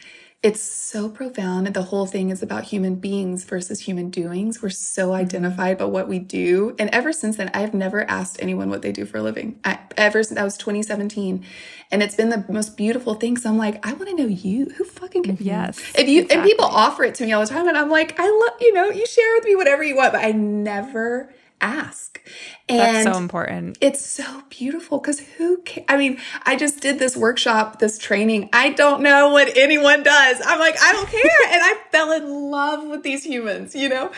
it's 0.44 0.62
so 0.62 1.08
profound. 1.08 1.68
The 1.68 1.84
whole 1.84 2.06
thing 2.06 2.30
is 2.30 2.44
about 2.44 2.66
human 2.66 2.96
beings 2.96 3.46
versus 3.46 3.80
human 3.80 4.10
doings. 4.10 4.62
We're 4.62 4.72
so 4.72 5.08
mm-hmm. 5.08 5.22
identified 5.22 5.78
by 5.78 5.86
what 5.86 6.10
we 6.10 6.20
do. 6.20 6.76
And 6.78 6.90
ever 6.90 7.14
since 7.14 7.38
then, 7.38 7.50
I've 7.54 7.74
never 7.74 8.04
asked 8.10 8.38
anyone 8.42 8.70
what 8.70 8.82
they 8.82 8.92
do 8.92 9.06
for 9.06 9.20
a 9.20 9.24
living. 9.24 9.58
I, 9.64 9.80
ever 9.96 10.22
since 10.22 10.38
I 10.38 10.44
was 10.44 10.58
2017. 10.58 11.46
And 11.92 12.04
it's 12.04 12.16
been 12.16 12.28
the 12.28 12.44
most 12.50 12.76
beautiful 12.76 13.14
thing. 13.14 13.38
So 13.38 13.50
I'm 13.50 13.58
like, 13.58 13.86
I 13.88 13.94
want 13.94 14.10
to 14.10 14.16
know 14.16 14.28
you. 14.28 14.66
Who 14.66 14.84
fucking 14.84 15.24
can? 15.24 15.38
Yes. 15.40 15.80
If 15.96 16.10
you, 16.10 16.24
exactly. 16.24 16.36
and 16.36 16.44
people 16.46 16.66
offer 16.66 17.06
it 17.06 17.16
to 17.16 17.26
me 17.26 17.32
all 17.32 17.42
the 17.42 17.48
time. 17.48 17.70
And 17.70 17.78
I'm 17.78 17.90
like, 17.90 18.20
I 18.20 18.30
love, 18.30 18.60
you 18.60 18.74
know, 18.74 18.90
you 18.90 19.06
share 19.06 19.36
with 19.36 19.46
me 19.46 19.56
whatever 19.56 19.82
you 19.82 19.96
want, 19.96 20.12
but 20.12 20.26
I 20.26 20.34
never 20.34 21.30
ask. 21.64 22.22
And 22.70 22.80
That's 22.80 23.16
so 23.16 23.22
important. 23.22 23.78
It's 23.82 24.06
so 24.06 24.44
beautiful 24.50 25.00
because 25.00 25.20
who 25.20 25.58
can, 25.64 25.86
I 25.88 25.98
mean, 25.98 26.20
I 26.46 26.56
just 26.56 26.82
did 26.82 27.00
this 27.00 27.18
workshop, 27.18 27.80
this 27.80 27.98
training. 27.98 28.50
I 28.54 28.70
don't 28.70 29.02
know 29.02 29.30
what 29.30 29.58
anyone 29.58 30.04
does. 30.04 30.42
I'm 30.46 30.60
like, 30.60 30.76
I 30.82 30.92
don't 30.92 31.08
care. 31.08 31.22
and 31.52 31.62
I 31.64 31.76
fell 31.92 32.12
in 32.12 32.52
love 32.52 32.88
with 32.88 33.04
these 33.04 33.24
humans, 33.24 33.76
you 33.76 33.90
know? 33.90 34.12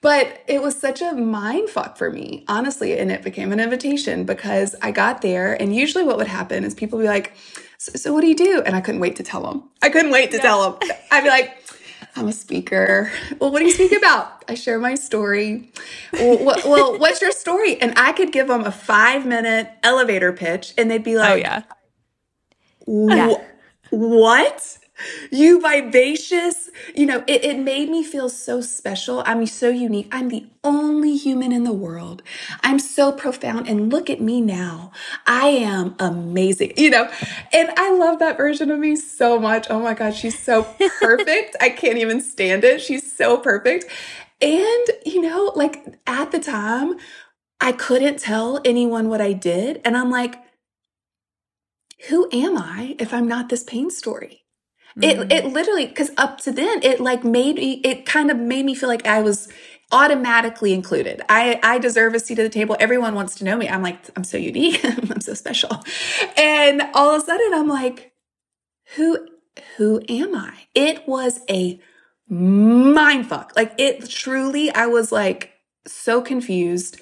But 0.00 0.44
it 0.46 0.62
was 0.62 0.78
such 0.78 1.02
a 1.02 1.12
mind 1.12 1.70
fuck 1.70 1.96
for 1.96 2.10
me, 2.10 2.44
honestly. 2.46 2.98
And 2.98 3.10
it 3.10 3.22
became 3.22 3.52
an 3.52 3.60
invitation 3.60 4.24
because 4.24 4.76
I 4.82 4.90
got 4.92 5.22
there. 5.22 5.60
And 5.60 5.74
usually 5.74 6.04
what 6.04 6.16
would 6.18 6.28
happen 6.28 6.64
is 6.64 6.74
people 6.74 6.98
would 6.98 7.04
be 7.04 7.08
like, 7.08 7.32
so, 7.78 7.92
so 7.92 8.12
what 8.12 8.20
do 8.20 8.28
you 8.28 8.36
do? 8.36 8.62
And 8.64 8.76
I 8.76 8.80
couldn't 8.80 9.00
wait 9.00 9.16
to 9.16 9.22
tell 9.22 9.42
them. 9.42 9.64
I 9.82 9.88
couldn't 9.88 10.10
wait 10.10 10.30
to 10.32 10.36
yeah. 10.36 10.42
tell 10.42 10.70
them. 10.70 10.90
I'd 11.10 11.22
be 11.22 11.28
like, 11.28 11.56
I'm 12.18 12.26
a 12.28 12.32
speaker. 12.32 13.12
Well, 13.40 13.52
what 13.52 13.60
do 13.60 13.64
you 13.66 13.70
speak 13.70 13.92
about? 13.92 14.44
I 14.48 14.54
share 14.54 14.78
my 14.80 14.96
story. 14.96 15.70
Well, 16.12 16.44
what, 16.44 16.64
well, 16.64 16.98
what's 16.98 17.22
your 17.22 17.30
story? 17.30 17.80
And 17.80 17.96
I 17.96 18.12
could 18.12 18.32
give 18.32 18.48
them 18.48 18.64
a 18.64 18.72
five 18.72 19.24
minute 19.24 19.70
elevator 19.84 20.32
pitch 20.32 20.74
and 20.76 20.90
they'd 20.90 21.04
be 21.04 21.16
oh, 21.16 21.20
like, 21.20 21.32
Oh, 21.32 21.36
yeah. 21.36 21.62
yeah. 22.88 23.34
What? 23.90 24.78
you 25.30 25.60
vivacious. 25.60 26.70
You 26.94 27.06
know, 27.06 27.24
it, 27.26 27.44
it 27.44 27.58
made 27.58 27.88
me 27.88 28.02
feel 28.04 28.28
so 28.28 28.60
special. 28.60 29.22
I'm 29.26 29.46
so 29.46 29.70
unique. 29.70 30.08
I'm 30.12 30.28
the 30.28 30.46
only 30.64 31.16
human 31.16 31.52
in 31.52 31.64
the 31.64 31.72
world. 31.72 32.22
I'm 32.62 32.78
so 32.78 33.12
profound. 33.12 33.68
And 33.68 33.92
look 33.92 34.10
at 34.10 34.20
me 34.20 34.40
now. 34.40 34.92
I 35.26 35.48
am 35.48 35.94
amazing, 35.98 36.72
you 36.76 36.90
know, 36.90 37.10
and 37.52 37.70
I 37.76 37.92
love 37.92 38.18
that 38.20 38.36
version 38.36 38.70
of 38.70 38.78
me 38.78 38.96
so 38.96 39.38
much. 39.38 39.66
Oh 39.70 39.80
my 39.80 39.94
God, 39.94 40.14
she's 40.14 40.38
so 40.38 40.64
perfect. 41.00 41.56
I 41.60 41.70
can't 41.70 41.98
even 41.98 42.20
stand 42.20 42.64
it. 42.64 42.80
She's 42.80 43.10
so 43.10 43.38
perfect. 43.38 43.86
And, 44.40 44.86
you 45.04 45.20
know, 45.20 45.52
like 45.56 45.98
at 46.06 46.30
the 46.30 46.38
time, 46.38 46.96
I 47.60 47.72
couldn't 47.72 48.20
tell 48.20 48.60
anyone 48.64 49.08
what 49.08 49.20
I 49.20 49.32
did. 49.32 49.80
And 49.84 49.96
I'm 49.96 50.10
like, 50.10 50.36
who 52.08 52.28
am 52.32 52.56
I 52.56 52.94
if 53.00 53.12
I'm 53.12 53.26
not 53.26 53.48
this 53.48 53.64
pain 53.64 53.90
story? 53.90 54.44
Mm-hmm. 54.96 55.30
It, 55.30 55.32
it 55.32 55.44
literally, 55.46 55.86
cause 55.88 56.10
up 56.16 56.40
to 56.42 56.52
then, 56.52 56.82
it 56.82 57.00
like 57.00 57.24
made 57.24 57.56
me, 57.56 57.80
it 57.84 58.06
kind 58.06 58.30
of 58.30 58.38
made 58.38 58.64
me 58.64 58.74
feel 58.74 58.88
like 58.88 59.06
I 59.06 59.22
was 59.22 59.48
automatically 59.90 60.72
included. 60.72 61.22
I, 61.28 61.60
I 61.62 61.78
deserve 61.78 62.14
a 62.14 62.20
seat 62.20 62.38
at 62.38 62.42
the 62.42 62.48
table. 62.48 62.76
Everyone 62.78 63.14
wants 63.14 63.36
to 63.36 63.44
know 63.44 63.56
me. 63.56 63.68
I'm 63.68 63.82
like, 63.82 63.98
I'm 64.16 64.24
so 64.24 64.36
unique. 64.36 64.84
I'm 64.84 65.20
so 65.20 65.34
special. 65.34 65.84
And 66.36 66.82
all 66.94 67.14
of 67.14 67.22
a 67.22 67.24
sudden 67.24 67.54
I'm 67.54 67.68
like, 67.68 68.12
who, 68.96 69.28
who 69.76 70.02
am 70.08 70.34
I? 70.34 70.52
It 70.74 71.06
was 71.08 71.40
a 71.48 71.80
mind 72.28 73.26
fuck. 73.26 73.52
Like 73.56 73.72
it 73.78 74.08
truly, 74.08 74.70
I 74.72 74.86
was 74.86 75.10
like 75.10 75.52
so 75.86 76.20
confused. 76.20 77.00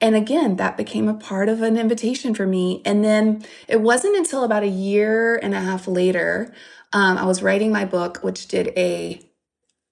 And 0.00 0.16
again, 0.16 0.56
that 0.56 0.76
became 0.76 1.08
a 1.08 1.14
part 1.14 1.48
of 1.48 1.62
an 1.62 1.76
invitation 1.78 2.34
for 2.34 2.46
me. 2.46 2.82
And 2.84 3.04
then 3.04 3.44
it 3.68 3.80
wasn't 3.80 4.16
until 4.16 4.44
about 4.44 4.64
a 4.64 4.68
year 4.68 5.36
and 5.36 5.54
a 5.54 5.60
half 5.60 5.86
later, 5.86 6.52
um, 6.94 7.18
I 7.18 7.24
was 7.24 7.42
writing 7.42 7.72
my 7.72 7.84
book, 7.84 8.18
which 8.22 8.48
did 8.48 8.68
a 8.76 9.20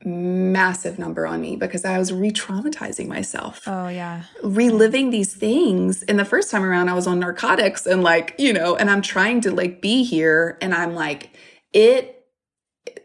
massive 0.05 0.99
number 0.99 1.27
on 1.27 1.41
me 1.41 1.57
because 1.57 1.85
I 1.85 1.99
was 1.99 2.13
re 2.13 2.31
traumatizing 2.31 3.09
myself. 3.09 3.63
Oh, 3.67 3.89
yeah. 3.89 4.23
Reliving 4.43 5.11
these 5.11 5.35
things. 5.35 6.03
And 6.05 6.19
the 6.19 6.25
first 6.25 6.51
time 6.51 6.65
around, 6.65 6.89
I 6.89 6.95
was 6.95 7.07
on 7.07 7.19
narcotics 7.19 7.87
and 7.87 8.03
like, 8.03 8.35
you 8.39 8.53
know, 8.53 8.77
and 8.77 8.89
I'm 8.89 9.03
trying 9.03 9.41
to 9.43 9.51
like 9.51 9.83
be 9.83 10.05
here. 10.05 10.59
And 10.61 10.75
I'm 10.75 10.95
like, 10.95 11.31
it 11.73 12.22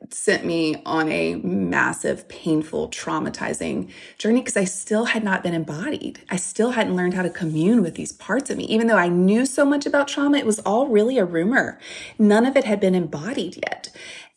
sent 0.09 0.45
me 0.45 0.81
on 0.85 1.11
a 1.11 1.35
massive, 1.35 2.27
painful, 2.27 2.89
traumatizing 2.89 3.91
journey 4.17 4.41
because 4.41 4.57
I 4.57 4.63
still 4.63 5.05
had 5.05 5.23
not 5.23 5.43
been 5.43 5.53
embodied. 5.53 6.19
I 6.29 6.35
still 6.37 6.71
hadn't 6.71 6.95
learned 6.95 7.13
how 7.13 7.23
to 7.23 7.29
commune 7.29 7.81
with 7.81 7.95
these 7.95 8.11
parts 8.11 8.49
of 8.49 8.57
me. 8.57 8.65
Even 8.65 8.87
though 8.87 8.97
I 8.97 9.09
knew 9.09 9.45
so 9.45 9.65
much 9.65 9.85
about 9.85 10.07
trauma, 10.07 10.37
it 10.37 10.45
was 10.45 10.59
all 10.59 10.87
really 10.87 11.17
a 11.17 11.25
rumor. 11.25 11.79
None 12.17 12.45
of 12.45 12.55
it 12.55 12.63
had 12.63 12.79
been 12.79 12.95
embodied 12.95 13.57
yet. 13.57 13.89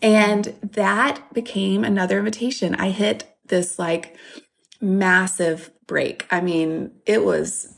And 0.02 0.54
that 0.62 1.32
became 1.32 1.84
another 1.84 2.18
invitation. 2.18 2.74
I 2.74 2.90
hit 2.90 3.36
this 3.46 3.78
like 3.78 4.16
massive 4.80 5.70
break. 5.86 6.26
I 6.30 6.40
mean, 6.40 6.92
it 7.06 7.24
was 7.24 7.76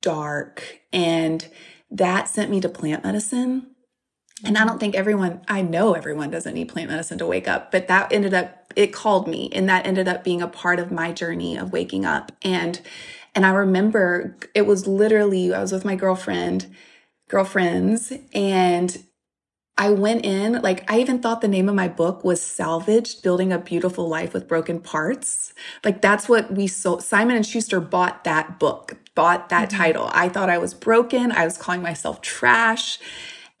dark 0.00 0.80
and 0.92 1.48
that 1.90 2.28
sent 2.28 2.50
me 2.50 2.60
to 2.60 2.68
plant 2.68 3.04
medicine. 3.04 3.66
And 4.44 4.58
I 4.58 4.64
don't 4.64 4.78
think 4.78 4.94
everyone, 4.94 5.42
I 5.48 5.62
know 5.62 5.94
everyone 5.94 6.30
doesn't 6.30 6.54
need 6.54 6.68
plant 6.68 6.90
medicine 6.90 7.18
to 7.18 7.26
wake 7.26 7.46
up, 7.46 7.70
but 7.70 7.88
that 7.88 8.12
ended 8.12 8.34
up, 8.34 8.72
it 8.74 8.92
called 8.92 9.28
me 9.28 9.50
and 9.52 9.68
that 9.68 9.86
ended 9.86 10.08
up 10.08 10.24
being 10.24 10.42
a 10.42 10.48
part 10.48 10.78
of 10.78 10.90
my 10.90 11.12
journey 11.12 11.56
of 11.56 11.72
waking 11.72 12.04
up. 12.04 12.32
And, 12.42 12.80
and 13.34 13.46
I 13.46 13.50
remember 13.50 14.36
it 14.54 14.66
was 14.66 14.86
literally, 14.86 15.54
I 15.54 15.60
was 15.60 15.72
with 15.72 15.84
my 15.84 15.94
girlfriend, 15.94 16.74
girlfriends, 17.28 18.12
and 18.34 19.04
I 19.78 19.88
went 19.88 20.26
in, 20.26 20.60
like, 20.60 20.88
I 20.90 21.00
even 21.00 21.20
thought 21.20 21.40
the 21.40 21.48
name 21.48 21.68
of 21.68 21.74
my 21.74 21.88
book 21.88 22.24
was 22.24 22.42
Salvaged 22.42 23.22
Building 23.22 23.52
a 23.52 23.58
Beautiful 23.58 24.06
Life 24.06 24.34
with 24.34 24.46
Broken 24.46 24.80
Parts. 24.80 25.54
Like, 25.82 26.02
that's 26.02 26.28
what 26.28 26.52
we 26.52 26.66
sold. 26.66 27.02
Simon 27.02 27.36
and 27.36 27.46
Schuster 27.46 27.80
bought 27.80 28.24
that 28.24 28.58
book, 28.58 28.98
bought 29.14 29.48
that 29.48 29.70
mm-hmm. 29.70 29.78
title. 29.78 30.10
I 30.12 30.28
thought 30.28 30.50
I 30.50 30.58
was 30.58 30.74
broken. 30.74 31.32
I 31.32 31.46
was 31.46 31.56
calling 31.56 31.80
myself 31.80 32.20
trash. 32.20 32.98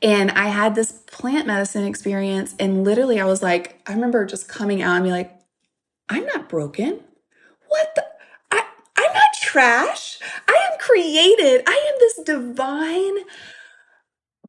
And 0.02 0.32
I 0.32 0.48
had 0.48 0.74
this 0.74 0.92
plant 0.92 1.46
medicine 1.46 1.84
experience. 1.84 2.54
And 2.58 2.84
literally, 2.84 3.20
I 3.20 3.24
was 3.24 3.42
like, 3.42 3.80
I 3.86 3.92
remember 3.94 4.26
just 4.26 4.48
coming 4.48 4.82
out 4.82 4.96
and 4.96 5.04
be 5.04 5.10
like, 5.10 5.32
I'm 6.08 6.26
not 6.26 6.48
broken. 6.48 7.00
What 7.68 7.94
the? 7.94 8.04
I, 8.50 8.64
I'm 8.96 9.12
not 9.14 9.28
trash. 9.40 10.18
I 10.48 10.68
am 10.72 10.78
created. 10.78 11.62
I 11.66 11.92
am 11.92 11.94
this 12.00 12.20
divine 12.24 13.24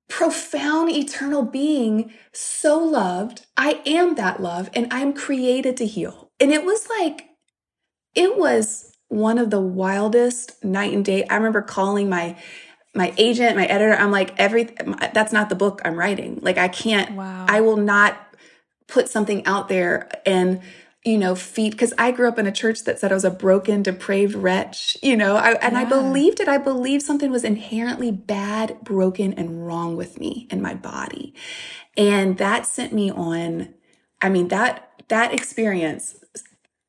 profound 0.09 0.91
eternal 0.91 1.43
being, 1.43 2.13
so 2.31 2.77
loved. 2.77 3.45
I 3.57 3.81
am 3.85 4.15
that 4.15 4.41
love 4.41 4.69
and 4.73 4.87
I'm 4.91 5.13
created 5.13 5.75
to 5.77 5.87
heal. 5.87 6.31
And 6.39 6.51
it 6.51 6.63
was 6.63 6.87
like, 6.99 7.29
it 8.13 8.37
was 8.37 8.95
one 9.07 9.39
of 9.39 9.49
the 9.49 9.59
wildest 9.59 10.63
night 10.63 10.93
and 10.93 11.03
day. 11.03 11.25
I 11.27 11.35
remember 11.35 11.63
calling 11.63 12.09
my 12.09 12.35
my 12.93 13.13
agent, 13.17 13.55
my 13.55 13.65
editor, 13.65 13.93
I'm 13.93 14.11
like, 14.11 14.37
every 14.37 14.65
that's 15.13 15.33
not 15.33 15.49
the 15.49 15.55
book 15.55 15.81
I'm 15.83 15.97
writing. 15.97 16.39
Like 16.41 16.57
I 16.57 16.67
can't 16.67 17.11
wow. 17.15 17.45
I 17.47 17.61
will 17.61 17.77
not 17.77 18.17
put 18.87 19.09
something 19.09 19.45
out 19.45 19.69
there 19.69 20.09
and 20.25 20.61
you 21.05 21.17
know, 21.17 21.35
feet, 21.35 21.71
because 21.71 21.93
I 21.97 22.11
grew 22.11 22.29
up 22.29 22.39
in 22.39 22.47
a 22.47 22.51
church 22.51 22.85
that 22.85 22.97
said 22.97 23.11
I 23.11 23.15
was 23.15 23.25
a 23.25 23.29
broken, 23.29 23.83
depraved 23.83 24.35
wretch, 24.35 24.97
you 25.01 25.17
know, 25.17 25.35
I, 25.35 25.51
and 25.55 25.73
yeah. 25.73 25.81
I 25.81 25.85
believed 25.85 26.39
it. 26.39 26.47
I 26.47 26.57
believed 26.57 27.03
something 27.03 27.29
was 27.29 27.43
inherently 27.43 28.09
bad, 28.09 28.79
broken, 28.83 29.33
and 29.33 29.67
wrong 29.67 29.97
with 29.97 30.17
me 30.17 30.47
and 30.49 30.61
my 30.61 30.73
body. 30.73 31.33
And 31.97 32.37
that 32.37 32.65
sent 32.65 32.93
me 32.93 33.11
on, 33.11 33.73
I 34.21 34.29
mean, 34.29 34.47
that, 34.47 35.03
that 35.09 35.33
experience 35.33 36.15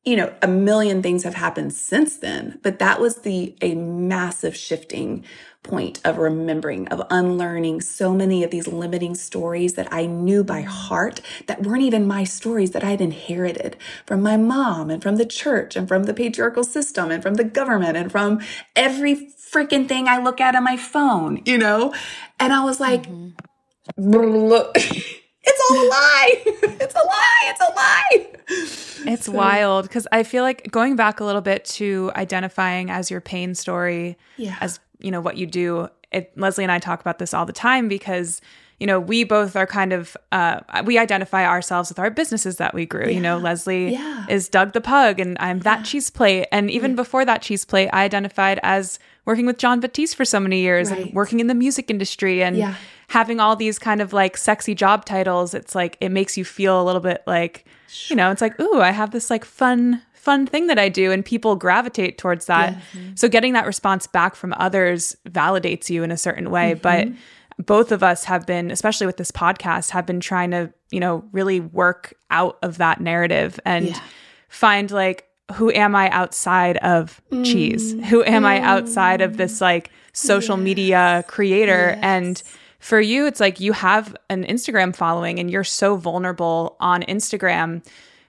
you 0.05 0.15
know, 0.15 0.31
a 0.43 0.47
million 0.47 1.01
things 1.01 1.23
have 1.23 1.33
happened 1.33 1.73
since 1.73 2.17
then, 2.17 2.59
but 2.61 2.77
that 2.77 3.01
was 3.01 3.17
the, 3.21 3.57
a 3.59 3.73
massive 3.73 4.55
shifting 4.55 5.25
point 5.65 5.99
of 6.05 6.19
remembering, 6.19 6.87
of 6.89 7.01
unlearning 7.09 7.81
so 7.81 8.13
many 8.13 8.43
of 8.43 8.51
these 8.51 8.67
limiting 8.67 9.15
stories 9.15 9.73
that 9.73 9.91
I 9.91 10.05
knew 10.05 10.43
by 10.43 10.61
heart 10.61 11.21
that 11.47 11.63
weren't 11.63 11.81
even 11.81 12.07
my 12.07 12.23
stories 12.23 12.71
that 12.71 12.83
I'd 12.83 13.01
inherited 13.01 13.75
from 14.05 14.21
my 14.21 14.37
mom 14.37 14.89
and 14.89 15.01
from 15.01 15.15
the 15.15 15.25
church 15.25 15.75
and 15.75 15.87
from 15.87 16.03
the 16.03 16.13
patriarchal 16.13 16.63
system 16.63 17.09
and 17.11 17.21
from 17.23 17.33
the 17.33 17.43
government 17.43 17.97
and 17.97 18.11
from 18.11 18.41
every 18.75 19.15
freaking 19.15 19.87
thing 19.87 20.07
I 20.07 20.21
look 20.21 20.39
at 20.39 20.55
on 20.55 20.63
my 20.63 20.77
phone, 20.77 21.41
you 21.45 21.57
know? 21.57 21.93
And 22.39 22.53
I 22.53 22.63
was 22.63 22.79
like, 22.79 23.03
mm-hmm. 23.03 23.29
it's 24.75 25.71
all 25.71 25.77
a 25.77 25.87
lie. 25.87 26.41
it's 26.45 26.95
a 26.95 27.05
lie. 27.05 27.41
It's 27.43 27.61
a 27.61 27.73
lie. 27.75 28.31
It's 29.07 29.25
so. 29.25 29.31
wild 29.31 29.85
because 29.85 30.07
I 30.11 30.23
feel 30.23 30.43
like 30.43 30.71
going 30.71 30.95
back 30.95 31.19
a 31.19 31.25
little 31.25 31.41
bit 31.41 31.65
to 31.65 32.11
identifying 32.15 32.89
as 32.89 33.11
your 33.11 33.21
pain 33.21 33.55
story, 33.55 34.17
yeah. 34.37 34.57
as 34.61 34.79
you 34.99 35.11
know 35.11 35.21
what 35.21 35.37
you 35.37 35.45
do 35.45 35.89
it, 36.11 36.31
leslie 36.37 36.63
and 36.63 36.71
i 36.71 36.79
talk 36.79 37.01
about 37.01 37.19
this 37.19 37.33
all 37.33 37.45
the 37.45 37.53
time 37.53 37.87
because 37.87 38.41
you 38.79 38.87
know 38.87 38.99
we 38.99 39.23
both 39.23 39.55
are 39.55 39.67
kind 39.67 39.93
of 39.93 40.17
uh, 40.31 40.59
we 40.85 40.97
identify 40.97 41.45
ourselves 41.45 41.89
with 41.89 41.99
our 41.99 42.09
businesses 42.09 42.57
that 42.57 42.73
we 42.73 42.85
grew 42.85 43.05
yeah. 43.05 43.11
you 43.11 43.19
know 43.19 43.37
leslie 43.37 43.93
yeah. 43.93 44.25
is 44.29 44.49
doug 44.49 44.73
the 44.73 44.81
pug 44.81 45.19
and 45.19 45.37
i'm 45.39 45.59
that 45.59 45.79
yeah. 45.79 45.83
cheese 45.83 46.09
plate 46.09 46.47
and 46.51 46.69
even 46.69 46.95
before 46.95 47.25
that 47.25 47.41
cheese 47.41 47.65
plate 47.65 47.89
i 47.93 48.03
identified 48.03 48.59
as 48.63 48.99
working 49.25 49.45
with 49.45 49.57
jon 49.57 49.79
batiste 49.79 50.15
for 50.15 50.25
so 50.25 50.39
many 50.39 50.59
years 50.59 50.91
right. 50.91 51.05
and 51.05 51.13
working 51.13 51.39
in 51.39 51.47
the 51.47 51.55
music 51.55 51.89
industry 51.89 52.43
and 52.43 52.57
having 53.07 53.39
all 53.39 53.55
these 53.55 53.77
kind 53.77 54.01
of 54.01 54.13
like 54.13 54.35
sexy 54.35 54.75
job 54.75 55.05
titles 55.05 55.53
it's 55.53 55.75
like 55.75 55.97
it 56.01 56.09
makes 56.09 56.37
you 56.37 56.43
feel 56.43 56.81
a 56.81 56.83
little 56.83 57.01
bit 57.01 57.23
like 57.27 57.65
you 58.07 58.15
know 58.15 58.31
it's 58.31 58.41
like 58.41 58.59
ooh 58.59 58.81
i 58.81 58.91
have 58.91 59.11
this 59.11 59.29
like 59.29 59.45
fun 59.45 60.01
fun 60.25 60.47
thing 60.47 60.65
that 60.67 60.79
I 60.79 60.89
do 60.89 61.11
and 61.11 61.23
people 61.23 61.55
gravitate 61.55 62.17
towards 62.17 62.47
that. 62.47 62.73
Mm-hmm. 62.73 63.11
So 63.13 63.29
getting 63.29 63.53
that 63.53 63.67
response 63.67 64.07
back 64.07 64.35
from 64.35 64.55
others 64.57 65.15
validates 65.29 65.87
you 65.89 66.01
in 66.01 66.11
a 66.11 66.17
certain 66.17 66.49
way, 66.49 66.73
mm-hmm. 66.73 66.81
but 66.81 67.65
both 67.65 67.91
of 67.91 68.01
us 68.01 68.25
have 68.25 68.45
been 68.45 68.71
especially 68.71 69.05
with 69.05 69.17
this 69.17 69.31
podcast 69.31 69.91
have 69.91 70.05
been 70.05 70.19
trying 70.19 70.51
to, 70.51 70.73
you 70.89 70.99
know, 70.99 71.23
really 71.31 71.59
work 71.59 72.15
out 72.31 72.57
of 72.63 72.79
that 72.79 72.99
narrative 72.99 73.59
and 73.65 73.89
yeah. 73.89 73.99
find 74.49 74.89
like 74.89 75.29
who 75.53 75.71
am 75.71 75.95
I 75.95 76.09
outside 76.09 76.77
of 76.77 77.21
mm. 77.31 77.45
cheese? 77.45 77.93
Who 78.09 78.23
am 78.23 78.45
I 78.45 78.59
outside 78.61 79.21
of 79.21 79.37
this 79.37 79.61
like 79.61 79.91
social 80.11 80.57
yes. 80.57 80.63
media 80.63 81.25
creator 81.27 81.93
yes. 81.95 81.99
and 82.01 82.43
for 82.79 82.99
you 82.99 83.27
it's 83.27 83.39
like 83.39 83.59
you 83.59 83.73
have 83.73 84.15
an 84.31 84.43
Instagram 84.43 84.95
following 84.95 85.39
and 85.39 85.51
you're 85.51 85.63
so 85.63 85.97
vulnerable 85.97 86.75
on 86.79 87.03
Instagram 87.03 87.83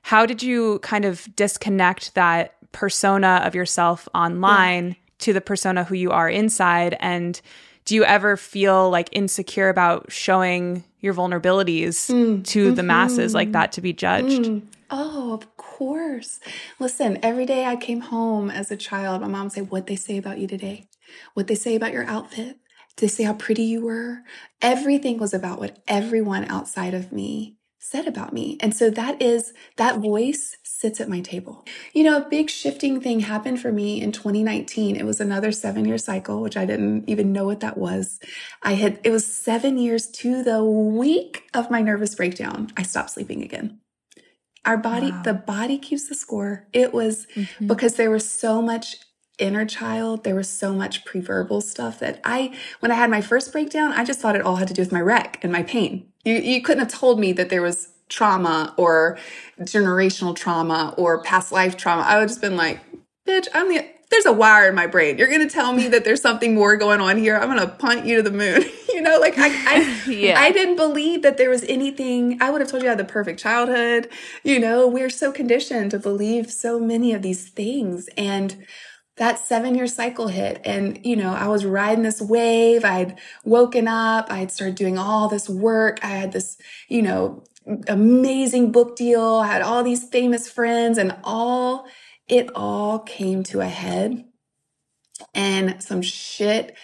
how 0.06 0.24
did 0.24 0.40
you 0.40 0.78
kind 0.84 1.04
of 1.04 1.26
disconnect 1.34 2.14
that 2.14 2.54
persona 2.70 3.40
of 3.42 3.56
yourself 3.56 4.06
online 4.14 4.90
yeah. 4.90 4.94
to 5.18 5.32
the 5.32 5.40
persona 5.40 5.82
who 5.82 5.96
you 5.96 6.12
are 6.12 6.30
inside? 6.30 6.96
And 7.00 7.40
do 7.84 7.96
you 7.96 8.04
ever 8.04 8.36
feel 8.36 8.88
like 8.88 9.08
insecure 9.10 9.68
about 9.68 10.12
showing 10.12 10.84
your 11.00 11.12
vulnerabilities 11.12 12.08
mm. 12.08 12.44
to 12.44 12.66
mm-hmm. 12.66 12.74
the 12.76 12.84
masses 12.84 13.34
like 13.34 13.50
that 13.50 13.72
to 13.72 13.80
be 13.80 13.92
judged? 13.92 14.42
Mm. 14.42 14.62
Oh, 14.92 15.34
of 15.34 15.56
course. 15.56 16.38
Listen, 16.78 17.18
every 17.20 17.44
day 17.44 17.64
I 17.64 17.74
came 17.74 18.02
home 18.02 18.48
as 18.48 18.70
a 18.70 18.76
child, 18.76 19.22
my 19.22 19.26
mom 19.26 19.50
say, 19.50 19.62
What 19.62 19.88
they 19.88 19.96
say 19.96 20.18
about 20.18 20.38
you 20.38 20.46
today? 20.46 20.86
What 21.34 21.48
they 21.48 21.56
say 21.56 21.74
about 21.74 21.92
your 21.92 22.04
outfit? 22.04 22.58
Did 22.94 22.96
they 22.96 23.08
say 23.08 23.24
how 23.24 23.34
pretty 23.34 23.64
you 23.64 23.84
were? 23.84 24.22
Everything 24.62 25.18
was 25.18 25.34
about 25.34 25.58
what 25.58 25.80
everyone 25.88 26.44
outside 26.44 26.94
of 26.94 27.10
me 27.10 27.56
said 27.88 28.06
about 28.06 28.32
me. 28.32 28.56
And 28.60 28.74
so 28.74 28.90
that 28.90 29.22
is, 29.22 29.52
that 29.76 30.00
voice 30.00 30.56
sits 30.62 31.00
at 31.00 31.08
my 31.08 31.20
table. 31.20 31.64
You 31.92 32.04
know, 32.04 32.16
a 32.18 32.28
big 32.28 32.50
shifting 32.50 33.00
thing 33.00 33.20
happened 33.20 33.60
for 33.60 33.70
me 33.70 34.00
in 34.00 34.12
2019. 34.12 34.96
It 34.96 35.04
was 35.04 35.20
another 35.20 35.52
seven 35.52 35.84
year 35.84 35.98
cycle, 35.98 36.42
which 36.42 36.56
I 36.56 36.66
didn't 36.66 37.08
even 37.08 37.32
know 37.32 37.44
what 37.44 37.60
that 37.60 37.78
was. 37.78 38.18
I 38.62 38.72
had, 38.74 39.00
it 39.04 39.10
was 39.10 39.26
seven 39.26 39.78
years 39.78 40.08
to 40.08 40.42
the 40.42 40.64
week 40.64 41.44
of 41.54 41.70
my 41.70 41.80
nervous 41.80 42.14
breakdown. 42.14 42.72
I 42.76 42.82
stopped 42.82 43.10
sleeping 43.10 43.42
again. 43.42 43.80
Our 44.64 44.76
body, 44.76 45.12
wow. 45.12 45.22
the 45.22 45.34
body 45.34 45.78
keeps 45.78 46.08
the 46.08 46.16
score. 46.16 46.66
It 46.72 46.92
was 46.92 47.26
mm-hmm. 47.36 47.68
because 47.68 47.94
there 47.94 48.10
was 48.10 48.28
so 48.28 48.60
much 48.60 48.96
inner 49.38 49.64
child. 49.64 50.24
There 50.24 50.34
was 50.34 50.48
so 50.48 50.72
much 50.72 51.04
preverbal 51.04 51.62
stuff 51.62 51.98
that 52.00 52.20
I, 52.24 52.56
when 52.80 52.90
I 52.90 52.94
had 52.94 53.10
my 53.10 53.20
first 53.20 53.52
breakdown, 53.52 53.92
I 53.92 54.04
just 54.04 54.20
thought 54.20 54.36
it 54.36 54.42
all 54.42 54.56
had 54.56 54.68
to 54.68 54.74
do 54.74 54.82
with 54.82 54.92
my 54.92 55.00
wreck 55.00 55.38
and 55.42 55.52
my 55.52 55.62
pain. 55.62 56.06
You, 56.24 56.34
you 56.34 56.62
couldn't 56.62 56.84
have 56.84 56.92
told 56.92 57.20
me 57.20 57.32
that 57.32 57.50
there 57.50 57.62
was 57.62 57.90
trauma 58.08 58.74
or 58.76 59.18
generational 59.60 60.34
trauma 60.34 60.94
or 60.96 61.22
past 61.22 61.52
life 61.52 61.76
trauma. 61.76 62.02
I 62.02 62.18
would 62.18 62.28
just 62.28 62.40
been 62.40 62.56
like, 62.56 62.80
bitch, 63.26 63.48
I'm 63.54 63.68
the, 63.68 63.86
there's 64.10 64.26
a 64.26 64.32
wire 64.32 64.68
in 64.68 64.74
my 64.74 64.86
brain. 64.86 65.18
You're 65.18 65.28
going 65.28 65.46
to 65.46 65.52
tell 65.52 65.72
me 65.72 65.88
that 65.88 66.04
there's 66.04 66.22
something 66.22 66.54
more 66.54 66.76
going 66.76 67.00
on 67.00 67.16
here. 67.16 67.36
I'm 67.36 67.48
going 67.48 67.60
to 67.60 67.66
punt 67.66 68.06
you 68.06 68.16
to 68.16 68.22
the 68.22 68.30
moon. 68.30 68.64
you 68.92 69.00
know, 69.00 69.18
like 69.18 69.34
I, 69.36 69.48
I, 69.48 70.02
yeah. 70.10 70.38
I 70.38 70.52
didn't 70.52 70.76
believe 70.76 71.22
that 71.22 71.36
there 71.36 71.50
was 71.50 71.64
anything. 71.64 72.40
I 72.40 72.50
would 72.50 72.60
have 72.60 72.70
told 72.70 72.82
you 72.82 72.88
I 72.88 72.92
had 72.92 72.98
the 72.98 73.04
perfect 73.04 73.40
childhood. 73.40 74.08
You 74.44 74.60
know, 74.60 74.86
we're 74.86 75.10
so 75.10 75.32
conditioned 75.32 75.90
to 75.90 75.98
believe 75.98 76.50
so 76.52 76.78
many 76.78 77.12
of 77.12 77.22
these 77.22 77.48
things. 77.48 78.08
And 78.16 78.64
that 79.16 79.38
seven 79.38 79.74
year 79.74 79.86
cycle 79.86 80.28
hit 80.28 80.60
and 80.64 81.04
you 81.04 81.16
know 81.16 81.32
i 81.32 81.48
was 81.48 81.64
riding 81.64 82.02
this 82.02 82.20
wave. 82.20 82.84
I'd 82.84 83.18
woken 83.44 83.88
up. 83.88 84.30
I'd 84.30 84.50
started 84.50 84.76
doing 84.76 84.98
all 84.98 85.28
this 85.28 85.48
work. 85.48 85.98
I 86.02 86.08
had 86.08 86.32
this 86.32 86.58
you 86.88 87.02
know 87.02 87.44
amazing 87.88 88.72
book 88.72 88.96
deal. 88.96 89.24
I 89.36 89.48
had 89.48 89.62
all 89.62 89.82
these 89.82 90.08
famous 90.08 90.48
friends 90.48 90.98
and 90.98 91.16
all 91.24 91.86
it 92.28 92.48
all 92.54 93.00
came 93.00 93.42
to 93.44 93.60
a 93.60 93.68
head 93.68 94.24
and 95.34 95.82
some 95.82 96.02
shit 96.02 96.76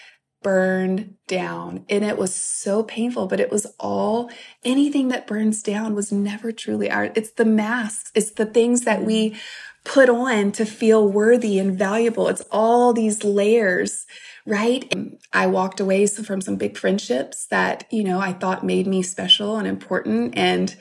burned 0.42 1.14
down. 1.28 1.84
And 1.88 2.04
it 2.04 2.18
was 2.18 2.34
so 2.34 2.82
painful 2.82 3.26
but 3.26 3.40
it 3.40 3.50
was 3.50 3.66
all 3.78 4.30
anything 4.64 5.08
that 5.08 5.26
burns 5.26 5.62
down 5.62 5.94
was 5.94 6.10
never 6.10 6.50
truly 6.50 6.90
ours. 6.90 7.12
It's 7.14 7.32
the 7.32 7.44
masks. 7.44 8.10
It's 8.14 8.32
the 8.32 8.46
things 8.46 8.82
that 8.82 9.04
we 9.04 9.36
put 9.84 10.08
on 10.08 10.52
to 10.52 10.64
feel 10.64 11.08
worthy 11.08 11.58
and 11.58 11.76
valuable. 11.76 12.28
It's 12.28 12.44
all 12.50 12.92
these 12.92 13.24
layers, 13.24 14.06
right? 14.46 14.92
I 15.32 15.46
walked 15.46 15.80
away 15.80 16.06
from 16.06 16.40
some 16.40 16.56
big 16.56 16.76
friendships 16.76 17.46
that, 17.46 17.86
you 17.90 18.04
know, 18.04 18.20
I 18.20 18.32
thought 18.32 18.64
made 18.64 18.86
me 18.86 19.02
special 19.02 19.56
and 19.56 19.66
important 19.66 20.36
and 20.36 20.74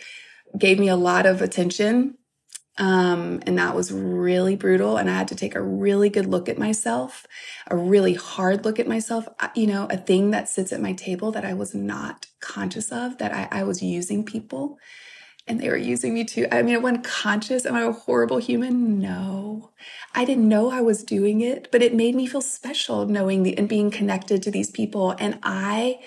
gave 0.57 0.79
me 0.79 0.87
a 0.87 0.95
lot 0.95 1.25
of 1.25 1.41
attention. 1.41 2.15
Um, 2.77 3.41
and 3.45 3.57
that 3.57 3.75
was 3.75 3.91
really 3.91 4.55
brutal. 4.55 4.97
And 4.97 5.09
I 5.09 5.17
had 5.17 5.27
to 5.27 5.35
take 5.35 5.55
a 5.55 5.61
really 5.61 6.09
good 6.09 6.25
look 6.25 6.47
at 6.47 6.57
myself, 6.57 7.27
a 7.67 7.75
really 7.75 8.13
hard 8.13 8.65
look 8.65 8.79
at 8.79 8.87
myself. 8.87 9.27
You 9.55 9.67
know, 9.67 9.87
a 9.89 9.97
thing 9.97 10.31
that 10.31 10.49
sits 10.49 10.71
at 10.71 10.81
my 10.81 10.93
table 10.93 11.31
that 11.31 11.45
I 11.45 11.53
was 11.53 11.75
not 11.75 12.27
conscious 12.39 12.91
of, 12.91 13.17
that 13.17 13.33
I, 13.33 13.59
I 13.59 13.63
was 13.63 13.83
using 13.83 14.23
people 14.23 14.77
and 15.47 15.59
they 15.59 15.69
were 15.69 15.77
using 15.77 16.13
me 16.13 16.23
too. 16.23 16.47
I 16.51 16.61
mean, 16.61 16.75
I 16.75 16.77
wasn't 16.77 17.03
conscious. 17.03 17.65
Am 17.65 17.75
I 17.75 17.81
a 17.81 17.91
horrible 17.91 18.37
human? 18.37 18.99
No. 18.99 19.71
I 20.13 20.25
didn't 20.25 20.47
know 20.47 20.69
I 20.69 20.81
was 20.81 21.03
doing 21.03 21.41
it, 21.41 21.69
but 21.71 21.81
it 21.81 21.95
made 21.95 22.15
me 22.15 22.27
feel 22.27 22.41
special 22.41 23.05
knowing 23.05 23.43
the, 23.43 23.57
and 23.57 23.67
being 23.67 23.91
connected 23.91 24.43
to 24.43 24.51
these 24.51 24.71
people. 24.71 25.15
And 25.17 25.39
I 25.43 25.99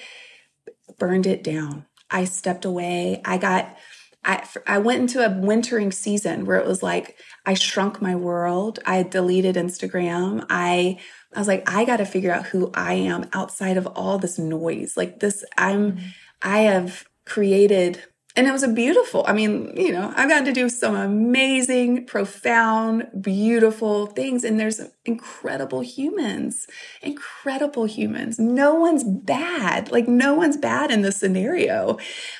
burned 0.99 1.27
it 1.27 1.43
down. 1.43 1.87
I 2.11 2.25
stepped 2.25 2.65
away. 2.65 3.21
I 3.25 3.39
got, 3.39 3.77
I, 4.25 4.47
I 4.67 4.79
went 4.79 5.01
into 5.01 5.25
a 5.25 5.39
wintering 5.39 5.91
season 5.91 6.47
where 6.47 6.59
it 6.59 6.67
was 6.67 6.83
like, 6.83 7.17
I 7.45 7.55
shrunk 7.55 8.01
my 8.01 8.15
world. 8.15 8.79
I 8.87 9.03
deleted 9.03 9.57
Instagram. 9.57 10.47
I, 10.49 10.99
I 11.35 11.39
was 11.39 11.49
like, 11.49 11.71
I 11.71 11.85
got 11.85 11.97
to 11.97 12.07
figure 12.07 12.33
out 12.33 12.47
who 12.47 12.71
I 12.75 12.95
am 12.95 13.29
outside 13.33 13.77
of 13.77 13.87
all 13.89 14.19
this 14.19 14.39
noise. 14.39 14.97
Like 14.97 15.21
this, 15.21 15.45
I'm, 15.59 15.93
mm-hmm. 15.93 16.07
I 16.43 16.59
have 16.61 17.05
created 17.27 18.03
and 18.37 18.49
it 18.49 18.53
was 18.53 18.65
a 18.65 18.69
beautiful, 18.69 19.25
I 19.29 19.33
mean, 19.33 19.73
you 19.77 19.93
know, 19.93 20.13
I've 20.17 20.29
gotten 20.29 20.45
to 20.47 20.53
do 20.53 20.69
some 20.69 20.97
amazing, 20.97 22.05
profound, 22.07 23.07
beautiful 23.21 24.07
things. 24.07 24.43
And 24.43 24.59
there's 24.59 24.81
incredible 25.05 25.83
humans, 25.83 26.67
incredible 27.01 27.85
humans. 27.85 28.41
No 28.41 28.75
one's 28.75 29.05
bad. 29.05 29.93
Like, 29.93 30.09
no 30.09 30.35
one's 30.35 30.57
bad 30.57 30.91
in 30.91 31.03
this 31.03 31.17
scenario. 31.17 31.97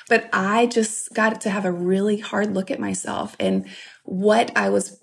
But 0.09 0.29
I 0.33 0.65
just 0.65 1.13
got 1.13 1.39
to 1.41 1.49
have 1.49 1.63
a 1.63 1.71
really 1.71 2.19
hard 2.19 2.53
look 2.53 2.69
at 2.69 2.79
myself 2.79 3.37
and 3.39 3.65
what 4.03 4.51
I 4.53 4.67
was 4.67 5.01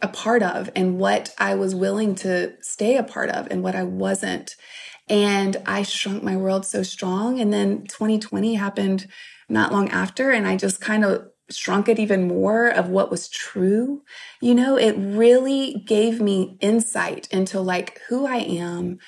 a 0.00 0.08
part 0.08 0.42
of 0.42 0.70
and 0.74 0.98
what 0.98 1.34
I 1.38 1.54
was 1.54 1.74
willing 1.74 2.14
to 2.16 2.54
stay 2.62 2.96
a 2.96 3.02
part 3.02 3.28
of 3.28 3.46
and 3.50 3.62
what 3.62 3.74
I 3.74 3.82
wasn't. 3.82 4.56
And 5.06 5.58
I 5.66 5.82
shrunk 5.82 6.22
my 6.22 6.36
world 6.36 6.64
so 6.64 6.82
strong. 6.82 7.40
And 7.40 7.52
then 7.52 7.82
2020 7.88 8.54
happened 8.54 9.06
not 9.48 9.72
long 9.72 9.88
after. 9.90 10.30
And 10.30 10.46
I 10.46 10.56
just 10.56 10.80
kind 10.80 11.04
of 11.04 11.28
shrunk 11.50 11.88
it 11.88 11.98
even 11.98 12.28
more 12.28 12.68
of 12.68 12.88
what 12.88 13.10
was 13.10 13.28
true. 13.28 14.02
You 14.40 14.54
know, 14.54 14.76
it 14.76 14.92
really 14.92 15.82
gave 15.86 16.20
me 16.20 16.56
insight 16.60 17.28
into 17.30 17.60
like 17.60 18.00
who 18.08 18.26
I 18.26 18.36
am, 18.36 18.98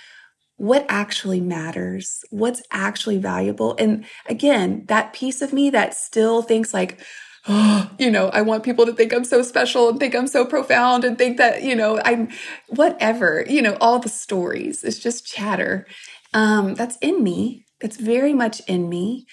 what 0.56 0.86
actually 0.88 1.40
matters, 1.40 2.22
what's 2.30 2.62
actually 2.70 3.18
valuable. 3.18 3.76
And 3.78 4.04
again, 4.26 4.84
that 4.88 5.12
piece 5.12 5.42
of 5.42 5.52
me 5.52 5.70
that 5.70 5.94
still 5.94 6.42
thinks 6.42 6.72
like, 6.72 7.00
oh, 7.48 7.90
you 7.98 8.10
know, 8.10 8.28
I 8.28 8.42
want 8.42 8.64
people 8.64 8.86
to 8.86 8.92
think 8.92 9.12
I'm 9.12 9.24
so 9.24 9.42
special 9.42 9.88
and 9.88 9.98
think 9.98 10.14
I'm 10.14 10.26
so 10.26 10.44
profound 10.44 11.04
and 11.04 11.18
think 11.18 11.36
that, 11.38 11.62
you 11.62 11.76
know, 11.76 12.00
I'm 12.04 12.28
whatever, 12.68 13.44
you 13.48 13.62
know, 13.62 13.76
all 13.80 13.98
the 13.98 14.08
stories. 14.08 14.84
It's 14.84 14.98
just 14.98 15.26
chatter. 15.26 15.86
Um, 16.32 16.74
that's 16.74 16.96
in 16.98 17.22
me. 17.22 17.66
It's 17.80 17.96
very 17.96 18.34
much 18.34 18.60
in 18.66 18.88
me. 18.88 19.26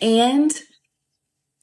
And 0.00 0.52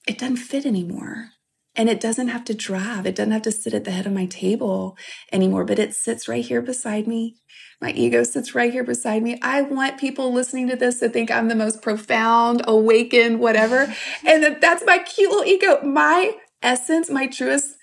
it 0.07 0.17
doesn't 0.17 0.38
fit 0.38 0.65
anymore. 0.65 1.29
And 1.75 1.88
it 1.88 2.01
doesn't 2.01 2.27
have 2.27 2.43
to 2.45 2.53
drive. 2.53 3.05
It 3.05 3.15
doesn't 3.15 3.32
have 3.32 3.43
to 3.43 3.51
sit 3.51 3.73
at 3.73 3.86
the 3.86 3.91
head 3.91 4.05
of 4.05 4.11
my 4.11 4.25
table 4.25 4.97
anymore, 5.32 5.63
but 5.63 5.79
it 5.79 5.93
sits 5.93 6.27
right 6.27 6.43
here 6.43 6.61
beside 6.61 7.07
me. 7.07 7.38
My 7.79 7.91
ego 7.91 8.23
sits 8.23 8.53
right 8.53 8.73
here 8.73 8.84
beside 8.84 9.23
me. 9.23 9.39
I 9.41 9.61
want 9.61 9.97
people 9.97 10.34
listening 10.34 10.67
to 10.67 10.75
this 10.75 10.99
to 10.99 11.07
think 11.07 11.32
I'm 11.32 11.47
the 11.47 11.55
most 11.55 11.82
profound, 11.82 12.61
awakened, 12.67 13.39
whatever. 13.39 13.93
and 14.25 14.43
that 14.43 14.59
that's 14.59 14.84
my 14.86 14.99
cute 14.99 15.32
little 15.32 15.45
ego. 15.45 15.82
My 15.82 16.36
essence, 16.61 17.09
my 17.09 17.27
truest, 17.27 17.77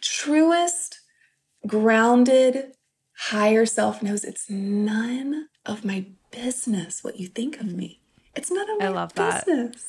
truest, 0.00 1.00
grounded, 1.66 2.72
higher 3.16 3.66
self 3.66 4.02
knows 4.02 4.24
it's 4.24 4.48
none 4.48 5.48
of 5.66 5.84
my 5.84 6.06
business 6.30 7.02
what 7.02 7.18
you 7.18 7.26
think 7.26 7.58
of 7.58 7.66
me. 7.72 7.99
It's 8.40 8.50
none 8.50 8.70
of 8.70 8.80
I 8.80 8.88
love 8.88 9.14
business. 9.14 9.44
that. 9.44 9.86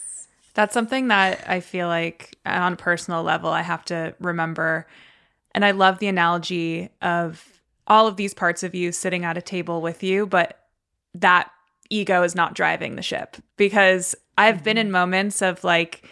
That's 0.53 0.73
something 0.73 1.07
that 1.07 1.45
I 1.47 1.61
feel 1.61 1.87
like 1.87 2.37
on 2.45 2.73
a 2.73 2.75
personal 2.75 3.23
level 3.23 3.49
I 3.49 3.61
have 3.61 3.85
to 3.85 4.13
remember. 4.19 4.85
And 5.55 5.63
I 5.63 5.71
love 5.71 5.99
the 5.99 6.07
analogy 6.07 6.89
of 7.01 7.61
all 7.87 8.07
of 8.07 8.17
these 8.17 8.33
parts 8.33 8.61
of 8.61 8.75
you 8.75 8.91
sitting 8.91 9.23
at 9.23 9.37
a 9.37 9.41
table 9.41 9.81
with 9.81 10.03
you, 10.03 10.25
but 10.25 10.59
that 11.15 11.49
ego 11.89 12.23
is 12.23 12.35
not 12.35 12.53
driving 12.53 12.95
the 12.95 13.01
ship 13.01 13.37
because 13.55 14.15
I've 14.37 14.55
mm-hmm. 14.55 14.63
been 14.63 14.77
in 14.77 14.91
moments 14.91 15.41
of 15.41 15.63
like 15.63 16.09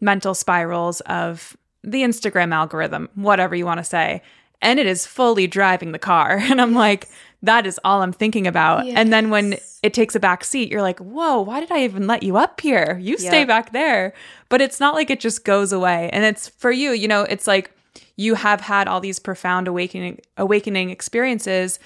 mental 0.00 0.34
spirals 0.34 1.00
of 1.02 1.56
the 1.82 2.02
Instagram 2.02 2.52
algorithm, 2.52 3.08
whatever 3.14 3.54
you 3.54 3.64
want 3.64 3.78
to 3.78 3.84
say, 3.84 4.22
and 4.60 4.78
it 4.78 4.86
is 4.86 5.06
fully 5.06 5.46
driving 5.46 5.92
the 5.92 5.98
car. 5.98 6.38
And 6.50 6.60
I'm 6.60 6.74
like, 6.74 7.08
that 7.42 7.66
is 7.66 7.80
all 7.84 8.02
I'm 8.02 8.12
thinking 8.12 8.46
about. 8.46 8.86
Yes. 8.86 8.96
And 8.96 9.12
then 9.12 9.30
when 9.30 9.56
it 9.82 9.94
takes 9.94 10.14
a 10.14 10.20
back 10.20 10.44
seat, 10.44 10.70
you're 10.70 10.82
like, 10.82 10.98
whoa, 10.98 11.40
why 11.40 11.60
did 11.60 11.72
I 11.72 11.84
even 11.84 12.06
let 12.06 12.22
you 12.22 12.36
up 12.36 12.60
here? 12.60 12.98
You 13.00 13.16
stay 13.16 13.44
back 13.44 13.72
there. 13.72 14.12
But 14.48 14.60
it's 14.60 14.78
not 14.78 14.94
like 14.94 15.10
it 15.10 15.20
just 15.20 15.44
goes 15.44 15.72
away. 15.72 16.10
And 16.12 16.24
it's 16.24 16.48
for 16.48 16.70
you, 16.70 16.90
you 16.90 17.08
know, 17.08 17.22
it's 17.22 17.46
like 17.46 17.70
you 18.16 18.34
have 18.34 18.60
had 18.60 18.86
all 18.86 19.00
these 19.00 19.18
profound 19.18 19.66
awakening 19.66 20.20
awakening 20.36 20.90
experiences 20.90 21.78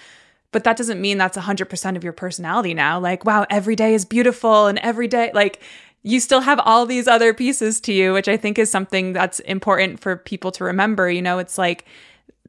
but 0.50 0.64
that 0.64 0.76
doesn't 0.76 1.00
mean 1.00 1.18
that's 1.18 1.36
100% 1.36 1.96
of 1.96 2.04
your 2.04 2.12
personality 2.12 2.74
now 2.74 2.98
like 2.98 3.24
wow 3.24 3.46
every 3.50 3.76
day 3.76 3.94
is 3.94 4.04
beautiful 4.04 4.66
and 4.66 4.78
every 4.80 5.08
day 5.08 5.30
like 5.32 5.60
you 6.02 6.20
still 6.20 6.40
have 6.40 6.60
all 6.60 6.86
these 6.86 7.06
other 7.08 7.32
pieces 7.32 7.80
to 7.80 7.92
you 7.92 8.12
which 8.12 8.28
i 8.28 8.36
think 8.36 8.58
is 8.58 8.70
something 8.70 9.12
that's 9.12 9.38
important 9.40 10.00
for 10.00 10.16
people 10.16 10.50
to 10.50 10.64
remember 10.64 11.08
you 11.08 11.22
know 11.22 11.38
it's 11.38 11.56
like 11.56 11.86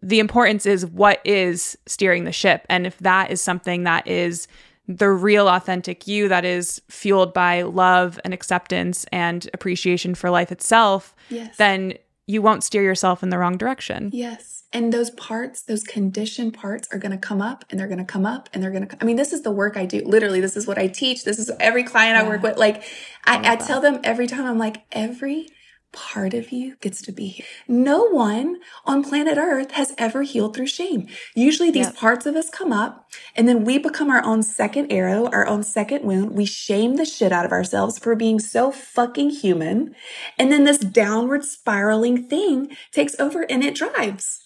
the 0.06 0.20
importance 0.20 0.68
is 0.68 0.86
what 0.86 1.20
is 1.26 1.76
steering 1.88 2.26
the 2.26 2.32
ship. 2.32 2.64
And 2.70 2.86
if 2.86 3.00
that 3.00 3.32
is 3.32 3.42
something 3.42 3.84
that 3.86 4.08
is 4.08 4.48
the 4.88 5.10
real 5.10 5.50
authentic 5.50 6.08
you 6.08 6.28
that 6.28 6.46
is 6.46 6.80
fueled 6.90 7.34
by 7.34 7.64
love 7.64 8.20
and 8.24 8.32
acceptance 8.32 9.06
and 9.12 9.50
appreciation 9.52 10.14
for 10.14 10.30
life 10.30 10.52
itself, 10.52 11.16
yes. 11.30 11.58
then 11.58 11.96
you 12.28 12.40
won't 12.44 12.64
steer 12.64 12.84
yourself 12.84 13.24
in 13.24 13.30
the 13.30 13.40
wrong 13.40 13.58
direction. 13.58 14.12
Yes. 14.14 14.64
And 14.72 14.94
those 14.94 15.10
parts, 15.12 15.64
those 15.64 15.84
conditioned 15.84 16.54
parts 16.54 16.88
are 16.92 17.00
going 17.00 17.12
to 17.12 17.18
come 17.18 17.42
up 17.42 17.66
and 17.72 17.80
they're 17.80 17.88
going 17.88 17.98
to 17.98 18.06
come 18.06 18.28
up 18.28 18.48
and 18.54 18.62
they're 18.62 18.72
going 18.72 18.88
to, 18.88 18.98
I 19.02 19.06
mean, 19.06 19.16
this 19.16 19.34
is 19.34 19.42
the 19.42 19.52
work 19.52 19.76
I 19.76 19.86
do. 19.86 20.04
Literally, 20.06 20.40
this 20.40 20.56
is 20.56 20.68
what 20.68 20.78
I 20.78 20.88
teach. 20.88 21.24
This 21.24 21.40
is 21.40 21.50
every 21.60 21.84
client 21.84 22.16
yeah. 22.16 22.26
I 22.26 22.28
work 22.28 22.44
with. 22.44 22.58
Like, 22.58 22.84
I, 23.26 23.38
I, 23.38 23.54
I 23.54 23.56
tell 23.56 23.82
them 23.82 24.02
every 24.04 24.28
time, 24.28 24.46
I'm 24.46 24.60
like, 24.60 24.84
every 24.92 25.48
part 25.96 26.34
of 26.34 26.52
you 26.52 26.76
gets 26.82 27.02
to 27.04 27.12
be 27.12 27.28
here. 27.28 27.46
No 27.68 28.04
one 28.04 28.58
on 28.86 29.04
planet 29.04 29.38
Earth 29.38 29.72
has 29.72 29.94
ever 29.98 30.22
healed 30.22 30.56
through 30.56 30.68
shame. 30.68 31.08
Usually 31.34 31.72
these 31.72 31.88
yep. 31.88 31.96
parts 31.96 32.26
of 32.26 32.36
us 32.36 32.50
come 32.50 32.72
up 32.72 33.10
and 33.36 33.48
then 33.48 33.64
we 33.64 33.78
become 33.78 34.12
our 34.12 34.24
own 34.24 34.44
second 34.44 34.92
arrow, 34.92 35.28
our 35.28 35.48
own 35.48 35.64
second 35.64 36.04
wound. 36.04 36.32
We 36.32 36.46
shame 36.46 36.98
the 36.98 37.06
shit 37.06 37.32
out 37.32 37.46
of 37.46 37.52
ourselves 37.52 37.98
for 37.98 38.16
being 38.16 38.40
so 38.40 38.72
fucking 38.72 39.32
human. 39.32 39.96
And 40.38 40.52
then 40.52 40.66
this 40.66 40.78
downward 40.78 41.44
spiraling 41.46 42.28
thing 42.28 42.76
takes 42.92 43.20
over 43.20 43.44
and 43.50 43.64
it 43.64 43.76
drives. 43.76 44.42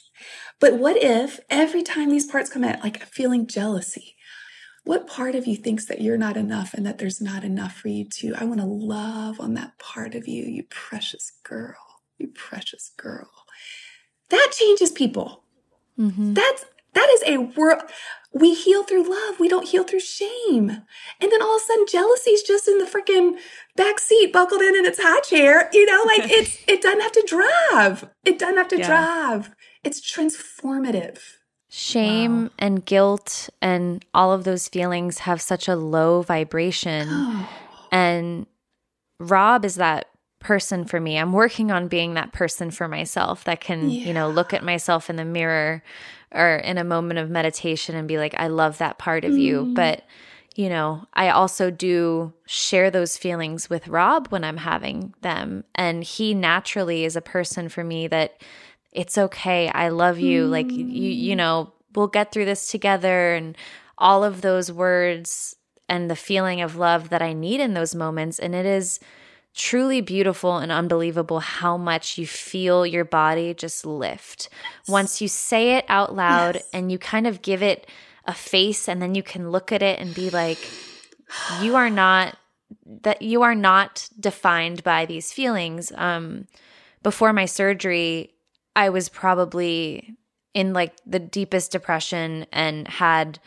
But 0.60 0.78
what 0.78 0.98
if 0.98 1.40
every 1.50 1.84
time 1.84 2.10
these 2.10 2.26
parts 2.26 2.50
come 2.50 2.64
out, 2.64 2.84
like 2.84 3.04
feeling 3.06 3.48
jealousy, 3.48 4.16
what 4.84 5.08
part 5.08 5.36
of 5.36 5.46
you 5.46 5.56
thinks 5.56 5.86
that 5.86 6.02
you're 6.02 6.18
not 6.18 6.38
enough 6.38 6.74
and 6.74 6.86
that 6.86 6.98
there's 6.98 7.22
not 7.22 7.44
enough 7.44 7.76
for 7.76 7.90
you 7.90 8.06
too? 8.06 8.34
I 8.38 8.46
want 8.46 8.60
to 8.60 8.66
love 8.66 9.40
on 9.40 9.54
that 9.56 9.78
part 9.78 10.16
of 10.16 10.28
you, 10.28 10.46
you 10.46 10.64
precious 10.70 11.32
girl, 11.44 12.02
you 12.18 12.28
precious 12.28 12.92
girl. 12.98 13.30
That 14.30 14.52
changes 14.54 14.92
people. 14.92 15.44
Mm-hmm. 15.98 16.34
That's 16.34 16.66
that 16.94 17.10
is 17.10 17.24
a 17.28 17.38
world. 17.38 17.84
We 18.34 18.54
heal 18.54 18.84
through 18.84 19.10
love. 19.10 19.40
We 19.40 19.48
don't 19.48 19.68
heal 19.68 19.84
through 19.84 20.02
shame. 20.02 20.70
And 20.70 21.32
then 21.32 21.42
all 21.42 21.56
of 21.56 21.62
a 21.62 21.66
sudden, 21.66 21.86
jealousy's 21.88 22.44
just 22.44 22.68
in 22.68 22.78
the 22.78 22.86
freaking 22.86 23.38
back 23.76 24.00
seat, 24.00 24.34
buckled 24.34 24.62
in 24.62 24.76
in 24.76 24.86
its 24.86 25.00
high 25.02 25.22
chair. 25.22 25.70
You 25.72 25.86
know, 25.86 26.04
like 26.06 26.22
it's 26.32 26.58
it 26.68 26.82
doesn't 26.82 27.02
have 27.02 27.12
to 27.12 27.26
drive. 27.28 28.10
It 28.26 28.40
doesn't 28.40 28.58
have 28.58 28.68
to 28.70 28.80
yeah. 28.80 28.88
drive. 28.88 29.56
It's 29.84 30.02
transformative. 30.02 31.20
Shame 31.72 32.44
wow. 32.44 32.50
and 32.58 32.86
guilt 32.86 33.50
and 33.62 34.04
all 34.14 34.32
of 34.34 34.44
those 34.44 34.68
feelings 34.68 35.20
have 35.20 35.40
such 35.42 35.68
a 35.68 35.76
low 35.76 36.22
vibration. 36.22 37.08
Oh. 37.12 37.50
And 37.92 38.46
Rob 39.20 39.66
is 39.66 39.76
that 39.76 40.10
person 40.40 40.86
for 40.86 41.00
me. 41.00 41.18
I'm 41.18 41.34
working 41.34 41.72
on 41.72 41.88
being 41.88 42.14
that 42.14 42.32
person 42.32 42.70
for 42.72 42.88
myself 42.88 43.44
that 43.46 43.62
can, 43.62 43.90
yeah. 43.90 44.06
you 44.06 44.14
know, 44.14 44.30
look 44.30 44.54
at 44.54 44.64
myself 44.64 45.10
in 45.10 45.16
the 45.16 45.26
mirror 45.26 45.84
or 46.32 46.58
in 46.58 46.78
a 46.78 46.84
moment 46.84 47.20
of 47.20 47.30
meditation 47.30 47.96
and 47.96 48.08
be 48.08 48.18
like, 48.18 48.36
I 48.38 48.48
love 48.48 48.78
that 48.78 49.00
part 49.00 49.26
of 49.26 49.34
mm. 49.34 49.42
you. 49.42 49.74
But, 49.76 50.04
you 50.56 50.70
know, 50.70 51.08
I 51.14 51.30
also 51.30 51.72
do 51.72 52.34
share 52.46 52.92
those 52.92 53.18
feelings 53.18 53.70
with 53.70 53.88
Rob 53.88 54.28
when 54.28 54.44
I'm 54.44 54.58
having 54.58 55.14
them. 55.22 55.64
And 55.76 56.04
he 56.04 56.34
naturally 56.34 57.06
is 57.06 57.16
a 57.16 57.22
person 57.22 57.70
for 57.70 57.84
me 57.84 58.08
that 58.08 58.40
it's 58.92 59.18
okay. 59.18 59.70
I 59.70 59.90
love 59.90 60.20
you. 60.20 60.48
Mm. 60.48 60.50
Like 60.50 60.72
you 60.72 60.86
you 60.86 61.36
know, 61.36 61.74
we'll 61.96 62.08
get 62.08 62.32
through 62.32 62.46
this 62.46 62.70
together 62.70 63.34
and 63.34 63.58
all 63.98 64.24
of 64.24 64.42
those 64.42 64.72
words 64.72 65.56
and 65.88 66.10
the 66.10 66.16
feeling 66.16 66.62
of 66.62 66.76
love 66.76 67.10
that 67.10 67.22
I 67.22 67.34
need 67.34 67.60
in 67.60 67.74
those 67.74 67.96
moments 67.96 68.40
and 68.40 68.56
it 68.56 68.66
is 68.66 69.00
truly 69.56 70.00
beautiful 70.00 70.58
and 70.58 70.72
unbelievable 70.72 71.40
how 71.40 71.76
much 71.76 72.18
you 72.18 72.26
feel 72.26 72.86
your 72.86 73.04
body 73.04 73.54
just 73.54 73.86
lift 73.86 74.48
once 74.88 75.22
you 75.22 75.28
say 75.28 75.76
it 75.76 75.86
out 75.90 76.16
loud 76.16 76.56
yes. 76.56 76.70
and 76.72 76.92
you 76.92 77.00
kind 77.00 77.26
of 77.26 77.42
give 77.42 77.64
it 77.64 77.88
a 78.26 78.34
face 78.34 78.88
and 78.88 79.02
then 79.02 79.16
you 79.16 79.24
can 79.24 79.52
look 79.52 79.72
at 79.72 79.82
it 79.82 80.00
and 80.00 80.14
be 80.14 80.30
like 80.30 80.60
you 81.62 81.76
are 81.76 81.90
not 81.90 82.38
that 82.86 83.22
you 83.22 83.42
are 83.42 83.56
not 83.56 84.08
defined 84.20 84.84
by 84.84 85.06
these 85.06 85.34
feelings 85.34 85.92
um 85.96 86.48
before 87.02 87.34
my 87.34 87.46
surgery 87.46 88.32
I 88.76 88.90
was 88.90 89.10
probably 89.10 90.16
in 90.54 90.74
like 90.74 90.94
the 91.06 91.20
deepest 91.20 91.72
depression 91.72 92.46
and 92.52 92.88
had 92.88 93.40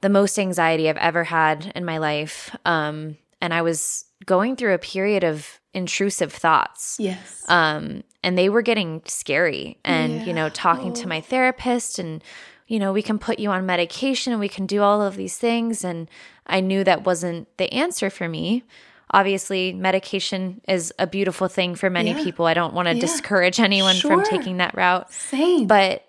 the 0.00 0.08
most 0.08 0.38
anxiety 0.38 0.88
I've 0.88 0.96
ever 0.96 1.24
had 1.24 1.72
in 1.74 1.84
my 1.84 1.98
life. 1.98 2.54
Um, 2.64 3.16
and 3.40 3.52
I 3.52 3.62
was 3.62 4.04
going 4.24 4.56
through 4.56 4.74
a 4.74 4.78
period 4.78 5.24
of 5.24 5.60
intrusive 5.74 6.32
thoughts. 6.32 6.96
Yes. 6.98 7.44
Um, 7.48 8.02
and 8.22 8.36
they 8.36 8.48
were 8.48 8.62
getting 8.62 9.02
scary. 9.06 9.78
And, 9.84 10.14
yeah. 10.14 10.24
you 10.24 10.32
know, 10.32 10.48
talking 10.48 10.90
oh. 10.90 10.94
to 10.94 11.08
my 11.08 11.20
therapist 11.20 11.98
and, 11.98 12.22
you 12.66 12.78
know, 12.78 12.92
we 12.92 13.02
can 13.02 13.18
put 13.18 13.38
you 13.38 13.50
on 13.50 13.66
medication 13.66 14.32
and 14.32 14.40
we 14.40 14.48
can 14.48 14.66
do 14.66 14.82
all 14.82 15.02
of 15.02 15.16
these 15.16 15.38
things. 15.38 15.84
And 15.84 16.08
I 16.46 16.60
knew 16.60 16.84
that 16.84 17.04
wasn't 17.04 17.48
the 17.56 17.72
answer 17.72 18.10
for 18.10 18.28
me 18.28 18.64
obviously 19.12 19.72
medication 19.72 20.60
is 20.66 20.92
a 20.98 21.06
beautiful 21.06 21.48
thing 21.48 21.74
for 21.74 21.90
many 21.90 22.10
yeah. 22.12 22.22
people. 22.22 22.46
I 22.46 22.54
don't 22.54 22.74
want 22.74 22.88
to 22.88 22.94
yeah. 22.94 23.00
discourage 23.00 23.60
anyone 23.60 23.96
sure. 23.96 24.10
from 24.10 24.24
taking 24.24 24.56
that 24.58 24.74
route. 24.76 25.12
Same. 25.12 25.66
But 25.66 26.04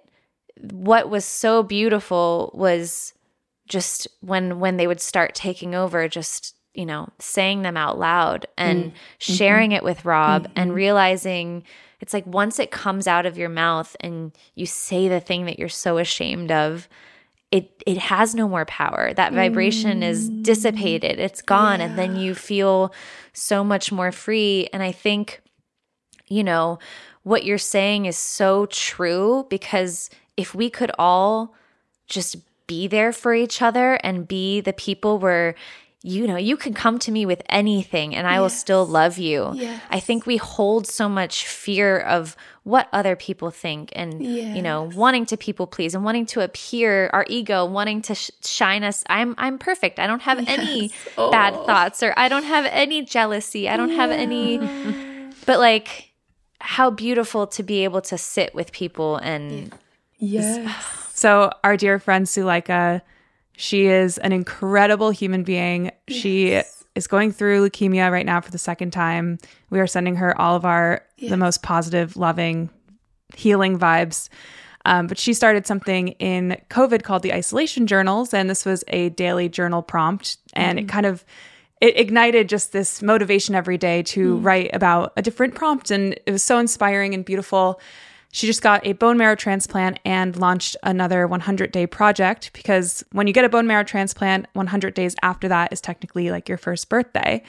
what 0.71 1.09
was 1.09 1.25
so 1.25 1.63
beautiful 1.63 2.51
was 2.53 3.13
just 3.67 4.07
when 4.21 4.59
when 4.59 4.77
they 4.77 4.87
would 4.87 5.01
start 5.01 5.35
taking 5.35 5.73
over 5.73 6.07
just 6.07 6.55
you 6.73 6.85
know 6.85 7.07
saying 7.19 7.61
them 7.61 7.77
out 7.77 7.97
loud 7.97 8.45
and 8.57 8.85
mm. 8.85 8.93
sharing 9.17 9.71
mm-hmm. 9.71 9.77
it 9.77 9.83
with 9.83 10.05
Rob 10.05 10.43
mm-hmm. 10.43 10.53
and 10.55 10.73
realizing 10.73 11.63
it's 11.99 12.13
like 12.13 12.25
once 12.25 12.59
it 12.59 12.71
comes 12.71 13.07
out 13.07 13.25
of 13.25 13.37
your 13.37 13.49
mouth 13.49 13.95
and 13.99 14.31
you 14.55 14.65
say 14.65 15.07
the 15.07 15.19
thing 15.19 15.45
that 15.45 15.59
you're 15.59 15.69
so 15.69 15.97
ashamed 15.97 16.51
of 16.51 16.87
it 17.53 17.83
it 17.85 17.99
has 17.99 18.33
no 18.33 18.49
more 18.49 18.65
power. 18.65 19.13
That 19.13 19.31
vibration 19.31 20.01
mm. 20.01 20.09
is 20.09 20.27
dissipated. 20.27 21.19
It's 21.19 21.43
gone 21.43 21.79
yeah. 21.79 21.85
and 21.85 21.99
then 21.99 22.15
you 22.15 22.33
feel 22.33 22.91
so 23.31 23.63
much 23.63 23.91
more 23.91 24.11
free 24.11 24.67
and 24.73 24.81
I 24.81 24.91
think 24.91 25.39
you 26.27 26.43
know 26.43 26.79
what 27.21 27.45
you're 27.45 27.59
saying 27.59 28.07
is 28.07 28.17
so 28.17 28.65
true 28.65 29.45
because 29.51 30.09
if 30.35 30.55
we 30.55 30.71
could 30.71 30.91
all 30.97 31.53
just 32.07 32.37
be 32.65 32.87
there 32.87 33.13
for 33.13 33.35
each 33.35 33.61
other 33.61 33.99
and 34.03 34.27
be 34.27 34.59
the 34.59 34.73
people 34.73 35.19
where 35.19 35.53
you 36.05 36.27
know, 36.27 36.35
you 36.35 36.57
can 36.57 36.73
come 36.73 36.99
to 36.99 37.11
me 37.13 37.25
with 37.25 37.41
anything 37.47 38.13
and 38.13 38.27
I 38.27 38.33
yes. 38.33 38.41
will 38.41 38.49
still 38.49 38.85
love 38.85 39.17
you. 39.17 39.51
Yes. 39.55 39.81
I 39.89 40.01
think 40.01 40.25
we 40.25 40.35
hold 40.35 40.85
so 40.85 41.07
much 41.07 41.47
fear 41.47 41.97
of 41.97 42.35
what 42.63 42.89
other 42.91 43.15
people 43.15 43.51
think 43.51 43.89
and, 43.95 44.21
yes. 44.21 44.53
you 44.53 44.61
know, 44.61 44.91
wanting 44.93 45.25
to 45.27 45.37
people 45.37 45.65
please 45.65 45.95
and 45.95 46.03
wanting 46.03 46.25
to 46.25 46.41
appear, 46.41 47.09
our 47.13 47.25
ego, 47.29 47.63
wanting 47.65 48.01
to 48.01 48.15
sh- 48.15 48.31
shine 48.43 48.83
us. 48.83 49.05
I'm, 49.07 49.33
I'm 49.37 49.57
perfect. 49.57 49.97
I 49.97 50.05
don't 50.05 50.21
have 50.23 50.45
any 50.45 50.91
oh. 51.17 51.31
bad 51.31 51.53
thoughts 51.65 52.03
or 52.03 52.13
I 52.17 52.27
don't 52.27 52.43
have 52.43 52.65
any 52.65 53.03
jealousy. 53.03 53.69
I 53.69 53.77
don't 53.77 53.91
yeah. 53.91 53.95
have 53.95 54.11
any, 54.11 54.57
but 55.45 55.59
like, 55.59 56.09
how 56.59 56.89
beautiful 56.89 57.47
to 57.47 57.63
be 57.63 57.85
able 57.85 58.01
to 58.01 58.17
sit 58.17 58.53
with 58.53 58.73
people 58.73 59.17
and. 59.17 59.73
Yes. 60.17 60.73
So, 61.13 61.51
our 61.63 61.77
dear 61.77 61.99
friend 61.99 62.25
Suleika 62.25 63.01
she 63.63 63.85
is 63.85 64.17
an 64.17 64.33
incredible 64.33 65.09
human 65.09 65.43
being. 65.43 65.85
Yes. 66.09 66.19
She 66.19 66.61
is 66.95 67.07
going 67.07 67.31
through 67.31 67.69
leukemia 67.69 68.11
right 68.11 68.25
now 68.25 68.41
for 68.41 68.51
the 68.51 68.57
second 68.57 68.91
time. 68.91 69.39
We 69.69 69.79
are 69.79 69.87
sending 69.87 70.17
her 70.17 70.39
all 70.39 70.57
of 70.57 70.65
our 70.65 71.01
yes. 71.15 71.29
the 71.29 71.37
most 71.37 71.63
positive, 71.63 72.17
loving, 72.17 72.69
healing 73.37 73.79
vibes. 73.79 74.27
Um, 74.83 75.07
but 75.07 75.17
she 75.17 75.33
started 75.33 75.65
something 75.65 76.09
in 76.19 76.57
COVID 76.69 77.03
called 77.03 77.23
the 77.23 77.33
isolation 77.33 77.87
journals, 77.87 78.33
and 78.33 78.49
this 78.49 78.65
was 78.65 78.83
a 78.89 79.09
daily 79.11 79.47
journal 79.47 79.81
prompt, 79.81 80.39
and 80.51 80.77
mm. 80.77 80.81
it 80.81 80.89
kind 80.89 81.05
of 81.05 81.23
it 81.79 81.97
ignited 81.97 82.49
just 82.49 82.73
this 82.73 83.01
motivation 83.01 83.55
every 83.55 83.77
day 83.77 84.03
to 84.03 84.35
mm. 84.35 84.43
write 84.43 84.71
about 84.73 85.13
a 85.15 85.21
different 85.21 85.55
prompt, 85.55 85.89
and 85.89 86.19
it 86.25 86.31
was 86.31 86.43
so 86.43 86.59
inspiring 86.59 87.13
and 87.13 87.23
beautiful. 87.23 87.79
She 88.33 88.47
just 88.47 88.63
got 88.63 88.85
a 88.85 88.93
bone 88.93 89.15
marrow 89.15 89.35
transplant 89.35 89.99
and 90.03 90.35
launched 90.35 90.75
another 90.81 91.27
100 91.27 91.71
day 91.71 91.85
project 91.85 92.49
because 92.51 93.05
when 93.11 93.27
you 93.27 93.33
get 93.33 93.45
a 93.45 93.49
bone 93.49 93.67
marrow 93.67 93.83
transplant, 93.83 94.47
100 94.53 94.95
days 94.95 95.15
after 95.21 95.47
that 95.49 95.71
is 95.71 95.79
technically 95.79 96.31
like 96.31 96.49
your 96.49 96.57
first 96.57 96.89
birthday. 96.89 97.43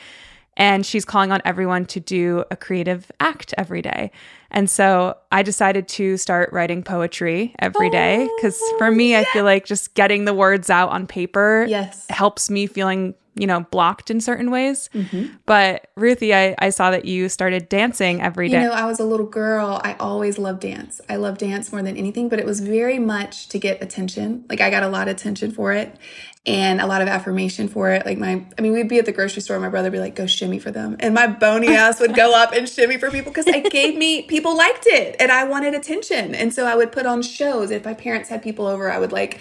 And 0.59 0.85
she's 0.85 1.07
calling 1.07 1.33
on 1.33 1.41
everyone 1.47 1.87
to 1.87 2.01
do 2.01 2.45
a 2.51 2.57
creative 2.57 3.11
act 3.19 3.55
every 3.57 3.81
day. 3.81 4.11
And 4.51 4.69
so 4.69 5.17
I 5.33 5.43
decided 5.43 5.89
to 5.89 6.19
start 6.19 6.53
writing 6.53 6.83
poetry 6.83 7.55
every 7.61 7.89
day 7.89 8.29
oh, 8.31 8.37
because 8.37 8.61
for 8.77 8.91
me. 8.91 9.17
I 9.17 9.25
feel 9.25 9.45
like 9.45 9.65
just 9.65 9.95
getting 9.95 10.27
the 10.27 10.35
words 10.35 10.69
out 10.69 10.91
on 10.91 11.07
paper 11.07 11.65
yes. 11.67 12.05
helps 12.11 12.51
me 12.51 12.67
feeling 12.67 13.15
you 13.35 13.47
know, 13.47 13.61
blocked 13.71 14.11
in 14.11 14.21
certain 14.21 14.51
ways. 14.51 14.89
Mm-hmm. 14.95 15.35
But 15.47 15.89
Ruthie, 15.97 16.35
I, 16.35 16.55
I 16.59 16.71
saw 16.71 16.91
that 16.91 17.05
you 17.05 17.29
started 17.29 17.69
dancing 17.69 18.23
every 18.23 18.49
day. 18.49 18.63
You 18.63 18.69
know, 18.69 18.73
I 18.73 18.87
was 18.87 19.01
a 19.01 19.05
little 19.05 19.27
girl. 19.27 19.81
I 19.83 19.95
always 19.99 20.39
loved 20.39 20.61
dance. 20.61 21.01
I 21.09 21.17
love 21.17 21.39
dance 21.39 21.73
more 21.73 21.83
than 21.83 21.97
anything, 21.97 22.29
but 22.29 22.39
it 22.39 22.47
was 22.47 22.61
very 22.61 22.99
much 22.99 23.49
to 23.49 23.59
get 23.59 23.83
attention. 23.83 24.45
Like 24.49 24.61
I 24.61 24.71
got 24.71 24.83
a 24.83 24.89
lot 24.89 25.09
of 25.09 25.17
attention 25.17 25.51
for 25.51 25.73
it 25.73 25.97
and 26.47 26.81
a 26.81 26.87
lot 26.87 27.01
of 27.01 27.09
affirmation 27.09 27.69
for 27.69 27.91
it. 27.91 28.05
Like 28.05 28.19
my, 28.19 28.45
I 28.59 28.61
mean, 28.61 28.73
we'd 28.73 28.89
be 28.89 28.99
at 28.99 29.07
the 29.07 29.13
grocery 29.13 29.41
store. 29.41 29.59
My 29.59 29.71
brother 29.71 29.87
would 29.87 29.97
be 29.97 29.99
like, 29.99 30.15
go 30.15 30.27
shimmy 30.27 30.59
for 30.59 30.71
them. 30.71 30.97
And 31.01 31.15
my 31.15 31.27
bony 31.27 31.69
ass 31.75 32.01
would 32.01 32.15
go 32.15 32.35
up 32.35 32.53
and 32.53 32.69
shimmy 32.69 32.99
for 32.99 33.11
people 33.11 33.33
because 33.33 33.47
it 33.47 33.71
gave 33.73 33.97
me, 33.97 34.23
people 34.23 34.57
liked 34.57 34.87
it 34.87 35.17
and 35.19 35.33
I 35.33 35.45
wanted 35.45 35.75
attention. 35.75 36.35
And 36.35 36.53
so 36.53 36.67
I 36.67 36.77
would 36.77 36.93
put 36.93 37.07
on 37.07 37.23
shows. 37.23 37.71
If 37.71 37.85
my 37.85 37.95
parents 37.95 38.29
had 38.29 38.43
people 38.43 38.67
over, 38.67 38.93
I 38.93 38.99
would 38.99 39.13
like, 39.13 39.41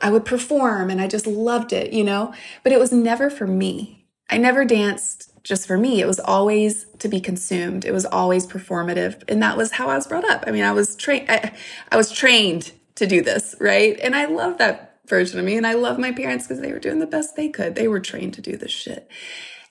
I 0.00 0.10
would 0.10 0.24
perform 0.24 0.90
and 0.90 1.00
I 1.00 1.08
just 1.08 1.26
loved 1.26 1.72
it, 1.72 1.92
you 1.92 2.04
know? 2.04 2.34
But 2.62 2.72
it 2.72 2.80
was 2.80 2.92
never 2.92 3.30
for 3.30 3.46
me. 3.46 4.06
I 4.28 4.38
never 4.38 4.64
danced 4.64 5.32
just 5.44 5.66
for 5.66 5.78
me. 5.78 6.00
It 6.00 6.06
was 6.06 6.18
always 6.20 6.86
to 6.98 7.08
be 7.08 7.20
consumed. 7.20 7.84
It 7.84 7.92
was 7.92 8.04
always 8.04 8.46
performative. 8.46 9.22
And 9.28 9.42
that 9.42 9.56
was 9.56 9.72
how 9.72 9.88
I 9.88 9.96
was 9.96 10.06
brought 10.06 10.28
up. 10.28 10.44
I 10.46 10.50
mean, 10.50 10.64
I 10.64 10.72
was 10.72 10.96
trained, 10.96 11.30
I, 11.30 11.52
I 11.90 11.96
was 11.96 12.10
trained 12.10 12.72
to 12.96 13.06
do 13.06 13.22
this, 13.22 13.54
right? 13.60 13.98
And 14.00 14.16
I 14.16 14.24
love 14.26 14.58
that 14.58 14.98
version 15.06 15.38
of 15.38 15.44
me. 15.44 15.56
And 15.56 15.66
I 15.66 15.74
love 15.74 15.98
my 15.98 16.12
parents 16.12 16.46
because 16.46 16.60
they 16.60 16.72
were 16.72 16.80
doing 16.80 16.98
the 16.98 17.06
best 17.06 17.36
they 17.36 17.48
could. 17.48 17.76
They 17.76 17.88
were 17.88 18.00
trained 18.00 18.34
to 18.34 18.42
do 18.42 18.56
this 18.56 18.72
shit. 18.72 19.08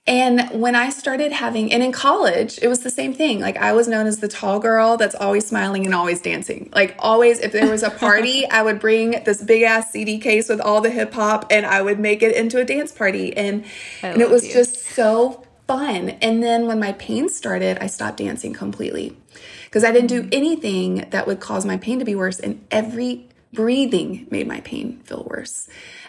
And 0.07 0.51
when 0.51 0.75
I 0.75 0.89
started 0.89 1.31
having, 1.31 1.73
and 1.73 1.81
in 1.81 1.91
college, 1.91 2.59
it 2.61 2.67
was 2.67 2.81
the 2.81 2.91
same 2.91 3.13
thing. 3.13 3.39
Like 3.39 3.57
I 3.57 3.73
was 3.73 3.87
known 3.87 4.05
as 4.05 4.19
the 4.19 4.27
tall 4.27 4.59
girl 4.59 4.97
that's 4.97 5.15
always 5.15 5.47
smiling 5.47 5.85
and 5.85 5.95
always 5.95 6.21
dancing. 6.21 6.69
Like 6.75 6.95
always, 6.99 7.39
if 7.39 7.51
there 7.51 7.69
was 7.71 7.81
a 7.81 7.89
party, 7.89 8.47
I 8.51 8.61
would 8.61 8.79
bring 8.79 9.23
this 9.23 9.43
big 9.43 9.63
ass 9.63 9.91
CD 9.91 10.19
case 10.19 10.47
with 10.47 10.61
all 10.61 10.79
the 10.81 10.91
hip 10.91 11.11
hop 11.11 11.47
and 11.49 11.65
I 11.65 11.81
would 11.81 11.99
make 11.99 12.21
it 12.21 12.35
into 12.35 12.59
a 12.59 12.65
dance 12.65 12.91
party. 12.91 13.35
And, 13.35 13.65
and 14.03 14.21
it 14.21 14.29
was 14.29 14.45
you. 14.45 14.53
just 14.53 14.75
so 14.75 15.43
fun. 15.65 16.09
And 16.21 16.43
then 16.43 16.67
when 16.67 16.79
my 16.79 16.91
pain 16.93 17.27
started, 17.27 17.79
I 17.79 17.87
stopped 17.87 18.17
dancing 18.17 18.53
completely 18.53 19.17
because 19.65 19.83
I 19.83 19.91
didn't 19.91 20.09
do 20.09 20.21
mm. 20.21 20.29
anything 20.31 21.07
that 21.09 21.25
would 21.25 21.39
cause 21.39 21.65
my 21.65 21.77
pain 21.77 21.97
to 21.97 22.05
be 22.05 22.13
worse. 22.13 22.39
And 22.39 22.63
every 22.69 23.27
breathing 23.53 24.27
made 24.29 24.47
my 24.47 24.59
pain 24.61 24.99
feel 25.05 25.25
worse. 25.27 25.67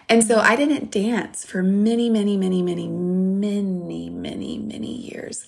And 0.09 0.23
so 0.23 0.39
I 0.39 0.55
didn't 0.55 0.91
dance 0.91 1.45
for 1.45 1.61
many, 1.61 2.09
many, 2.09 2.37
many, 2.37 2.61
many, 2.61 2.87
many, 2.87 4.09
many, 4.09 4.57
many 4.57 4.95
years. 4.95 5.45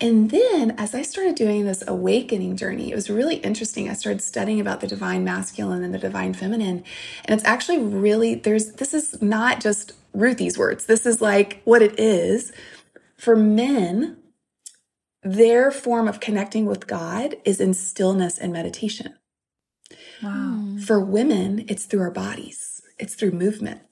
And 0.00 0.32
then 0.32 0.74
as 0.78 0.96
I 0.96 1.02
started 1.02 1.36
doing 1.36 1.64
this 1.64 1.84
awakening 1.86 2.56
journey, 2.56 2.90
it 2.90 2.94
was 2.96 3.08
really 3.08 3.36
interesting. 3.36 3.88
I 3.88 3.92
started 3.92 4.20
studying 4.20 4.60
about 4.60 4.80
the 4.80 4.88
divine 4.88 5.22
masculine 5.22 5.84
and 5.84 5.94
the 5.94 5.98
divine 5.98 6.34
feminine. 6.34 6.82
And 7.24 7.38
it's 7.38 7.44
actually 7.44 7.78
really, 7.78 8.34
there's, 8.34 8.72
this 8.72 8.92
is 8.92 9.22
not 9.22 9.60
just 9.60 9.92
Ruthie's 10.12 10.58
words. 10.58 10.86
This 10.86 11.06
is 11.06 11.20
like 11.20 11.62
what 11.62 11.82
it 11.82 12.00
is. 12.00 12.52
For 13.16 13.36
men, 13.36 14.16
their 15.22 15.70
form 15.70 16.08
of 16.08 16.18
connecting 16.18 16.66
with 16.66 16.88
God 16.88 17.36
is 17.44 17.60
in 17.60 17.72
stillness 17.72 18.38
and 18.38 18.52
meditation. 18.52 19.14
Wow. 20.20 20.30
Hmm. 20.30 20.78
For 20.78 20.98
women, 20.98 21.64
it's 21.68 21.84
through 21.84 22.00
our 22.00 22.10
bodies, 22.10 22.82
it's 22.98 23.14
through 23.14 23.30
movement. 23.30 23.82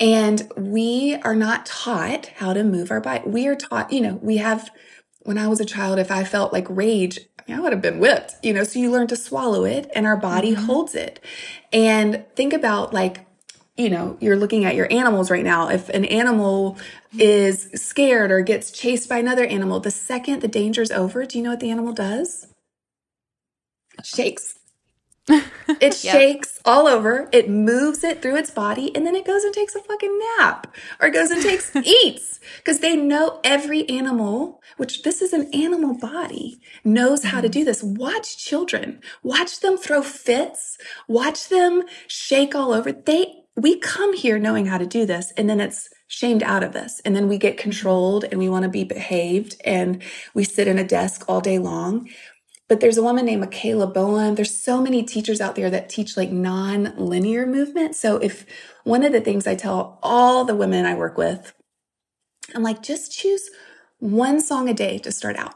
And 0.00 0.50
we 0.56 1.16
are 1.22 1.34
not 1.34 1.66
taught 1.66 2.26
how 2.36 2.52
to 2.52 2.62
move 2.62 2.90
our 2.90 3.00
body. 3.00 3.28
We 3.28 3.46
are 3.48 3.56
taught, 3.56 3.92
you 3.92 4.00
know, 4.00 4.18
we 4.22 4.36
have, 4.36 4.70
when 5.20 5.38
I 5.38 5.48
was 5.48 5.60
a 5.60 5.64
child, 5.64 5.98
if 5.98 6.10
I 6.10 6.24
felt 6.24 6.52
like 6.52 6.66
rage, 6.68 7.18
I, 7.38 7.42
mean, 7.50 7.58
I 7.58 7.62
would 7.62 7.72
have 7.72 7.82
been 7.82 7.98
whipped, 7.98 8.34
you 8.42 8.52
know, 8.52 8.62
so 8.62 8.78
you 8.78 8.90
learn 8.90 9.08
to 9.08 9.16
swallow 9.16 9.64
it 9.64 9.90
and 9.94 10.06
our 10.06 10.16
body 10.16 10.52
mm-hmm. 10.52 10.66
holds 10.66 10.94
it. 10.94 11.24
And 11.72 12.24
think 12.36 12.52
about 12.52 12.94
like, 12.94 13.26
you 13.76 13.90
know, 13.90 14.16
you're 14.20 14.36
looking 14.36 14.64
at 14.64 14.74
your 14.74 14.92
animals 14.92 15.30
right 15.30 15.44
now. 15.44 15.68
If 15.68 15.88
an 15.88 16.04
animal 16.04 16.78
is 17.16 17.70
scared 17.74 18.30
or 18.30 18.40
gets 18.40 18.70
chased 18.70 19.08
by 19.08 19.18
another 19.18 19.46
animal, 19.46 19.80
the 19.80 19.90
second 19.90 20.42
the 20.42 20.48
danger's 20.48 20.90
over, 20.90 21.24
do 21.24 21.38
you 21.38 21.44
know 21.44 21.50
what 21.50 21.60
the 21.60 21.70
animal 21.70 21.92
does? 21.92 22.48
Shakes 24.02 24.57
it 25.80 26.02
yep. 26.04 26.14
shakes 26.14 26.60
all 26.64 26.86
over. 26.86 27.28
It 27.32 27.48
moves 27.48 28.02
it 28.04 28.22
through 28.22 28.36
its 28.36 28.50
body 28.50 28.94
and 28.94 29.06
then 29.06 29.14
it 29.14 29.26
goes 29.26 29.44
and 29.44 29.52
takes 29.52 29.74
a 29.74 29.80
fucking 29.80 30.18
nap 30.38 30.74
or 31.00 31.10
goes 31.10 31.30
and 31.30 31.42
takes 31.42 31.74
eats 31.84 32.40
because 32.58 32.80
they 32.80 32.96
know 32.96 33.40
every 33.44 33.88
animal, 33.88 34.60
which 34.76 35.02
this 35.02 35.20
is 35.20 35.32
an 35.32 35.52
animal 35.52 35.96
body, 35.98 36.60
knows 36.84 37.24
how 37.24 37.40
to 37.40 37.48
mm-hmm. 37.48 37.60
do 37.60 37.64
this. 37.64 37.82
Watch 37.82 38.38
children, 38.38 39.00
watch 39.22 39.60
them 39.60 39.76
throw 39.76 40.02
fits, 40.02 40.78
watch 41.06 41.48
them 41.48 41.82
shake 42.06 42.54
all 42.54 42.72
over. 42.72 42.92
They, 42.92 43.42
we 43.56 43.78
come 43.78 44.14
here 44.14 44.38
knowing 44.38 44.66
how 44.66 44.78
to 44.78 44.86
do 44.86 45.04
this 45.04 45.32
and 45.36 45.48
then 45.48 45.60
it's 45.60 45.90
shamed 46.08 46.42
out 46.42 46.62
of 46.62 46.72
this. 46.72 47.00
And 47.04 47.14
then 47.14 47.28
we 47.28 47.38
get 47.38 47.58
controlled 47.58 48.24
and 48.24 48.38
we 48.38 48.48
want 48.48 48.62
to 48.62 48.68
be 48.68 48.84
behaved 48.84 49.56
and 49.64 50.02
we 50.34 50.44
sit 50.44 50.66
in 50.66 50.78
a 50.78 50.84
desk 50.84 51.24
all 51.28 51.40
day 51.40 51.58
long. 51.58 52.08
But 52.68 52.80
there's 52.80 52.98
a 52.98 53.02
woman 53.02 53.24
named 53.24 53.40
Michaela 53.40 53.86
Boehm. 53.86 54.34
There's 54.34 54.56
so 54.56 54.80
many 54.80 55.02
teachers 55.02 55.40
out 55.40 55.56
there 55.56 55.70
that 55.70 55.88
teach 55.88 56.16
like 56.16 56.30
non-linear 56.30 57.46
movement. 57.46 57.96
So 57.96 58.18
if 58.18 58.44
one 58.84 59.04
of 59.04 59.12
the 59.12 59.22
things 59.22 59.46
I 59.46 59.54
tell 59.54 59.98
all 60.02 60.44
the 60.44 60.54
women 60.54 60.84
I 60.84 60.94
work 60.94 61.16
with, 61.16 61.54
I'm 62.54 62.62
like, 62.62 62.82
just 62.82 63.10
choose 63.12 63.50
one 63.98 64.40
song 64.40 64.68
a 64.68 64.74
day 64.74 64.98
to 64.98 65.10
start 65.10 65.36
out. 65.36 65.54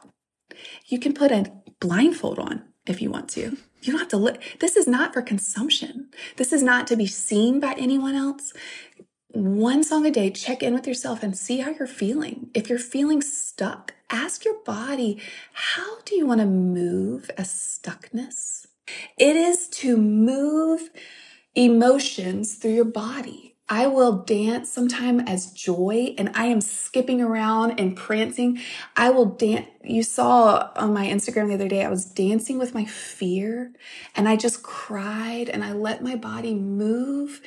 You 0.86 0.98
can 0.98 1.12
put 1.12 1.32
a 1.32 1.52
blindfold 1.80 2.38
on 2.38 2.64
if 2.86 3.02
you 3.02 3.10
want 3.10 3.28
to. 3.30 3.56
You 3.82 3.92
don't 3.92 3.98
have 3.98 4.08
to 4.08 4.16
look. 4.16 4.40
This 4.60 4.76
is 4.76 4.86
not 4.86 5.12
for 5.12 5.22
consumption. 5.22 6.10
This 6.36 6.52
is 6.52 6.62
not 6.62 6.86
to 6.86 6.96
be 6.96 7.06
seen 7.06 7.60
by 7.60 7.74
anyone 7.74 8.14
else 8.14 8.52
one 9.32 9.82
song 9.82 10.04
a 10.06 10.10
day, 10.10 10.30
check 10.30 10.62
in 10.62 10.74
with 10.74 10.86
yourself 10.86 11.22
and 11.22 11.36
see 11.36 11.58
how 11.58 11.70
you're 11.70 11.86
feeling. 11.86 12.50
If 12.54 12.68
you're 12.68 12.78
feeling 12.78 13.22
stuck, 13.22 13.94
ask 14.10 14.44
your 14.44 14.58
body, 14.64 15.20
how 15.52 16.00
do 16.04 16.14
you 16.14 16.26
want 16.26 16.40
to 16.40 16.46
move 16.46 17.30
as 17.38 17.48
stuckness? 17.48 18.66
It 19.16 19.36
is 19.36 19.68
to 19.68 19.96
move 19.96 20.90
emotions 21.54 22.56
through 22.56 22.74
your 22.74 22.84
body. 22.84 23.56
I 23.68 23.86
will 23.86 24.18
dance 24.18 24.70
sometime 24.70 25.20
as 25.20 25.52
joy 25.52 26.14
and 26.18 26.30
I 26.34 26.46
am 26.46 26.60
skipping 26.60 27.22
around 27.22 27.80
and 27.80 27.96
prancing. 27.96 28.60
I 28.96 29.10
will 29.10 29.24
dance. 29.24 29.66
You 29.82 30.02
saw 30.02 30.70
on 30.76 30.92
my 30.92 31.06
Instagram 31.06 31.48
the 31.48 31.54
other 31.54 31.68
day, 31.68 31.82
I 31.82 31.88
was 31.88 32.04
dancing 32.04 32.58
with 32.58 32.74
my 32.74 32.84
fear 32.84 33.72
and 34.14 34.28
I 34.28 34.36
just 34.36 34.62
cried 34.62 35.48
and 35.48 35.64
I 35.64 35.72
let 35.72 36.02
my 36.02 36.16
body 36.16 36.54
move 36.54 37.40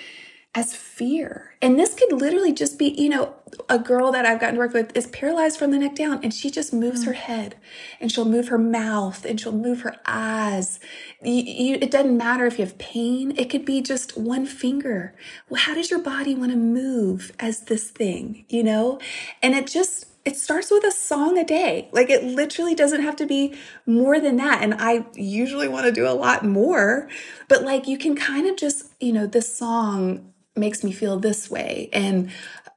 as 0.55 0.73
fear. 0.73 1.53
And 1.61 1.77
this 1.77 1.93
could 1.93 2.13
literally 2.13 2.53
just 2.53 2.79
be, 2.79 2.87
you 2.97 3.09
know, 3.09 3.35
a 3.67 3.77
girl 3.77 4.11
that 4.13 4.25
I've 4.25 4.39
gotten 4.39 4.55
to 4.55 4.59
work 4.59 4.73
with 4.73 4.95
is 4.95 5.07
paralyzed 5.07 5.59
from 5.59 5.71
the 5.71 5.77
neck 5.77 5.95
down 5.95 6.21
and 6.23 6.33
she 6.33 6.49
just 6.49 6.73
moves 6.73 7.03
mm. 7.03 7.07
her 7.07 7.13
head 7.13 7.55
and 7.99 8.09
she'll 8.11 8.25
move 8.25 8.47
her 8.47 8.57
mouth 8.57 9.25
and 9.25 9.39
she'll 9.39 9.51
move 9.51 9.81
her 9.81 9.97
eyes. 10.05 10.79
You, 11.21 11.43
you, 11.43 11.77
it 11.81 11.91
doesn't 11.91 12.17
matter 12.17 12.45
if 12.45 12.57
you 12.57 12.65
have 12.65 12.77
pain. 12.77 13.33
It 13.37 13.49
could 13.49 13.65
be 13.65 13.81
just 13.81 14.17
one 14.17 14.45
finger. 14.45 15.13
Well, 15.49 15.61
how 15.61 15.75
does 15.75 15.91
your 15.91 16.01
body 16.01 16.35
want 16.35 16.51
to 16.51 16.57
move 16.57 17.33
as 17.39 17.61
this 17.61 17.89
thing, 17.89 18.45
you 18.47 18.63
know? 18.63 18.99
And 19.43 19.55
it 19.55 19.67
just, 19.67 20.05
it 20.23 20.37
starts 20.37 20.71
with 20.71 20.85
a 20.85 20.91
song 20.91 21.37
a 21.37 21.43
day. 21.43 21.89
Like 21.91 22.09
it 22.09 22.23
literally 22.23 22.75
doesn't 22.75 23.01
have 23.01 23.17
to 23.17 23.25
be 23.25 23.55
more 23.85 24.19
than 24.21 24.37
that. 24.37 24.63
And 24.63 24.73
I 24.73 25.05
usually 25.15 25.67
want 25.67 25.85
to 25.85 25.91
do 25.91 26.07
a 26.07 26.15
lot 26.15 26.45
more, 26.45 27.09
but 27.49 27.63
like 27.63 27.87
you 27.87 27.97
can 27.97 28.15
kind 28.15 28.47
of 28.47 28.55
just, 28.55 28.93
you 29.01 29.11
know, 29.11 29.27
this 29.27 29.55
song 29.55 30.31
makes 30.55 30.83
me 30.83 30.91
feel 30.91 31.19
this 31.19 31.49
way. 31.49 31.89
And 31.91 32.31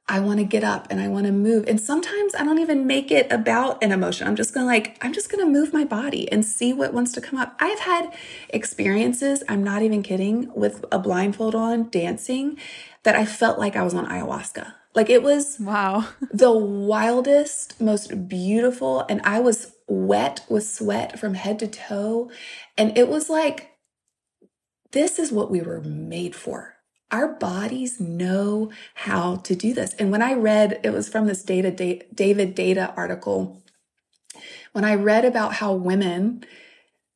I 0.07 0.19
want 0.19 0.39
to 0.39 0.43
get 0.43 0.63
up 0.63 0.87
and 0.89 0.99
I 0.99 1.07
want 1.07 1.27
to 1.27 1.31
move. 1.31 1.65
And 1.67 1.79
sometimes 1.79 2.33
I 2.33 2.43
don't 2.43 2.57
even 2.57 2.87
make 2.87 3.11
it 3.11 3.31
about 3.31 3.83
an 3.83 3.91
emotion. 3.91 4.27
I'm 4.27 4.35
just 4.35 4.55
going 4.55 4.65
to 4.65 4.67
like, 4.67 4.97
I'm 5.01 5.13
just 5.13 5.31
going 5.31 5.45
to 5.45 5.51
move 5.51 5.71
my 5.71 5.85
body 5.85 6.29
and 6.31 6.43
see 6.43 6.73
what 6.73 6.93
wants 6.93 7.11
to 7.13 7.21
come 7.21 7.39
up. 7.39 7.55
I've 7.59 7.79
had 7.79 8.11
experiences, 8.49 9.43
I'm 9.47 9.63
not 9.63 9.83
even 9.83 10.01
kidding, 10.01 10.51
with 10.55 10.83
a 10.91 10.97
blindfold 10.97 11.53
on 11.53 11.89
dancing 11.91 12.57
that 13.03 13.15
I 13.15 13.25
felt 13.25 13.59
like 13.59 13.75
I 13.75 13.83
was 13.83 13.93
on 13.93 14.07
ayahuasca. 14.07 14.73
Like 14.95 15.11
it 15.11 15.21
was 15.21 15.59
wow. 15.59 16.07
the 16.33 16.51
wildest, 16.51 17.79
most 17.79 18.27
beautiful 18.27 19.05
and 19.07 19.21
I 19.23 19.39
was 19.39 19.75
wet 19.87 20.43
with 20.49 20.67
sweat 20.67 21.19
from 21.19 21.35
head 21.35 21.59
to 21.59 21.67
toe 21.67 22.31
and 22.77 22.97
it 22.97 23.07
was 23.07 23.29
like 23.29 23.71
this 24.91 25.19
is 25.19 25.31
what 25.31 25.51
we 25.51 25.61
were 25.61 25.81
made 25.81 26.35
for 26.35 26.78
our 27.11 27.27
bodies 27.27 27.99
know 27.99 28.71
how 28.93 29.37
to 29.37 29.55
do 29.55 29.73
this. 29.73 29.93
And 29.95 30.11
when 30.11 30.21
I 30.21 30.33
read, 30.33 30.79
it 30.83 30.91
was 30.91 31.09
from 31.09 31.25
this 31.25 31.43
data, 31.43 31.71
David 31.71 32.55
Deida 32.55 32.95
article. 32.95 33.61
When 34.73 34.85
I 34.85 34.95
read 34.95 35.25
about 35.25 35.55
how 35.55 35.73
women 35.73 36.45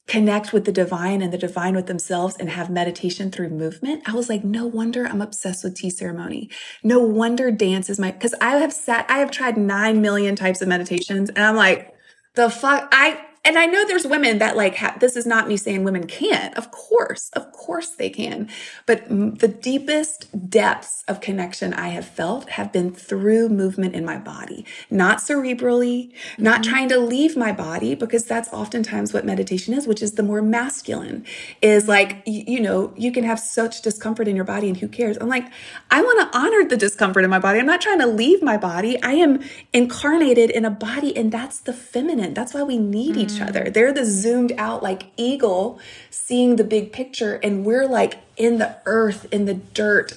connect 0.08 0.52
with 0.52 0.66
the 0.66 0.72
divine 0.72 1.22
and 1.22 1.32
the 1.32 1.38
divine 1.38 1.76
with 1.76 1.88
themselves 1.88 2.36
and 2.38 2.50
have 2.50 2.70
meditation 2.70 3.32
through 3.32 3.50
movement, 3.50 4.04
I 4.08 4.14
was 4.14 4.28
like, 4.30 4.44
no 4.44 4.66
wonder 4.66 5.06
I'm 5.06 5.22
obsessed 5.22 5.64
with 5.64 5.76
tea 5.76 5.90
ceremony. 5.90 6.50
No 6.84 7.00
wonder 7.00 7.52
dance 7.52 7.90
is 7.90 8.00
my, 8.00 8.12
cause 8.12 8.36
I 8.42 8.58
have 8.58 8.74
sat, 8.74 9.06
I 9.10 9.20
have 9.20 9.32
tried 9.32 9.58
9 9.58 10.02
million 10.02 10.36
types 10.36 10.62
of 10.62 10.68
meditations 10.68 11.30
and 11.30 11.40
I'm 11.40 11.56
like, 11.56 11.94
the 12.36 12.50
fuck, 12.50 12.90
I, 12.92 13.24
and 13.46 13.58
I 13.60 13.66
know 13.66 13.86
there's 13.86 14.08
women 14.08 14.38
that 14.40 14.56
like, 14.56 14.78
ha- 14.78 14.96
this 15.00 15.18
is 15.18 15.26
not 15.26 15.48
me 15.48 15.58
saying 15.58 15.84
women 15.84 16.08
can't. 16.08 16.56
Of 16.56 16.72
course, 16.72 17.30
of 17.34 17.52
course 17.52 17.90
they 17.90 18.10
can. 18.10 18.50
But 18.86 19.10
the 19.10 19.48
deepest 19.48 20.50
depths 20.50 21.04
of 21.08 21.20
connection 21.20 21.74
I 21.74 21.90
have 21.90 22.08
felt 22.08 22.50
have 22.52 22.72
been 22.72 22.94
through 22.94 23.50
movement 23.50 23.96
in 23.96 24.06
my 24.06 24.18
body, 24.18 24.66
not 24.90 25.18
cerebrally, 25.18 26.12
mm-hmm. 26.12 26.44
not 26.44 26.64
trying 26.64 26.88
to 26.90 26.98
leave 26.98 27.36
my 27.36 27.52
body, 27.52 27.96
because 27.96 28.24
that's 28.24 28.48
oftentimes 28.54 29.14
what 29.14 29.26
meditation 29.26 29.74
is, 29.74 29.88
which 29.88 30.02
is 30.02 30.14
the 30.14 30.24
more 30.24 30.42
masculine 30.42 31.26
is 31.62 31.88
like, 31.88 32.24
you, 32.26 32.44
you 32.48 32.60
know, 32.62 32.94
you 32.96 33.12
can 33.12 33.26
have 33.26 33.40
such 33.40 33.82
discomfort 33.82 34.28
in 34.28 34.36
your 34.36 34.46
body 34.46 34.70
and 34.70 34.78
who 34.78 34.88
cares? 34.88 35.18
I'm 35.18 35.28
like, 35.28 35.52
I 35.92 36.02
want 36.02 36.32
to 36.32 36.38
honor 36.38 36.66
the 36.66 36.78
discomfort 36.78 37.24
in 37.24 37.30
my 37.30 37.40
body. 37.40 37.60
I'm 37.60 37.66
not 37.66 37.82
trying 37.82 38.00
to 38.00 38.08
leave 38.08 38.42
my 38.42 38.56
body. 38.56 39.02
I 39.04 39.14
am 39.14 39.44
incarnated 39.74 40.50
in 40.50 40.64
a 40.64 40.72
body 40.72 41.16
and 41.18 41.32
that's 41.32 41.60
the 41.60 41.74
feminine. 41.74 42.34
That's 42.34 42.54
why 42.54 42.64
we 42.64 42.78
need 42.78 43.12
mm-hmm. 43.12 43.20
each 43.20 43.33
each 43.36 43.42
other. 43.42 43.70
They're 43.70 43.94
the 43.94 44.06
zoomed 44.06 44.54
out 44.58 44.84
like 44.84 45.12
eagle 45.18 45.80
seeing 46.10 46.56
the 46.56 46.64
big 46.64 46.92
picture 46.92 47.36
and 47.36 47.66
we're 47.66 47.88
like 47.88 48.20
in 48.38 48.58
the 48.58 48.78
earth, 48.86 49.28
in 49.32 49.46
the 49.46 49.54
dirt, 49.54 50.14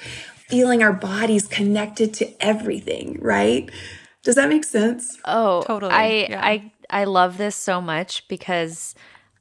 feeling 0.48 0.82
our 0.82 0.92
bodies 0.92 1.46
connected 1.46 2.14
to 2.14 2.44
everything, 2.44 3.18
right? 3.20 3.70
Does 4.22 4.34
that 4.34 4.48
make 4.48 4.64
sense? 4.64 5.18
Oh, 5.24 5.62
totally. 5.62 5.92
I 5.92 6.06
yeah. 6.28 6.40
I 6.42 6.72
I 6.90 7.04
love 7.04 7.38
this 7.38 7.56
so 7.56 7.80
much 7.80 8.26
because 8.28 8.94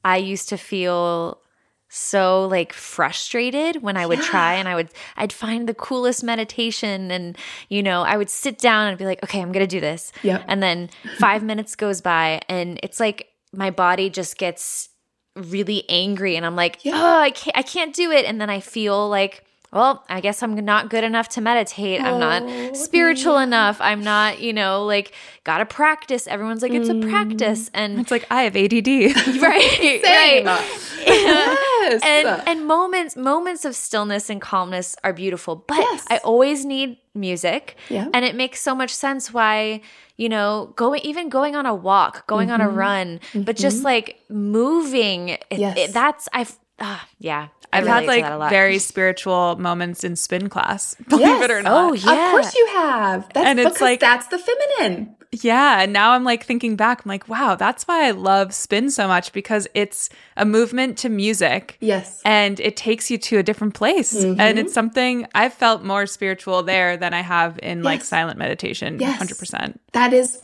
I 0.04 0.18
used 0.18 0.48
to 0.50 0.56
feel 0.56 1.40
so 1.88 2.46
like 2.46 2.72
frustrated 2.72 3.82
when 3.82 3.96
I 3.96 4.06
would 4.06 4.18
yeah. 4.18 4.24
try 4.24 4.54
and 4.54 4.68
I 4.68 4.74
would 4.74 4.90
I'd 5.16 5.32
find 5.32 5.68
the 5.68 5.74
coolest 5.74 6.22
meditation 6.24 7.10
and 7.10 7.38
you 7.68 7.82
know 7.82 8.02
I 8.02 8.16
would 8.16 8.30
sit 8.30 8.58
down 8.58 8.88
and 8.88 8.98
be 8.98 9.04
like 9.04 9.22
okay 9.24 9.40
I'm 9.40 9.52
going 9.52 9.66
to 9.66 9.76
do 9.76 9.80
this. 9.80 10.12
Yeah. 10.22 10.44
And 10.46 10.62
then 10.62 10.90
5 11.18 11.42
minutes 11.42 11.74
goes 11.74 12.00
by 12.00 12.42
and 12.48 12.78
it's 12.82 13.00
like 13.00 13.28
my 13.52 13.70
body 13.70 14.10
just 14.10 14.38
gets 14.38 14.90
really 15.34 15.84
angry 15.88 16.36
and 16.36 16.46
I'm 16.46 16.56
like 16.56 16.84
yeah. 16.84 16.92
oh 16.94 17.20
I 17.20 17.30
can't 17.30 17.56
I 17.56 17.62
can't 17.62 17.94
do 17.94 18.10
it 18.10 18.24
and 18.24 18.40
then 18.40 18.50
I 18.50 18.60
feel 18.60 19.08
like 19.08 19.45
well, 19.76 20.04
I 20.08 20.20
guess 20.20 20.42
I'm 20.42 20.54
not 20.54 20.88
good 20.88 21.04
enough 21.04 21.28
to 21.30 21.40
meditate. 21.42 22.00
I'm 22.00 22.18
not 22.18 22.42
oh, 22.44 22.72
spiritual 22.72 23.36
enough. 23.38 23.78
I'm 23.80 24.02
not, 24.02 24.40
you 24.40 24.54
know, 24.54 24.84
like 24.84 25.12
gotta 25.44 25.66
practice. 25.66 26.26
Everyone's 26.26 26.62
like, 26.62 26.72
it's 26.72 26.88
mm. 26.88 27.04
a 27.04 27.08
practice. 27.08 27.70
And 27.74 28.00
it's 28.00 28.10
like 28.10 28.26
I 28.30 28.42
have 28.44 28.56
ADD. 28.56 28.86
right. 29.42 30.02
right. 30.02 30.42
yes. 31.06 32.02
And 32.02 32.48
and 32.48 32.66
moments 32.66 33.16
moments 33.16 33.66
of 33.66 33.76
stillness 33.76 34.30
and 34.30 34.40
calmness 34.40 34.96
are 35.04 35.12
beautiful. 35.12 35.56
But 35.56 35.78
yes. 35.78 36.06
I 36.08 36.18
always 36.18 36.64
need 36.64 36.96
music. 37.14 37.76
Yeah. 37.90 38.08
And 38.14 38.24
it 38.24 38.34
makes 38.34 38.60
so 38.60 38.74
much 38.74 38.94
sense 38.94 39.32
why, 39.32 39.82
you 40.16 40.30
know, 40.30 40.72
going 40.76 41.02
even 41.02 41.28
going 41.28 41.54
on 41.54 41.66
a 41.66 41.74
walk, 41.74 42.26
going 42.26 42.48
mm-hmm. 42.48 42.54
on 42.54 42.60
a 42.62 42.68
mm-hmm. 42.68 42.78
run, 42.78 43.18
mm-hmm. 43.18 43.42
but 43.42 43.56
just 43.56 43.78
mm-hmm. 43.78 43.86
like 43.86 44.20
moving. 44.30 45.36
Yes. 45.50 45.76
It, 45.78 45.92
that's 45.92 46.30
I've 46.32 46.56
uh, 46.78 46.98
yeah, 47.18 47.48
I've 47.76 47.86
had 47.86 48.06
like 48.06 48.50
very 48.50 48.78
spiritual 48.78 49.56
moments 49.56 50.04
in 50.04 50.16
spin 50.16 50.48
class, 50.48 50.94
believe 51.08 51.26
yes. 51.26 51.44
it 51.44 51.50
or 51.50 51.62
not. 51.62 51.90
Oh 51.90 51.92
yeah, 51.92 52.26
of 52.26 52.30
course 52.32 52.54
you 52.54 52.66
have. 52.72 53.28
That's 53.32 53.46
and 53.46 53.60
it's 53.60 53.80
like 53.80 54.00
that's 54.00 54.26
the 54.28 54.38
feminine. 54.38 55.16
Yeah, 55.32 55.82
and 55.82 55.92
now 55.92 56.12
I'm 56.12 56.24
like 56.24 56.44
thinking 56.44 56.76
back. 56.76 57.04
I'm 57.04 57.08
like, 57.08 57.28
wow, 57.28 57.56
that's 57.56 57.84
why 57.84 58.06
I 58.06 58.12
love 58.12 58.54
spin 58.54 58.90
so 58.90 59.08
much 59.08 59.32
because 59.32 59.66
it's 59.74 60.08
a 60.36 60.44
movement 60.44 60.98
to 60.98 61.08
music. 61.08 61.76
Yes, 61.80 62.22
and 62.24 62.58
it 62.60 62.76
takes 62.76 63.10
you 63.10 63.18
to 63.18 63.38
a 63.38 63.42
different 63.42 63.74
place, 63.74 64.14
mm-hmm. 64.14 64.40
and 64.40 64.58
it's 64.58 64.72
something 64.72 65.26
I've 65.34 65.54
felt 65.54 65.82
more 65.82 66.06
spiritual 66.06 66.62
there 66.62 66.96
than 66.96 67.12
I 67.12 67.20
have 67.20 67.58
in 67.62 67.78
yes. 67.78 67.84
like 67.84 68.04
silent 68.04 68.38
meditation. 68.38 68.98
Yes, 69.00 69.18
hundred 69.18 69.38
percent. 69.38 69.80
That 69.92 70.12
is 70.12 70.40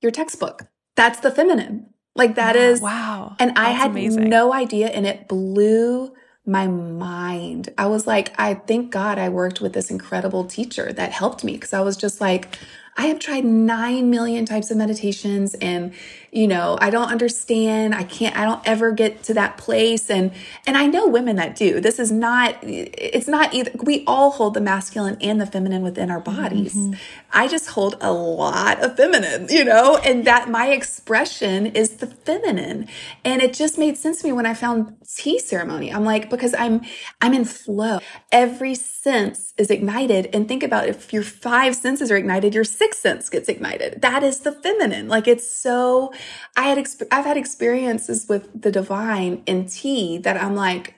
your 0.00 0.10
textbook. 0.10 0.62
That's 0.96 1.20
the 1.20 1.30
feminine. 1.30 1.86
Like 2.14 2.34
that 2.34 2.56
yeah, 2.56 2.68
is 2.68 2.80
wow. 2.80 3.36
And 3.38 3.56
I 3.56 3.70
had 3.70 3.92
amazing. 3.92 4.28
no 4.28 4.52
idea 4.52 4.88
and 4.88 5.06
it 5.06 5.28
blew 5.28 6.12
my 6.46 6.66
mind. 6.66 7.68
I 7.78 7.86
was 7.86 8.06
like, 8.06 8.38
I 8.38 8.54
thank 8.54 8.90
God 8.90 9.18
I 9.18 9.28
worked 9.28 9.60
with 9.60 9.72
this 9.72 9.90
incredible 9.90 10.44
teacher 10.44 10.92
that 10.92 11.12
helped 11.12 11.44
me 11.44 11.52
because 11.52 11.72
I 11.72 11.80
was 11.80 11.96
just 11.96 12.20
like, 12.20 12.58
I 12.96 13.06
have 13.06 13.20
tried 13.20 13.44
9 13.44 14.10
million 14.10 14.44
types 14.44 14.70
of 14.70 14.76
meditations 14.76 15.54
and 15.54 15.94
you 16.32 16.46
know, 16.46 16.78
I 16.80 16.90
don't 16.90 17.10
understand. 17.10 17.94
I 17.94 18.04
can't, 18.04 18.36
I 18.36 18.44
don't 18.44 18.60
ever 18.64 18.92
get 18.92 19.24
to 19.24 19.34
that 19.34 19.56
place. 19.58 20.08
And, 20.10 20.32
and 20.66 20.76
I 20.76 20.86
know 20.86 21.08
women 21.08 21.36
that 21.36 21.56
do. 21.56 21.80
This 21.80 21.98
is 21.98 22.12
not, 22.12 22.56
it's 22.62 23.26
not 23.26 23.52
either. 23.52 23.72
We 23.82 24.04
all 24.06 24.30
hold 24.30 24.54
the 24.54 24.60
masculine 24.60 25.16
and 25.20 25.40
the 25.40 25.46
feminine 25.46 25.82
within 25.82 26.10
our 26.10 26.20
bodies. 26.20 26.74
Mm-hmm. 26.74 26.94
I 27.32 27.48
just 27.48 27.70
hold 27.70 27.96
a 28.00 28.12
lot 28.12 28.80
of 28.82 28.96
feminine, 28.96 29.48
you 29.50 29.64
know, 29.64 29.96
and 30.04 30.24
that 30.24 30.48
my 30.48 30.68
expression 30.68 31.66
is 31.66 31.96
the 31.96 32.06
feminine. 32.06 32.86
And 33.24 33.42
it 33.42 33.52
just 33.52 33.76
made 33.76 33.98
sense 33.98 34.20
to 34.20 34.26
me 34.28 34.32
when 34.32 34.46
I 34.46 34.54
found 34.54 34.96
tea 35.16 35.40
ceremony. 35.40 35.92
I'm 35.92 36.04
like, 36.04 36.30
because 36.30 36.54
I'm, 36.54 36.82
I'm 37.20 37.34
in 37.34 37.44
flow. 37.44 37.98
Every 38.30 38.76
sense 38.76 39.52
is 39.56 39.70
ignited. 39.70 40.28
And 40.32 40.46
think 40.46 40.62
about 40.62 40.88
if 40.88 41.12
your 41.12 41.22
five 41.22 41.74
senses 41.74 42.10
are 42.12 42.16
ignited, 42.16 42.54
your 42.54 42.64
sixth 42.64 43.00
sense 43.00 43.28
gets 43.28 43.48
ignited. 43.48 44.02
That 44.02 44.22
is 44.22 44.40
the 44.40 44.52
feminine. 44.52 45.08
Like 45.08 45.26
it's 45.26 45.50
so 45.50 46.12
I 46.56 46.62
had, 46.62 46.78
exp- 46.78 47.08
I've 47.10 47.24
had 47.24 47.36
experiences 47.36 48.26
with 48.28 48.62
the 48.62 48.70
divine 48.70 49.42
in 49.46 49.66
tea 49.66 50.18
that 50.18 50.36
I'm 50.36 50.54
like, 50.54 50.94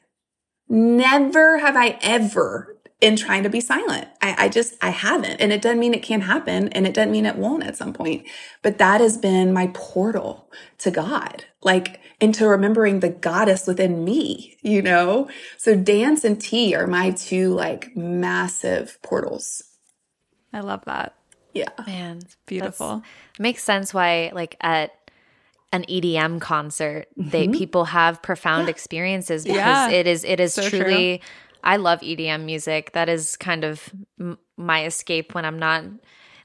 never 0.68 1.58
have 1.58 1.76
I 1.76 1.98
ever 2.02 2.76
in 3.00 3.16
trying 3.16 3.42
to 3.42 3.50
be 3.50 3.60
silent. 3.60 4.06
I, 4.22 4.44
I, 4.44 4.48
just, 4.48 4.74
I 4.80 4.90
haven't. 4.90 5.40
And 5.40 5.52
it 5.52 5.60
doesn't 5.60 5.80
mean 5.80 5.92
it 5.92 6.04
can't 6.04 6.22
happen 6.22 6.68
and 6.68 6.86
it 6.86 6.94
doesn't 6.94 7.10
mean 7.10 7.26
it 7.26 7.36
won't 7.36 7.64
at 7.64 7.76
some 7.76 7.92
point. 7.92 8.24
But 8.62 8.78
that 8.78 9.00
has 9.00 9.18
been 9.18 9.52
my 9.52 9.72
portal 9.74 10.50
to 10.78 10.92
God, 10.92 11.44
like 11.62 12.00
into 12.20 12.46
remembering 12.46 13.00
the 13.00 13.08
goddess 13.08 13.66
within 13.66 14.04
me, 14.04 14.56
you 14.62 14.80
know? 14.80 15.28
So 15.56 15.74
dance 15.74 16.24
and 16.24 16.40
tea 16.40 16.76
are 16.76 16.86
my 16.86 17.10
two 17.10 17.52
like 17.52 17.96
massive 17.96 18.98
portals. 19.02 19.64
I 20.52 20.60
love 20.60 20.84
that. 20.84 21.16
Yeah. 21.52 21.70
Man, 21.84 22.18
it's 22.18 22.36
beautiful. 22.46 23.02
Makes 23.38 23.64
sense 23.64 23.92
why 23.92 24.30
like 24.32 24.56
at 24.60 24.92
an 25.72 25.84
EDM 25.88 26.40
concert, 26.40 27.06
mm-hmm. 27.18 27.30
they 27.30 27.48
people 27.48 27.86
have 27.86 28.22
profound 28.22 28.66
yeah. 28.66 28.70
experiences 28.70 29.44
because 29.44 29.56
yeah. 29.56 29.88
it 29.88 30.06
is 30.06 30.24
it 30.24 30.38
is 30.38 30.54
so 30.54 30.68
truly 30.68 31.18
true. 31.18 31.28
I 31.64 31.76
love 31.76 32.00
EDM 32.00 32.44
music. 32.44 32.92
That 32.92 33.08
is 33.08 33.36
kind 33.36 33.64
of 33.64 33.90
m- 34.20 34.38
my 34.56 34.84
escape 34.84 35.34
when 35.34 35.44
I'm 35.44 35.58
not 35.58 35.84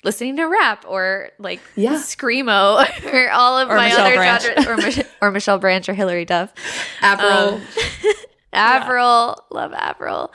listening 0.03 0.37
to 0.37 0.45
rap 0.45 0.85
or 0.87 1.31
like 1.39 1.59
yeah. 1.75 1.95
screamo 1.95 2.85
or 3.13 3.31
all 3.31 3.57
of 3.57 3.69
or 3.69 3.75
my 3.75 3.89
Michelle 3.89 4.05
other 4.05 4.15
Branch. 4.15 4.43
genres 4.43 4.67
or, 4.67 4.77
Mich- 4.77 5.07
or 5.21 5.31
Michelle 5.31 5.59
Branch 5.59 5.89
or 5.89 5.93
Hilary 5.93 6.25
Duff. 6.25 6.53
Avril. 7.01 7.55
Um, 7.55 7.61
Avril. 8.53 9.35
Yeah. 9.51 9.57
Love 9.59 9.73
Avril. 9.73 10.33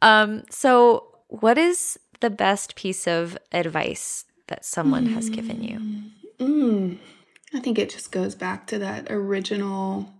Um, 0.00 0.44
so 0.50 1.08
what 1.28 1.58
is 1.58 1.98
the 2.20 2.30
best 2.30 2.76
piece 2.76 3.06
of 3.06 3.36
advice 3.52 4.24
that 4.48 4.64
someone 4.64 5.08
mm. 5.08 5.14
has 5.14 5.28
given 5.28 5.62
you? 5.62 5.78
Mm. 6.38 6.98
I 7.54 7.60
think 7.60 7.78
it 7.78 7.90
just 7.90 8.10
goes 8.12 8.34
back 8.34 8.66
to 8.68 8.78
that 8.78 9.10
original 9.10 10.12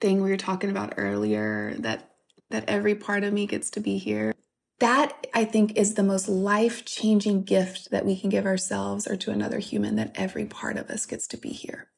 thing 0.00 0.22
we 0.22 0.30
were 0.30 0.36
talking 0.36 0.70
about 0.70 0.94
earlier 0.96 1.74
that 1.78 2.10
that 2.50 2.68
every 2.68 2.94
part 2.94 3.24
of 3.24 3.32
me 3.32 3.46
gets 3.46 3.70
to 3.70 3.80
be 3.80 3.96
here. 3.96 4.34
That 4.80 5.26
I 5.32 5.44
think 5.44 5.76
is 5.76 5.94
the 5.94 6.02
most 6.02 6.28
life-changing 6.28 7.44
gift 7.44 7.90
that 7.90 8.04
we 8.04 8.18
can 8.18 8.28
give 8.28 8.44
ourselves 8.44 9.06
or 9.06 9.16
to 9.16 9.30
another 9.30 9.58
human 9.58 9.96
that 9.96 10.12
every 10.14 10.44
part 10.44 10.76
of 10.76 10.90
us 10.90 11.06
gets 11.06 11.26
to 11.28 11.36
be 11.36 11.48
here. 11.50 11.88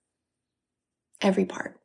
Every 1.21 1.45
part. 1.45 1.81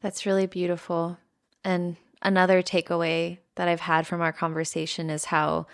That's 0.00 0.24
really 0.24 0.46
beautiful. 0.46 1.18
And 1.62 1.96
another 2.22 2.62
takeaway 2.62 3.38
that 3.56 3.68
I've 3.68 3.80
had 3.80 4.06
from 4.06 4.22
our 4.22 4.32
conversation 4.32 5.10
is 5.10 5.26
how 5.26 5.66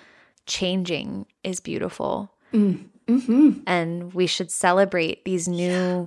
changing 0.46 1.26
is 1.44 1.60
beautiful. 1.60 2.32
Mm. 2.52 2.86
Mm-hmm. 3.08 3.60
And 3.66 4.12
we 4.12 4.26
should 4.26 4.50
celebrate 4.50 5.24
these 5.24 5.46
new 5.48 5.70
yeah. 5.70 6.04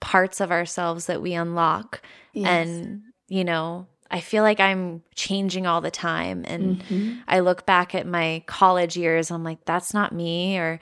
parts 0.00 0.40
of 0.40 0.50
ourselves 0.50 1.06
that 1.06 1.22
we 1.22 1.34
unlock. 1.34 2.02
Yes. 2.32 2.48
And, 2.48 3.02
you 3.28 3.44
know, 3.44 3.86
I 4.10 4.20
feel 4.20 4.42
like 4.42 4.60
I'm 4.60 5.02
changing 5.14 5.66
all 5.66 5.80
the 5.80 5.90
time. 5.90 6.44
And 6.46 6.78
mm-hmm. 6.78 7.20
I 7.26 7.40
look 7.40 7.66
back 7.66 7.94
at 7.94 8.06
my 8.06 8.44
college 8.46 8.96
years, 8.96 9.30
I'm 9.30 9.42
like, 9.42 9.64
that's 9.64 9.94
not 9.94 10.12
me, 10.12 10.58
or 10.58 10.80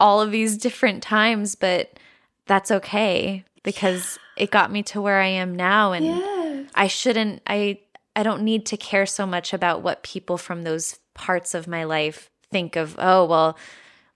all 0.00 0.20
of 0.20 0.30
these 0.30 0.56
different 0.56 1.02
times, 1.02 1.54
but 1.54 1.98
that's 2.46 2.70
okay 2.70 3.44
because 3.62 4.18
yeah. 4.36 4.44
it 4.44 4.50
got 4.50 4.72
me 4.72 4.82
to 4.84 5.02
where 5.02 5.20
I 5.20 5.26
am 5.26 5.54
now. 5.54 5.92
And 5.92 6.06
yes. 6.06 6.70
I 6.74 6.86
shouldn't, 6.86 7.42
I, 7.46 7.80
I 8.16 8.22
don't 8.22 8.42
need 8.42 8.64
to 8.66 8.76
care 8.78 9.06
so 9.06 9.26
much 9.26 9.52
about 9.52 9.82
what 9.82 10.02
people 10.02 10.38
from 10.38 10.62
those 10.62 10.98
parts 11.12 11.54
of 11.54 11.68
my 11.68 11.84
life 11.84 12.30
think 12.50 12.74
of, 12.76 12.96
oh, 12.98 13.26
well, 13.26 13.58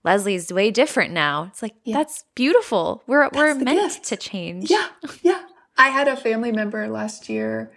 Leslie's 0.03 0.51
way 0.51 0.71
different 0.71 1.13
now. 1.13 1.45
It's 1.45 1.61
like 1.61 1.75
yeah. 1.83 1.97
that's 1.97 2.25
beautiful. 2.35 3.03
We're 3.07 3.23
that's 3.23 3.35
we're 3.35 3.55
meant 3.55 3.93
gift. 3.93 4.05
to 4.05 4.17
change. 4.17 4.69
Yeah. 4.69 4.87
Yeah. 5.21 5.41
I 5.77 5.89
had 5.89 6.07
a 6.07 6.15
family 6.15 6.51
member 6.51 6.87
last 6.87 7.29
year 7.29 7.71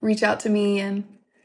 reach 0.00 0.22
out 0.22 0.40
to 0.40 0.48
me 0.48 0.80
and 0.80 1.04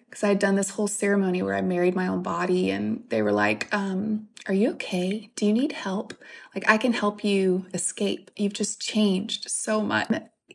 because 0.10 0.24
I 0.24 0.30
had 0.30 0.40
done 0.40 0.56
this 0.56 0.70
whole 0.72 0.88
ceremony 0.88 1.42
where 1.42 1.56
I 1.56 1.62
married 1.62 1.94
my 1.94 2.08
own 2.08 2.24
body 2.24 2.72
and 2.72 3.04
they 3.10 3.22
were 3.22 3.34
like, 3.34 3.68
um, 3.74 4.30
are 4.48 4.54
you 4.54 4.72
okay? 4.72 5.30
Do 5.36 5.46
you 5.46 5.52
need 5.52 5.74
help? 5.74 6.14
Like 6.54 6.64
I 6.70 6.78
can 6.78 6.94
help 6.94 7.24
you 7.24 7.66
escape. 7.74 8.32
You've 8.38 8.54
just 8.54 8.82
changed 8.82 9.50
so 9.50 9.82
much. 9.82 10.10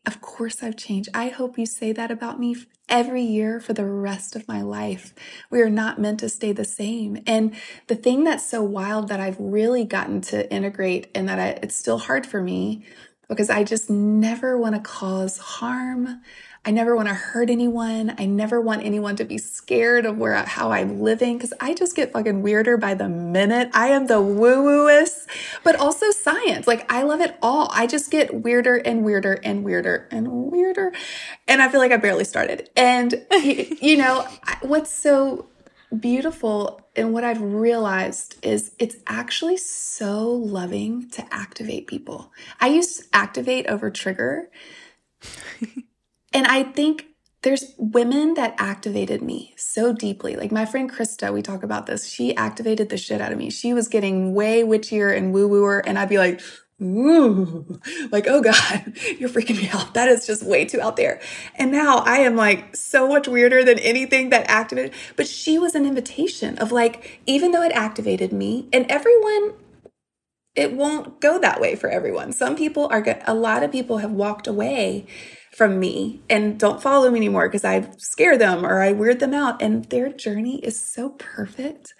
Of 0.06 0.20
course 0.22 0.62
I've 0.62 0.76
changed. 0.76 1.10
I 1.12 1.28
hope 1.28 1.58
you 1.58 1.66
say 1.66 1.92
that 1.92 2.10
about 2.10 2.40
me 2.40 2.56
every 2.90 3.22
year 3.22 3.60
for 3.60 3.72
the 3.72 3.86
rest 3.86 4.36
of 4.36 4.48
my 4.48 4.62
life. 4.62 5.14
We 5.50 5.60
are 5.62 5.70
not 5.70 6.00
meant 6.00 6.20
to 6.20 6.28
stay 6.28 6.52
the 6.52 6.64
same. 6.64 7.22
And 7.26 7.54
the 7.86 7.94
thing 7.96 8.24
that's 8.24 8.46
so 8.46 8.62
wild 8.62 9.08
that 9.08 9.20
I've 9.20 9.40
really 9.40 9.84
gotten 9.84 10.20
to 10.22 10.52
integrate 10.52 11.08
and 11.14 11.28
that 11.28 11.38
I, 11.38 11.48
it's 11.62 11.76
still 11.76 11.98
hard 11.98 12.26
for 12.26 12.42
me 12.42 12.84
because 13.28 13.48
I 13.48 13.64
just 13.64 13.88
never 13.88 14.58
want 14.58 14.74
to 14.74 14.80
cause 14.80 15.38
harm. 15.38 16.20
I 16.62 16.72
never 16.72 16.94
want 16.94 17.08
to 17.08 17.14
hurt 17.14 17.48
anyone. 17.48 18.14
I 18.18 18.26
never 18.26 18.60
want 18.60 18.84
anyone 18.84 19.16
to 19.16 19.24
be 19.24 19.38
scared 19.38 20.04
of 20.04 20.18
where 20.18 20.34
how 20.34 20.72
I'm 20.72 21.00
living 21.00 21.38
because 21.38 21.54
I 21.58 21.72
just 21.72 21.96
get 21.96 22.12
fucking 22.12 22.42
weirder 22.42 22.76
by 22.76 22.92
the 22.92 23.08
minute. 23.08 23.70
I 23.72 23.88
am 23.88 24.08
the 24.08 24.20
woo 24.20 24.62
wooest, 24.62 25.26
but 25.64 25.76
also 25.76 26.10
science. 26.10 26.66
Like 26.66 26.90
I 26.92 27.02
love 27.02 27.22
it 27.22 27.38
all. 27.40 27.70
I 27.72 27.86
just 27.86 28.10
get 28.10 28.42
weirder 28.42 28.76
and 28.76 29.04
weirder 29.04 29.40
and 29.42 29.64
weirder 29.64 30.06
and 30.10 30.28
weirder, 30.30 30.92
and 31.48 31.62
I 31.62 31.68
feel 31.70 31.80
like 31.80 31.92
I 31.92 31.96
barely 31.96 32.24
started. 32.24 32.68
And 32.76 33.24
you, 33.32 33.76
you 33.80 33.96
know 33.96 34.28
what's 34.60 34.92
so 34.92 35.46
beautiful 35.98 36.86
and 36.94 37.14
what 37.14 37.24
I've 37.24 37.40
realized 37.40 38.36
is 38.44 38.72
it's 38.78 38.96
actually 39.06 39.56
so 39.56 40.30
loving 40.30 41.08
to 41.10 41.24
activate 41.34 41.86
people. 41.86 42.32
I 42.60 42.68
use 42.68 43.08
activate 43.14 43.66
over 43.66 43.90
trigger 43.90 44.50
and 46.32 46.46
I 46.46 46.64
think 46.64 47.06
there's 47.42 47.74
women 47.78 48.34
that 48.34 48.54
activated 48.58 49.22
me 49.22 49.54
so 49.56 49.94
deeply. 49.94 50.36
Like 50.36 50.52
my 50.52 50.66
friend 50.66 50.92
Krista, 50.92 51.32
we 51.32 51.42
talk 51.42 51.64
about 51.64 51.86
this. 51.86 52.08
She 52.08 52.36
activated 52.36 52.90
the 52.90 52.98
shit 52.98 53.20
out 53.22 53.32
of 53.32 53.38
me. 53.38 53.50
She 53.50 53.74
was 53.74 53.88
getting 53.88 54.34
way 54.34 54.62
witchier 54.62 55.16
and 55.16 55.34
woo 55.34 55.48
wooer. 55.48 55.80
And 55.86 55.98
I'd 55.98 56.10
be 56.10 56.18
like, 56.18 56.42
ooh, 56.82 57.80
like, 58.12 58.26
oh 58.28 58.42
God, 58.42 58.94
you're 59.18 59.30
freaking 59.30 59.56
me 59.56 59.70
out. 59.72 59.94
That 59.94 60.08
is 60.10 60.26
just 60.28 60.44
way 60.44 60.66
too 60.66 60.82
out 60.82 60.96
there. 60.96 61.20
And 61.56 61.72
now 61.72 61.98
I 62.00 62.18
am 62.18 62.36
like 62.36 62.76
so 62.76 63.08
much 63.08 63.28
weirder 63.28 63.64
than 63.64 63.78
anything 63.80 64.30
that 64.30 64.50
activated. 64.50 64.92
But 65.16 65.28
she 65.28 65.58
was 65.58 65.74
an 65.74 65.86
invitation 65.86 66.58
of 66.58 66.72
like, 66.72 67.22
even 67.26 67.52
though 67.52 67.62
it 67.62 67.72
activated 67.72 68.34
me, 68.34 68.68
and 68.72 68.86
everyone, 68.90 69.54
it 70.56 70.72
won't 70.74 71.20
go 71.20 71.38
that 71.40 71.60
way 71.60 71.76
for 71.76 71.90
everyone. 71.90 72.32
Some 72.32 72.56
people 72.56 72.88
are, 72.92 73.04
a 73.26 73.34
lot 73.34 73.62
of 73.62 73.72
people 73.72 73.98
have 73.98 74.12
walked 74.12 74.46
away 74.46 75.06
from 75.50 75.80
me 75.80 76.20
and 76.30 76.58
don't 76.58 76.82
follow 76.82 77.10
me 77.10 77.18
anymore 77.18 77.48
because 77.48 77.64
I 77.64 77.90
scare 77.98 78.38
them 78.38 78.64
or 78.64 78.80
I 78.80 78.92
weird 78.92 79.20
them 79.20 79.34
out. 79.34 79.60
And 79.60 79.84
their 79.86 80.10
journey 80.10 80.58
is 80.60 80.80
so 80.80 81.10
perfect. 81.10 81.94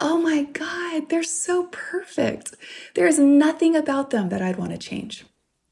Oh 0.00 0.18
my 0.18 0.44
God, 0.44 1.08
they're 1.08 1.22
so 1.22 1.68
perfect. 1.70 2.54
There's 2.94 3.18
nothing 3.18 3.76
about 3.76 4.10
them 4.10 4.28
that 4.30 4.42
I'd 4.42 4.56
want 4.56 4.72
to 4.72 4.78
change. 4.78 5.24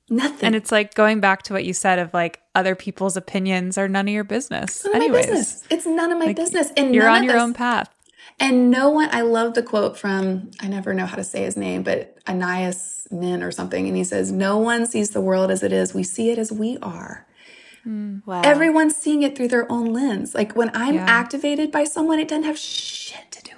Nothing. 0.09 0.47
And 0.47 0.55
it's 0.55 0.71
like 0.71 0.95
going 0.95 1.21
back 1.21 1.43
to 1.45 1.53
what 1.53 1.65
you 1.65 1.73
said 1.73 1.99
of 1.99 2.13
like 2.13 2.41
other 2.55 2.75
people's 2.75 3.17
opinions 3.17 3.79
are 3.79 3.89
none 3.89 4.09
of 4.09 4.15
your 4.15 4.25
business. 4.25 4.85
None 4.85 4.97
Anyways, 4.97 5.27
business. 5.27 5.65
It's 5.71 5.87
none 5.87 6.13
of 6.13 6.19
my 6.19 6.27
like, 6.27 6.37
business. 6.37 6.71
And 6.77 6.95
you're 6.95 7.09
on 7.09 7.25
your 7.25 7.39
own 7.39 7.55
path. 7.55 7.89
And 8.39 8.71
no 8.71 8.91
one, 8.91 9.09
I 9.13 9.23
love 9.23 9.55
the 9.55 9.63
quote 9.63 9.97
from, 9.97 10.51
I 10.61 10.69
never 10.69 10.95
know 10.95 11.07
how 11.07 11.17
to 11.17 11.25
say 11.25 11.45
his 11.45 11.57
name, 11.57 11.83
but 11.83 12.19
Anais 12.27 13.02
Nin 13.13 13.43
or 13.43 13.51
something. 13.51 13.87
And 13.87 13.97
he 13.97 14.05
says, 14.05 14.33
No 14.33 14.59
one 14.59 14.87
sees 14.87 15.11
the 15.11 15.21
world 15.21 15.51
as 15.51 15.63
it 15.63 15.73
is. 15.73 15.95
We 15.95 16.03
see 16.03 16.31
it 16.31 16.39
as 16.39 16.51
we 16.51 16.79
are. 16.83 17.27
Mm, 17.87 18.25
wow. 18.27 18.43
Everyone's 18.45 18.97
seeing 18.97 19.23
it 19.23 19.37
through 19.37 19.49
their 19.49 19.71
own 19.71 19.93
lens. 19.93 20.35
Like 20.35 20.55
when 20.55 20.71
I'm 20.75 20.95
yeah. 20.95 21.07
activated 21.09 21.71
by 21.73 21.85
someone, 21.85 22.19
it 22.19 22.29
doesn't 22.29 22.45
have 22.45 22.59
shit 22.59 23.31
to 23.33 23.43
do. 23.43 23.52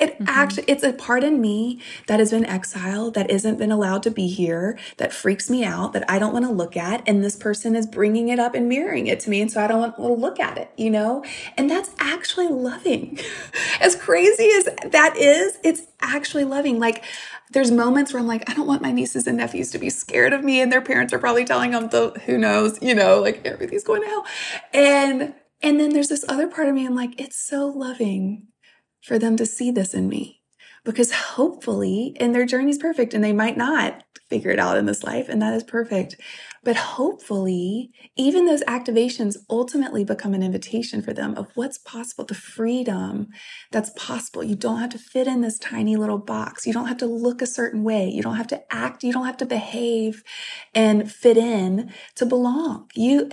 It 0.00 0.14
mm-hmm. 0.14 0.24
actually, 0.28 0.64
it's 0.66 0.82
a 0.82 0.92
part 0.92 1.22
in 1.22 1.40
me 1.40 1.80
that 2.08 2.18
has 2.18 2.30
been 2.30 2.44
exiled, 2.44 3.14
that 3.14 3.30
isn't 3.30 3.58
been 3.58 3.70
allowed 3.70 4.02
to 4.04 4.10
be 4.10 4.26
here, 4.26 4.78
that 4.96 5.12
freaks 5.12 5.48
me 5.48 5.64
out, 5.64 5.92
that 5.92 6.04
I 6.10 6.18
don't 6.18 6.32
want 6.32 6.44
to 6.46 6.50
look 6.50 6.76
at. 6.76 7.02
And 7.06 7.22
this 7.22 7.36
person 7.36 7.76
is 7.76 7.86
bringing 7.86 8.28
it 8.28 8.38
up 8.38 8.54
and 8.54 8.68
mirroring 8.68 9.06
it 9.06 9.20
to 9.20 9.30
me. 9.30 9.40
And 9.40 9.50
so 9.50 9.62
I 9.62 9.68
don't 9.68 9.80
want 9.80 9.96
to 9.96 10.12
look 10.12 10.40
at 10.40 10.58
it, 10.58 10.70
you 10.76 10.90
know? 10.90 11.24
And 11.56 11.70
that's 11.70 11.90
actually 11.98 12.48
loving. 12.48 13.18
as 13.80 13.94
crazy 13.94 14.50
as 14.50 14.64
that 14.90 15.16
is, 15.16 15.58
it's 15.62 15.82
actually 16.00 16.44
loving. 16.44 16.80
Like, 16.80 17.04
there's 17.52 17.70
moments 17.70 18.12
where 18.12 18.20
I'm 18.20 18.26
like, 18.26 18.48
I 18.50 18.54
don't 18.54 18.66
want 18.66 18.82
my 18.82 18.92
nieces 18.92 19.26
and 19.26 19.36
nephews 19.36 19.70
to 19.72 19.78
be 19.78 19.90
scared 19.90 20.32
of 20.32 20.42
me, 20.42 20.60
and 20.60 20.72
their 20.72 20.80
parents 20.80 21.12
are 21.12 21.18
probably 21.18 21.44
telling 21.44 21.72
them 21.72 21.88
the 21.88 22.10
who 22.24 22.38
knows, 22.38 22.82
you 22.82 22.94
know, 22.94 23.20
like 23.20 23.46
everything's 23.46 23.84
going 23.84 24.02
to 24.02 24.08
hell. 24.08 24.26
And 24.72 25.34
and 25.62 25.78
then 25.78 25.90
there's 25.90 26.08
this 26.08 26.24
other 26.28 26.48
part 26.48 26.68
of 26.68 26.74
me, 26.74 26.86
I'm 26.86 26.96
like, 26.96 27.20
it's 27.20 27.36
so 27.36 27.66
loving 27.66 28.48
for 29.02 29.18
them 29.18 29.36
to 29.36 29.46
see 29.46 29.70
this 29.70 29.94
in 29.94 30.08
me. 30.08 30.40
Because 30.84 31.12
hopefully, 31.12 32.16
and 32.18 32.34
their 32.34 32.44
journey's 32.44 32.78
perfect, 32.78 33.14
and 33.14 33.22
they 33.22 33.32
might 33.32 33.56
not 33.56 34.02
figure 34.28 34.50
it 34.50 34.58
out 34.58 34.76
in 34.76 34.86
this 34.86 35.04
life, 35.04 35.28
and 35.28 35.40
that 35.40 35.54
is 35.54 35.62
perfect. 35.62 36.16
But 36.64 36.74
hopefully, 36.76 37.92
even 38.16 38.46
those 38.46 38.62
activations 38.62 39.36
ultimately 39.48 40.04
become 40.04 40.34
an 40.34 40.42
invitation 40.42 41.02
for 41.02 41.12
them 41.12 41.36
of 41.36 41.50
what's 41.54 41.78
possible, 41.78 42.24
the 42.24 42.34
freedom 42.34 43.28
that's 43.70 43.90
possible. 43.94 44.42
You 44.42 44.56
don't 44.56 44.80
have 44.80 44.90
to 44.90 44.98
fit 44.98 45.28
in 45.28 45.40
this 45.40 45.58
tiny 45.58 45.96
little 45.96 46.18
box. 46.18 46.66
You 46.66 46.72
don't 46.72 46.88
have 46.88 46.98
to 46.98 47.06
look 47.06 47.42
a 47.42 47.46
certain 47.46 47.84
way. 47.84 48.08
You 48.08 48.22
don't 48.22 48.36
have 48.36 48.48
to 48.48 48.74
act. 48.74 49.04
You 49.04 49.12
don't 49.12 49.26
have 49.26 49.36
to 49.36 49.46
behave 49.46 50.24
and 50.74 51.10
fit 51.12 51.36
in 51.36 51.92
to 52.16 52.26
belong. 52.26 52.88
You, 52.94 53.30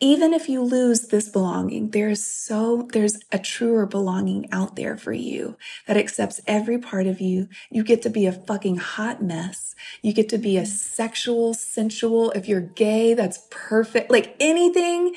even 0.00 0.32
if 0.32 0.48
you 0.48 0.62
lose 0.62 1.08
this 1.08 1.28
belonging, 1.28 1.90
there's 1.90 2.24
so, 2.24 2.88
there's 2.92 3.18
a 3.30 3.38
truer 3.38 3.84
belonging 3.84 4.50
out 4.50 4.74
there 4.74 4.96
for 4.96 5.12
you 5.12 5.56
that 5.86 5.98
accepts 5.98 6.40
every 6.46 6.78
part 6.78 7.06
of 7.06 7.20
you. 7.20 7.48
You 7.70 7.84
get 7.84 8.00
to 8.02 8.10
be 8.10 8.24
a 8.24 8.32
fucking 8.32 8.76
hot 8.76 9.22
mess. 9.22 9.74
You 10.00 10.14
get 10.14 10.30
to 10.30 10.38
be 10.38 10.56
a 10.56 10.64
sexual, 10.64 11.52
sensual. 11.52 12.30
If 12.30 12.48
you're 12.48 12.62
gay, 12.62 13.12
that's 13.12 13.46
perfect. 13.50 14.10
Like 14.10 14.34
anything 14.40 15.14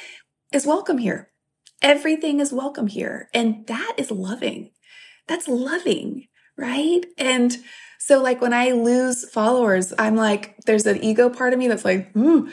is 0.51 0.65
welcome 0.65 0.97
here. 0.97 1.29
Everything 1.81 2.41
is 2.41 2.51
welcome 2.51 2.87
here. 2.87 3.29
And 3.33 3.65
that 3.67 3.93
is 3.97 4.11
loving. 4.11 4.71
That's 5.27 5.47
loving, 5.47 6.27
right? 6.57 7.05
And 7.17 7.57
so 7.99 8.21
like 8.21 8.41
when 8.41 8.53
I 8.53 8.71
lose 8.71 9.29
followers, 9.29 9.93
I'm 9.97 10.17
like, 10.17 10.57
there's 10.65 10.85
an 10.85 11.01
ego 11.01 11.29
part 11.29 11.53
of 11.53 11.59
me 11.59 11.69
that's 11.69 11.85
like, 11.85 12.11
hmm 12.11 12.49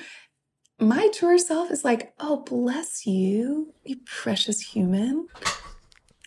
my 0.81 1.09
truer 1.09 1.39
self 1.39 1.71
is 1.71 1.85
like, 1.85 2.15
oh, 2.19 2.39
bless 2.39 3.07
you, 3.07 3.75
you 3.85 3.97
precious 4.07 4.61
human. 4.61 5.29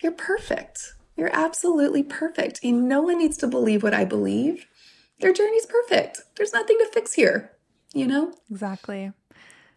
You're 0.01 0.11
perfect. 0.11 0.93
You're 1.15 1.35
absolutely 1.35 2.03
perfect. 2.03 2.59
And 2.63 2.87
no 2.87 3.01
one 3.01 3.17
needs 3.17 3.37
to 3.37 3.47
believe 3.47 3.83
what 3.83 3.93
I 3.93 4.05
believe. 4.05 4.67
Their 5.19 5.33
journey's 5.33 5.65
perfect. 5.65 6.21
There's 6.35 6.53
nothing 6.53 6.77
to 6.79 6.89
fix 6.91 7.13
here, 7.13 7.51
you 7.93 8.05
know? 8.05 8.33
Exactly. 8.51 9.11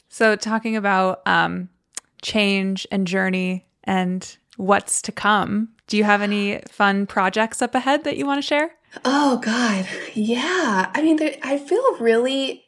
So, 0.08 0.36
talking 0.36 0.76
about 0.76 1.22
um, 1.26 1.68
change 2.22 2.86
and 2.90 3.06
journey 3.06 3.66
and 3.84 4.36
what's 4.56 5.02
to 5.02 5.12
come, 5.12 5.70
do 5.86 5.96
you 5.96 6.04
have 6.04 6.22
any 6.22 6.60
fun 6.68 7.06
projects 7.06 7.62
up 7.62 7.74
ahead 7.74 8.04
that 8.04 8.16
you 8.16 8.26
want 8.26 8.38
to 8.38 8.46
share? 8.46 8.72
Oh, 9.04 9.38
God. 9.38 9.86
Yeah. 10.14 10.90
I 10.94 11.02
mean, 11.02 11.16
there, 11.16 11.36
I 11.42 11.58
feel 11.58 11.96
really 11.98 12.65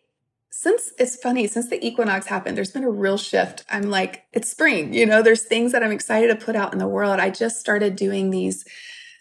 since 0.61 0.93
it's 0.99 1.15
funny, 1.15 1.47
since 1.47 1.71
the 1.71 1.87
equinox 1.87 2.27
happened, 2.27 2.57
there's 2.57 2.73
been 2.73 2.83
a 2.83 2.91
real 2.91 3.17
shift. 3.17 3.65
I'm 3.71 3.91
like, 3.91 4.25
it's 4.33 4.51
spring, 4.51 4.93
you 4.93 5.07
know, 5.07 5.23
there's 5.23 5.45
things 5.45 5.71
that 5.71 5.85
I'm 5.85 5.93
excited 5.93 6.27
to 6.37 6.45
put 6.45 6.57
out 6.57 6.73
in 6.73 6.81
the 6.81 6.89
world. 6.89 7.21
I 7.21 7.31
just 7.31 7.61
started 7.61 7.95
doing 7.95 8.31
these 8.31 8.65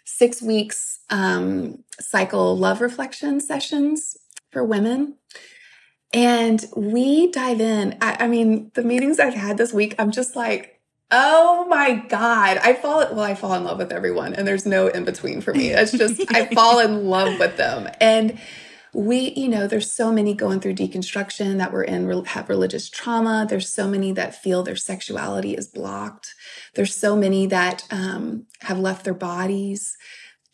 six 0.04 0.42
weeks 0.42 0.98
um, 1.10 1.84
cycle 2.00 2.58
love 2.58 2.80
reflection 2.80 3.38
sessions 3.38 4.16
for 4.50 4.64
women. 4.64 5.14
And 6.12 6.66
we 6.76 7.30
dive 7.30 7.60
in. 7.60 7.96
I, 8.00 8.24
I 8.24 8.26
mean, 8.26 8.72
the 8.74 8.82
meetings 8.82 9.20
I've 9.20 9.34
had 9.34 9.58
this 9.58 9.72
week, 9.72 9.94
I'm 9.96 10.10
just 10.10 10.34
like, 10.34 10.80
Oh 11.12 11.66
my 11.68 12.04
God. 12.08 12.58
I 12.58 12.74
fall, 12.74 12.98
well, 13.12 13.20
I 13.20 13.36
fall 13.36 13.54
in 13.54 13.62
love 13.62 13.78
with 13.78 13.92
everyone 13.92 14.34
and 14.34 14.46
there's 14.46 14.66
no 14.66 14.88
in 14.88 15.04
between 15.04 15.40
for 15.40 15.54
me. 15.54 15.68
It's 15.68 15.92
just, 15.92 16.20
I 16.34 16.46
fall 16.54 16.80
in 16.80 17.06
love 17.06 17.38
with 17.38 17.56
them. 17.56 17.88
And 18.00 18.40
we, 18.94 19.32
you 19.34 19.48
know, 19.48 19.66
there's 19.66 19.90
so 19.90 20.10
many 20.12 20.34
going 20.34 20.60
through 20.60 20.74
deconstruction 20.74 21.58
that 21.58 21.72
were 21.72 21.84
in 21.84 22.24
have 22.24 22.48
religious 22.48 22.88
trauma. 22.88 23.46
There's 23.48 23.68
so 23.68 23.86
many 23.86 24.12
that 24.12 24.40
feel 24.40 24.62
their 24.62 24.76
sexuality 24.76 25.54
is 25.54 25.68
blocked. 25.68 26.34
There's 26.74 26.94
so 26.94 27.16
many 27.16 27.46
that 27.46 27.84
um, 27.90 28.46
have 28.60 28.78
left 28.78 29.04
their 29.04 29.14
bodies, 29.14 29.96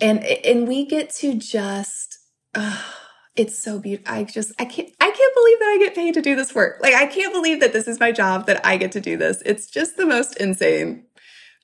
and 0.00 0.24
and 0.24 0.66
we 0.68 0.86
get 0.86 1.10
to 1.16 1.34
just. 1.34 2.18
Uh, 2.54 2.82
it's 3.36 3.58
so 3.58 3.80
beautiful. 3.80 4.14
I 4.14 4.24
just 4.24 4.52
I 4.60 4.64
can't 4.64 4.88
I 5.00 5.10
can't 5.10 5.34
believe 5.34 5.58
that 5.58 5.74
I 5.74 5.78
get 5.80 5.94
paid 5.94 6.14
to 6.14 6.22
do 6.22 6.36
this 6.36 6.54
work. 6.54 6.78
Like 6.80 6.94
I 6.94 7.06
can't 7.06 7.32
believe 7.32 7.60
that 7.60 7.72
this 7.72 7.88
is 7.88 7.98
my 7.98 8.12
job 8.12 8.46
that 8.46 8.64
I 8.64 8.76
get 8.76 8.92
to 8.92 9.00
do 9.00 9.16
this. 9.16 9.42
It's 9.44 9.66
just 9.68 9.96
the 9.96 10.06
most 10.06 10.36
insane 10.36 11.04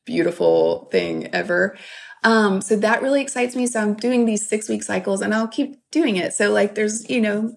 beautiful 0.05 0.89
thing 0.91 1.33
ever. 1.33 1.77
Um, 2.25 2.61
so 2.61 2.77
that 2.77 3.03
really 3.03 3.23
excites 3.23 3.57
me. 3.57 3.67
So 3.67 3.81
I'm 3.81 3.95
doing 3.95 4.25
these 4.25 4.47
six 4.47 4.69
week 4.69 4.83
cycles 4.83 5.21
and 5.21 5.35
I'll 5.35 5.49
keep 5.49 5.80
doing 5.91 6.17
it. 6.17 6.33
So 6.33 6.51
like 6.51 6.75
there's, 6.75 7.09
you 7.09 7.21
know, 7.21 7.55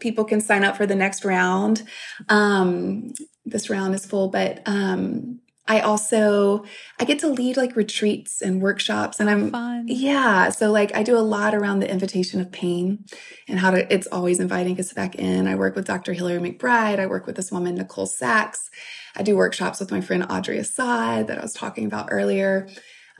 people 0.00 0.24
can 0.24 0.40
sign 0.40 0.64
up 0.64 0.76
for 0.76 0.86
the 0.86 0.94
next 0.94 1.24
round. 1.24 1.82
Um, 2.28 3.12
this 3.44 3.70
round 3.70 3.94
is 3.94 4.06
full, 4.06 4.28
but, 4.28 4.62
um, 4.66 5.40
I 5.68 5.80
also 5.80 6.64
I 6.98 7.04
get 7.04 7.18
to 7.20 7.28
lead 7.28 7.58
like 7.58 7.76
retreats 7.76 8.40
and 8.40 8.62
workshops 8.62 9.20
and 9.20 9.28
I'm 9.28 9.50
Fun. 9.50 9.84
yeah 9.86 10.48
so 10.48 10.72
like 10.72 10.96
I 10.96 11.02
do 11.02 11.16
a 11.16 11.20
lot 11.20 11.54
around 11.54 11.80
the 11.80 11.90
invitation 11.90 12.40
of 12.40 12.50
pain 12.50 13.04
and 13.46 13.58
how 13.58 13.70
to 13.72 13.92
it's 13.92 14.06
always 14.06 14.40
inviting 14.40 14.80
us 14.80 14.94
back 14.94 15.14
in 15.16 15.46
I 15.46 15.54
work 15.56 15.76
with 15.76 15.86
Dr. 15.86 16.14
Hillary 16.14 16.38
McBride 16.38 16.98
I 16.98 17.06
work 17.06 17.26
with 17.26 17.36
this 17.36 17.52
woman 17.52 17.74
Nicole 17.74 18.06
Sachs 18.06 18.70
I 19.14 19.22
do 19.22 19.36
workshops 19.36 19.78
with 19.78 19.90
my 19.90 20.00
friend 20.00 20.24
Audrey 20.30 20.58
Assad 20.58 21.26
that 21.26 21.38
I 21.38 21.42
was 21.42 21.52
talking 21.52 21.84
about 21.84 22.08
earlier 22.10 22.66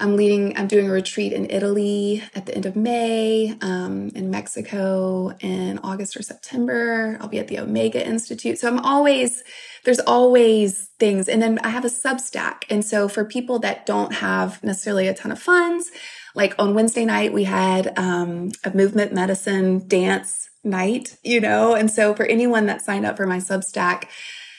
I'm 0.01 0.17
leading, 0.17 0.57
I'm 0.57 0.69
doing 0.69 0.89
a 0.89 0.93
retreat 0.93 1.33
in 1.33 1.51
Italy 1.51 2.23
at 2.35 2.47
the 2.47 2.55
end 2.55 2.67
of 2.67 2.77
May, 2.77 3.57
um, 3.61 4.11
in 4.15 4.31
Mexico 4.31 5.35
in 5.41 5.79
August 5.79 6.17
or 6.17 6.23
September. 6.23 7.19
I'll 7.21 7.29
be 7.29 7.39
at 7.39 7.49
the 7.49 7.59
Omega 7.59 8.07
Institute. 8.07 8.59
So 8.59 8.69
I'm 8.69 8.79
always, 8.79 9.43
there's 9.85 9.99
always 10.01 10.91
things. 10.99 11.29
And 11.29 11.43
then 11.43 11.59
I 11.65 11.71
have 11.71 11.85
a 11.85 11.89
Substack. 11.89 12.65
And 12.71 12.85
so 12.85 13.09
for 13.09 13.25
people 13.25 13.59
that 13.61 13.87
don't 13.87 14.15
have 14.15 14.63
necessarily 14.63 15.09
a 15.09 15.15
ton 15.15 15.33
of 15.33 15.41
funds, 15.41 15.91
like 16.35 16.55
on 16.59 16.75
Wednesday 16.75 17.05
night, 17.05 17.33
we 17.33 17.45
had 17.45 17.99
um, 17.99 18.53
a 18.65 18.71
movement 18.75 19.13
medicine 19.13 19.87
dance 19.89 20.49
night, 20.63 21.17
you 21.25 21.41
know? 21.41 21.75
And 21.75 21.91
so 21.91 22.15
for 22.15 22.25
anyone 22.27 22.67
that 22.67 22.83
signed 22.83 23.07
up 23.07 23.17
for 23.17 23.27
my 23.27 23.39
Substack, 23.39 24.05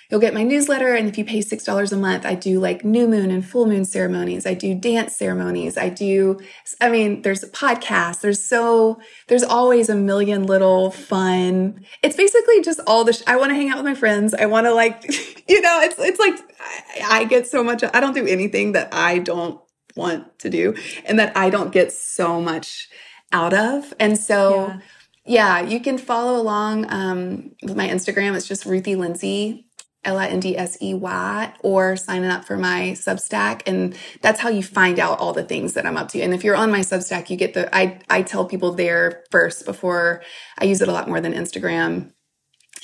you'll 0.09 0.19
get 0.19 0.33
my 0.33 0.43
newsletter. 0.43 0.93
And 0.95 1.07
if 1.07 1.17
you 1.17 1.25
pay 1.25 1.39
$6 1.39 1.91
a 1.91 1.95
month, 1.95 2.25
I 2.25 2.35
do 2.35 2.59
like 2.59 2.83
new 2.83 3.07
moon 3.07 3.29
and 3.29 3.45
full 3.45 3.67
moon 3.67 3.85
ceremonies. 3.85 4.45
I 4.45 4.55
do 4.55 4.73
dance 4.73 5.15
ceremonies. 5.15 5.77
I 5.77 5.89
do, 5.89 6.39
I 6.81 6.89
mean, 6.89 7.21
there's 7.21 7.43
a 7.43 7.47
podcast. 7.47 8.21
There's 8.21 8.43
so, 8.43 8.99
there's 9.27 9.43
always 9.43 9.87
a 9.87 9.95
million 9.95 10.43
little 10.43 10.91
fun. 10.91 11.85
It's 12.01 12.15
basically 12.15 12.61
just 12.61 12.79
all 12.87 13.03
the, 13.03 13.13
sh- 13.13 13.23
I 13.27 13.37
want 13.37 13.51
to 13.51 13.55
hang 13.55 13.69
out 13.69 13.77
with 13.77 13.85
my 13.85 13.95
friends. 13.95 14.33
I 14.33 14.47
want 14.47 14.65
to 14.65 14.73
like, 14.73 15.03
you 15.47 15.61
know, 15.61 15.79
it's, 15.81 15.99
it's 15.99 16.19
like, 16.19 16.39
I, 16.59 17.21
I 17.21 17.23
get 17.25 17.47
so 17.47 17.63
much, 17.63 17.83
I 17.83 17.99
don't 17.99 18.15
do 18.15 18.25
anything 18.25 18.71
that 18.71 18.93
I 18.93 19.19
don't 19.19 19.61
want 19.95 20.39
to 20.39 20.49
do 20.49 20.75
and 21.05 21.19
that 21.19 21.37
I 21.37 21.49
don't 21.49 21.71
get 21.71 21.91
so 21.91 22.41
much 22.41 22.89
out 23.31 23.53
of. 23.53 23.93
And 23.99 24.17
so, 24.17 24.67
yeah 24.67 24.79
yeah, 25.25 25.61
you 25.61 25.79
can 25.79 25.99
follow 25.99 26.41
along 26.41 26.91
um, 26.91 27.51
with 27.61 27.77
my 27.77 27.87
Instagram. 27.87 28.35
It's 28.35 28.47
just 28.47 28.65
Ruthie 28.65 28.95
Lindsey, 28.95 29.68
L 30.05 30.17
I 30.17 30.27
N 30.27 30.39
D 30.39 30.57
S 30.57 30.77
E 30.81 30.93
Y, 30.93 31.53
or 31.61 31.97
signing 31.97 32.29
up 32.29 32.45
for 32.45 32.57
my 32.57 32.91
Substack. 32.91 33.63
And 33.65 33.97
that's 34.21 34.39
how 34.39 34.49
you 34.49 34.63
find 34.63 34.97
out 34.99 35.19
all 35.19 35.33
the 35.33 35.43
things 35.43 35.73
that 35.73 35.85
I'm 35.85 35.97
up 35.97 36.09
to. 36.09 36.21
And 36.21 36.33
if 36.33 36.43
you're 36.43 36.55
on 36.55 36.71
my 36.71 36.79
Substack, 36.79 37.29
you 37.29 37.35
get 37.35 37.53
the, 37.53 37.73
I, 37.75 37.99
I 38.09 38.21
tell 38.21 38.45
people 38.45 38.73
there 38.73 39.23
first 39.29 39.65
before 39.65 40.21
I 40.57 40.65
use 40.65 40.81
it 40.81 40.87
a 40.87 40.91
lot 40.93 41.07
more 41.07 41.19
than 41.19 41.33
Instagram. 41.33 42.11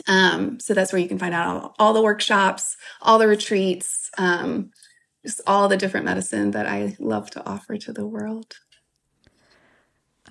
Um, 0.08 0.60
so 0.60 0.74
that's 0.74 0.92
where 0.92 1.02
you 1.02 1.08
can 1.08 1.20
find 1.20 1.34
out 1.34 1.48
all, 1.48 1.76
all 1.80 1.94
the 1.94 2.02
workshops, 2.02 2.76
all 3.02 3.18
the 3.18 3.28
retreats, 3.28 4.10
um, 4.18 4.72
just 5.26 5.42
all 5.48 5.68
the 5.70 5.78
different 5.78 6.06
medicine 6.06 6.52
that 6.52 6.68
I 6.68 6.96
love 7.00 7.32
to 7.32 7.46
offer 7.46 7.78
to 7.78 7.94
the 7.94 8.06
world. 8.06 8.58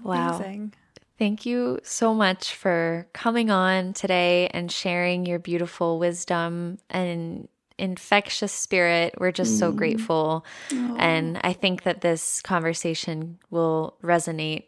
Wow. 0.02 0.36
Amazing. 0.36 0.74
Thank 1.18 1.46
you 1.46 1.78
so 1.84 2.12
much 2.12 2.54
for 2.54 3.06
coming 3.12 3.50
on 3.50 3.92
today 3.92 4.48
and 4.48 4.70
sharing 4.70 5.26
your 5.26 5.38
beautiful 5.38 5.98
wisdom 5.98 6.78
and 6.90 7.48
infectious 7.78 8.52
spirit. 8.52 9.14
We're 9.18 9.32
just 9.32 9.56
mm. 9.56 9.58
so 9.60 9.72
grateful. 9.72 10.44
And 10.70 11.40
I 11.44 11.52
think 11.52 11.84
that 11.84 12.00
this 12.00 12.42
conversation 12.42 13.38
will 13.50 13.96
resonate 14.02 14.64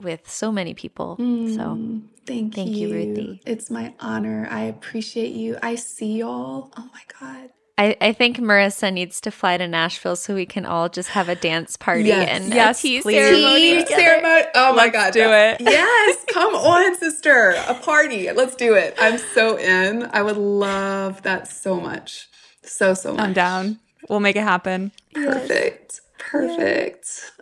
with 0.00 0.30
so 0.30 0.50
many 0.50 0.72
people. 0.72 1.16
Mm. 1.18 1.54
So 1.54 2.02
thank, 2.26 2.54
thank 2.54 2.76
you. 2.76 2.88
you, 2.88 2.94
Ruthie. 2.94 3.42
It's 3.44 3.70
my 3.70 3.94
honor. 4.00 4.48
I 4.50 4.62
appreciate 4.62 5.32
you. 5.32 5.58
I 5.62 5.74
see 5.74 6.18
y'all. 6.18 6.72
Oh 6.76 6.88
my 6.92 7.02
God. 7.20 7.50
I, 7.80 7.96
I 7.98 8.12
think 8.12 8.36
Marissa 8.36 8.92
needs 8.92 9.22
to 9.22 9.30
fly 9.30 9.56
to 9.56 9.66
Nashville 9.66 10.14
so 10.14 10.34
we 10.34 10.44
can 10.44 10.66
all 10.66 10.90
just 10.90 11.08
have 11.08 11.30
a 11.30 11.34
dance 11.34 11.78
party 11.78 12.08
yes. 12.08 12.28
and 12.28 12.52
yes, 12.52 12.78
a 12.78 12.82
tea 12.82 13.00
please. 13.00 13.14
ceremony. 13.16 13.84
Tea 13.86 13.94
ceremony. 13.94 14.44
Oh 14.54 14.74
my 14.74 14.90
god, 14.90 15.14
do 15.14 15.22
it! 15.22 15.62
Yes, 15.62 16.24
come 16.30 16.54
on, 16.54 16.94
sister, 16.98 17.54
a 17.66 17.72
party. 17.72 18.30
Let's 18.32 18.54
do 18.54 18.74
it. 18.74 18.96
I'm 18.98 19.16
so 19.16 19.56
in. 19.56 20.02
I 20.12 20.20
would 20.20 20.36
love 20.36 21.22
that 21.22 21.48
so 21.48 21.80
much, 21.80 22.28
so 22.62 22.92
so 22.92 23.14
much. 23.14 23.20
I'm 23.22 23.32
down. 23.32 23.78
We'll 24.10 24.20
make 24.20 24.36
it 24.36 24.42
happen. 24.42 24.92
Perfect. 25.14 26.02
Yes. 26.18 26.18
Perfect. 26.18 27.32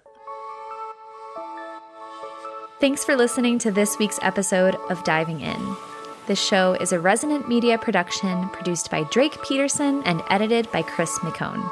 Thanks 2.80 3.04
for 3.04 3.16
listening 3.16 3.58
to 3.58 3.72
this 3.72 3.98
week's 3.98 4.20
episode 4.22 4.76
of 4.88 5.02
Diving 5.02 5.40
In. 5.40 5.76
This 6.28 6.38
show 6.38 6.74
is 6.74 6.92
a 6.92 7.00
Resonant 7.00 7.48
Media 7.48 7.78
production 7.78 8.50
produced 8.50 8.90
by 8.90 9.04
Drake 9.04 9.42
Peterson 9.42 10.02
and 10.02 10.22
edited 10.28 10.70
by 10.70 10.82
Chris 10.82 11.18
McCone. 11.20 11.66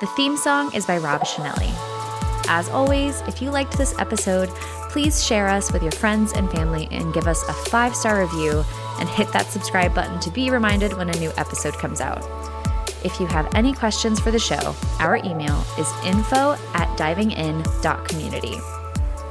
The 0.00 0.06
theme 0.08 0.36
song 0.36 0.70
is 0.74 0.84
by 0.84 0.98
Rob 0.98 1.22
Chanelli. 1.22 1.72
As 2.48 2.68
always, 2.68 3.22
if 3.22 3.40
you 3.40 3.50
liked 3.50 3.78
this 3.78 3.98
episode, 3.98 4.50
please 4.90 5.24
share 5.24 5.48
us 5.48 5.72
with 5.72 5.80
your 5.82 5.92
friends 5.92 6.34
and 6.34 6.50
family 6.50 6.86
and 6.90 7.14
give 7.14 7.26
us 7.26 7.42
a 7.48 7.54
five 7.54 7.96
star 7.96 8.20
review 8.20 8.62
and 9.00 9.08
hit 9.08 9.32
that 9.32 9.46
subscribe 9.46 9.94
button 9.94 10.20
to 10.20 10.30
be 10.32 10.50
reminded 10.50 10.92
when 10.92 11.08
a 11.08 11.18
new 11.18 11.32
episode 11.38 11.72
comes 11.78 12.02
out. 12.02 12.28
If 13.04 13.18
you 13.18 13.26
have 13.28 13.48
any 13.54 13.72
questions 13.72 14.20
for 14.20 14.30
the 14.30 14.38
show, 14.38 14.76
our 14.98 15.16
email 15.16 15.64
is 15.78 15.90
info 16.04 16.58
at 16.74 16.94
divingin.community. 16.98 18.58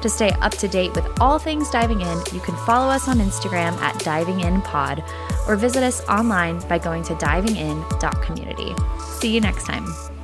To 0.02 0.10
stay 0.10 0.30
up 0.42 0.52
to 0.54 0.68
date 0.68 0.94
with 0.96 1.08
all 1.20 1.40
things 1.40 1.70
diving 1.70 2.02
in, 2.02 2.18
you 2.32 2.40
can 2.40 2.56
follow 2.66 2.92
us 2.92 3.08
on 3.08 3.18
Instagram 3.18 3.74
at 3.78 3.96
divinginpod 3.96 5.08
or 5.48 5.56
visit 5.56 5.84
us 5.84 6.06
online 6.08 6.60
by 6.68 6.78
going 6.78 7.04
to 7.04 7.16
divingin.community. 7.16 8.76
See 9.20 9.34
you 9.34 9.42
next 9.42 9.66
time. 9.66 10.17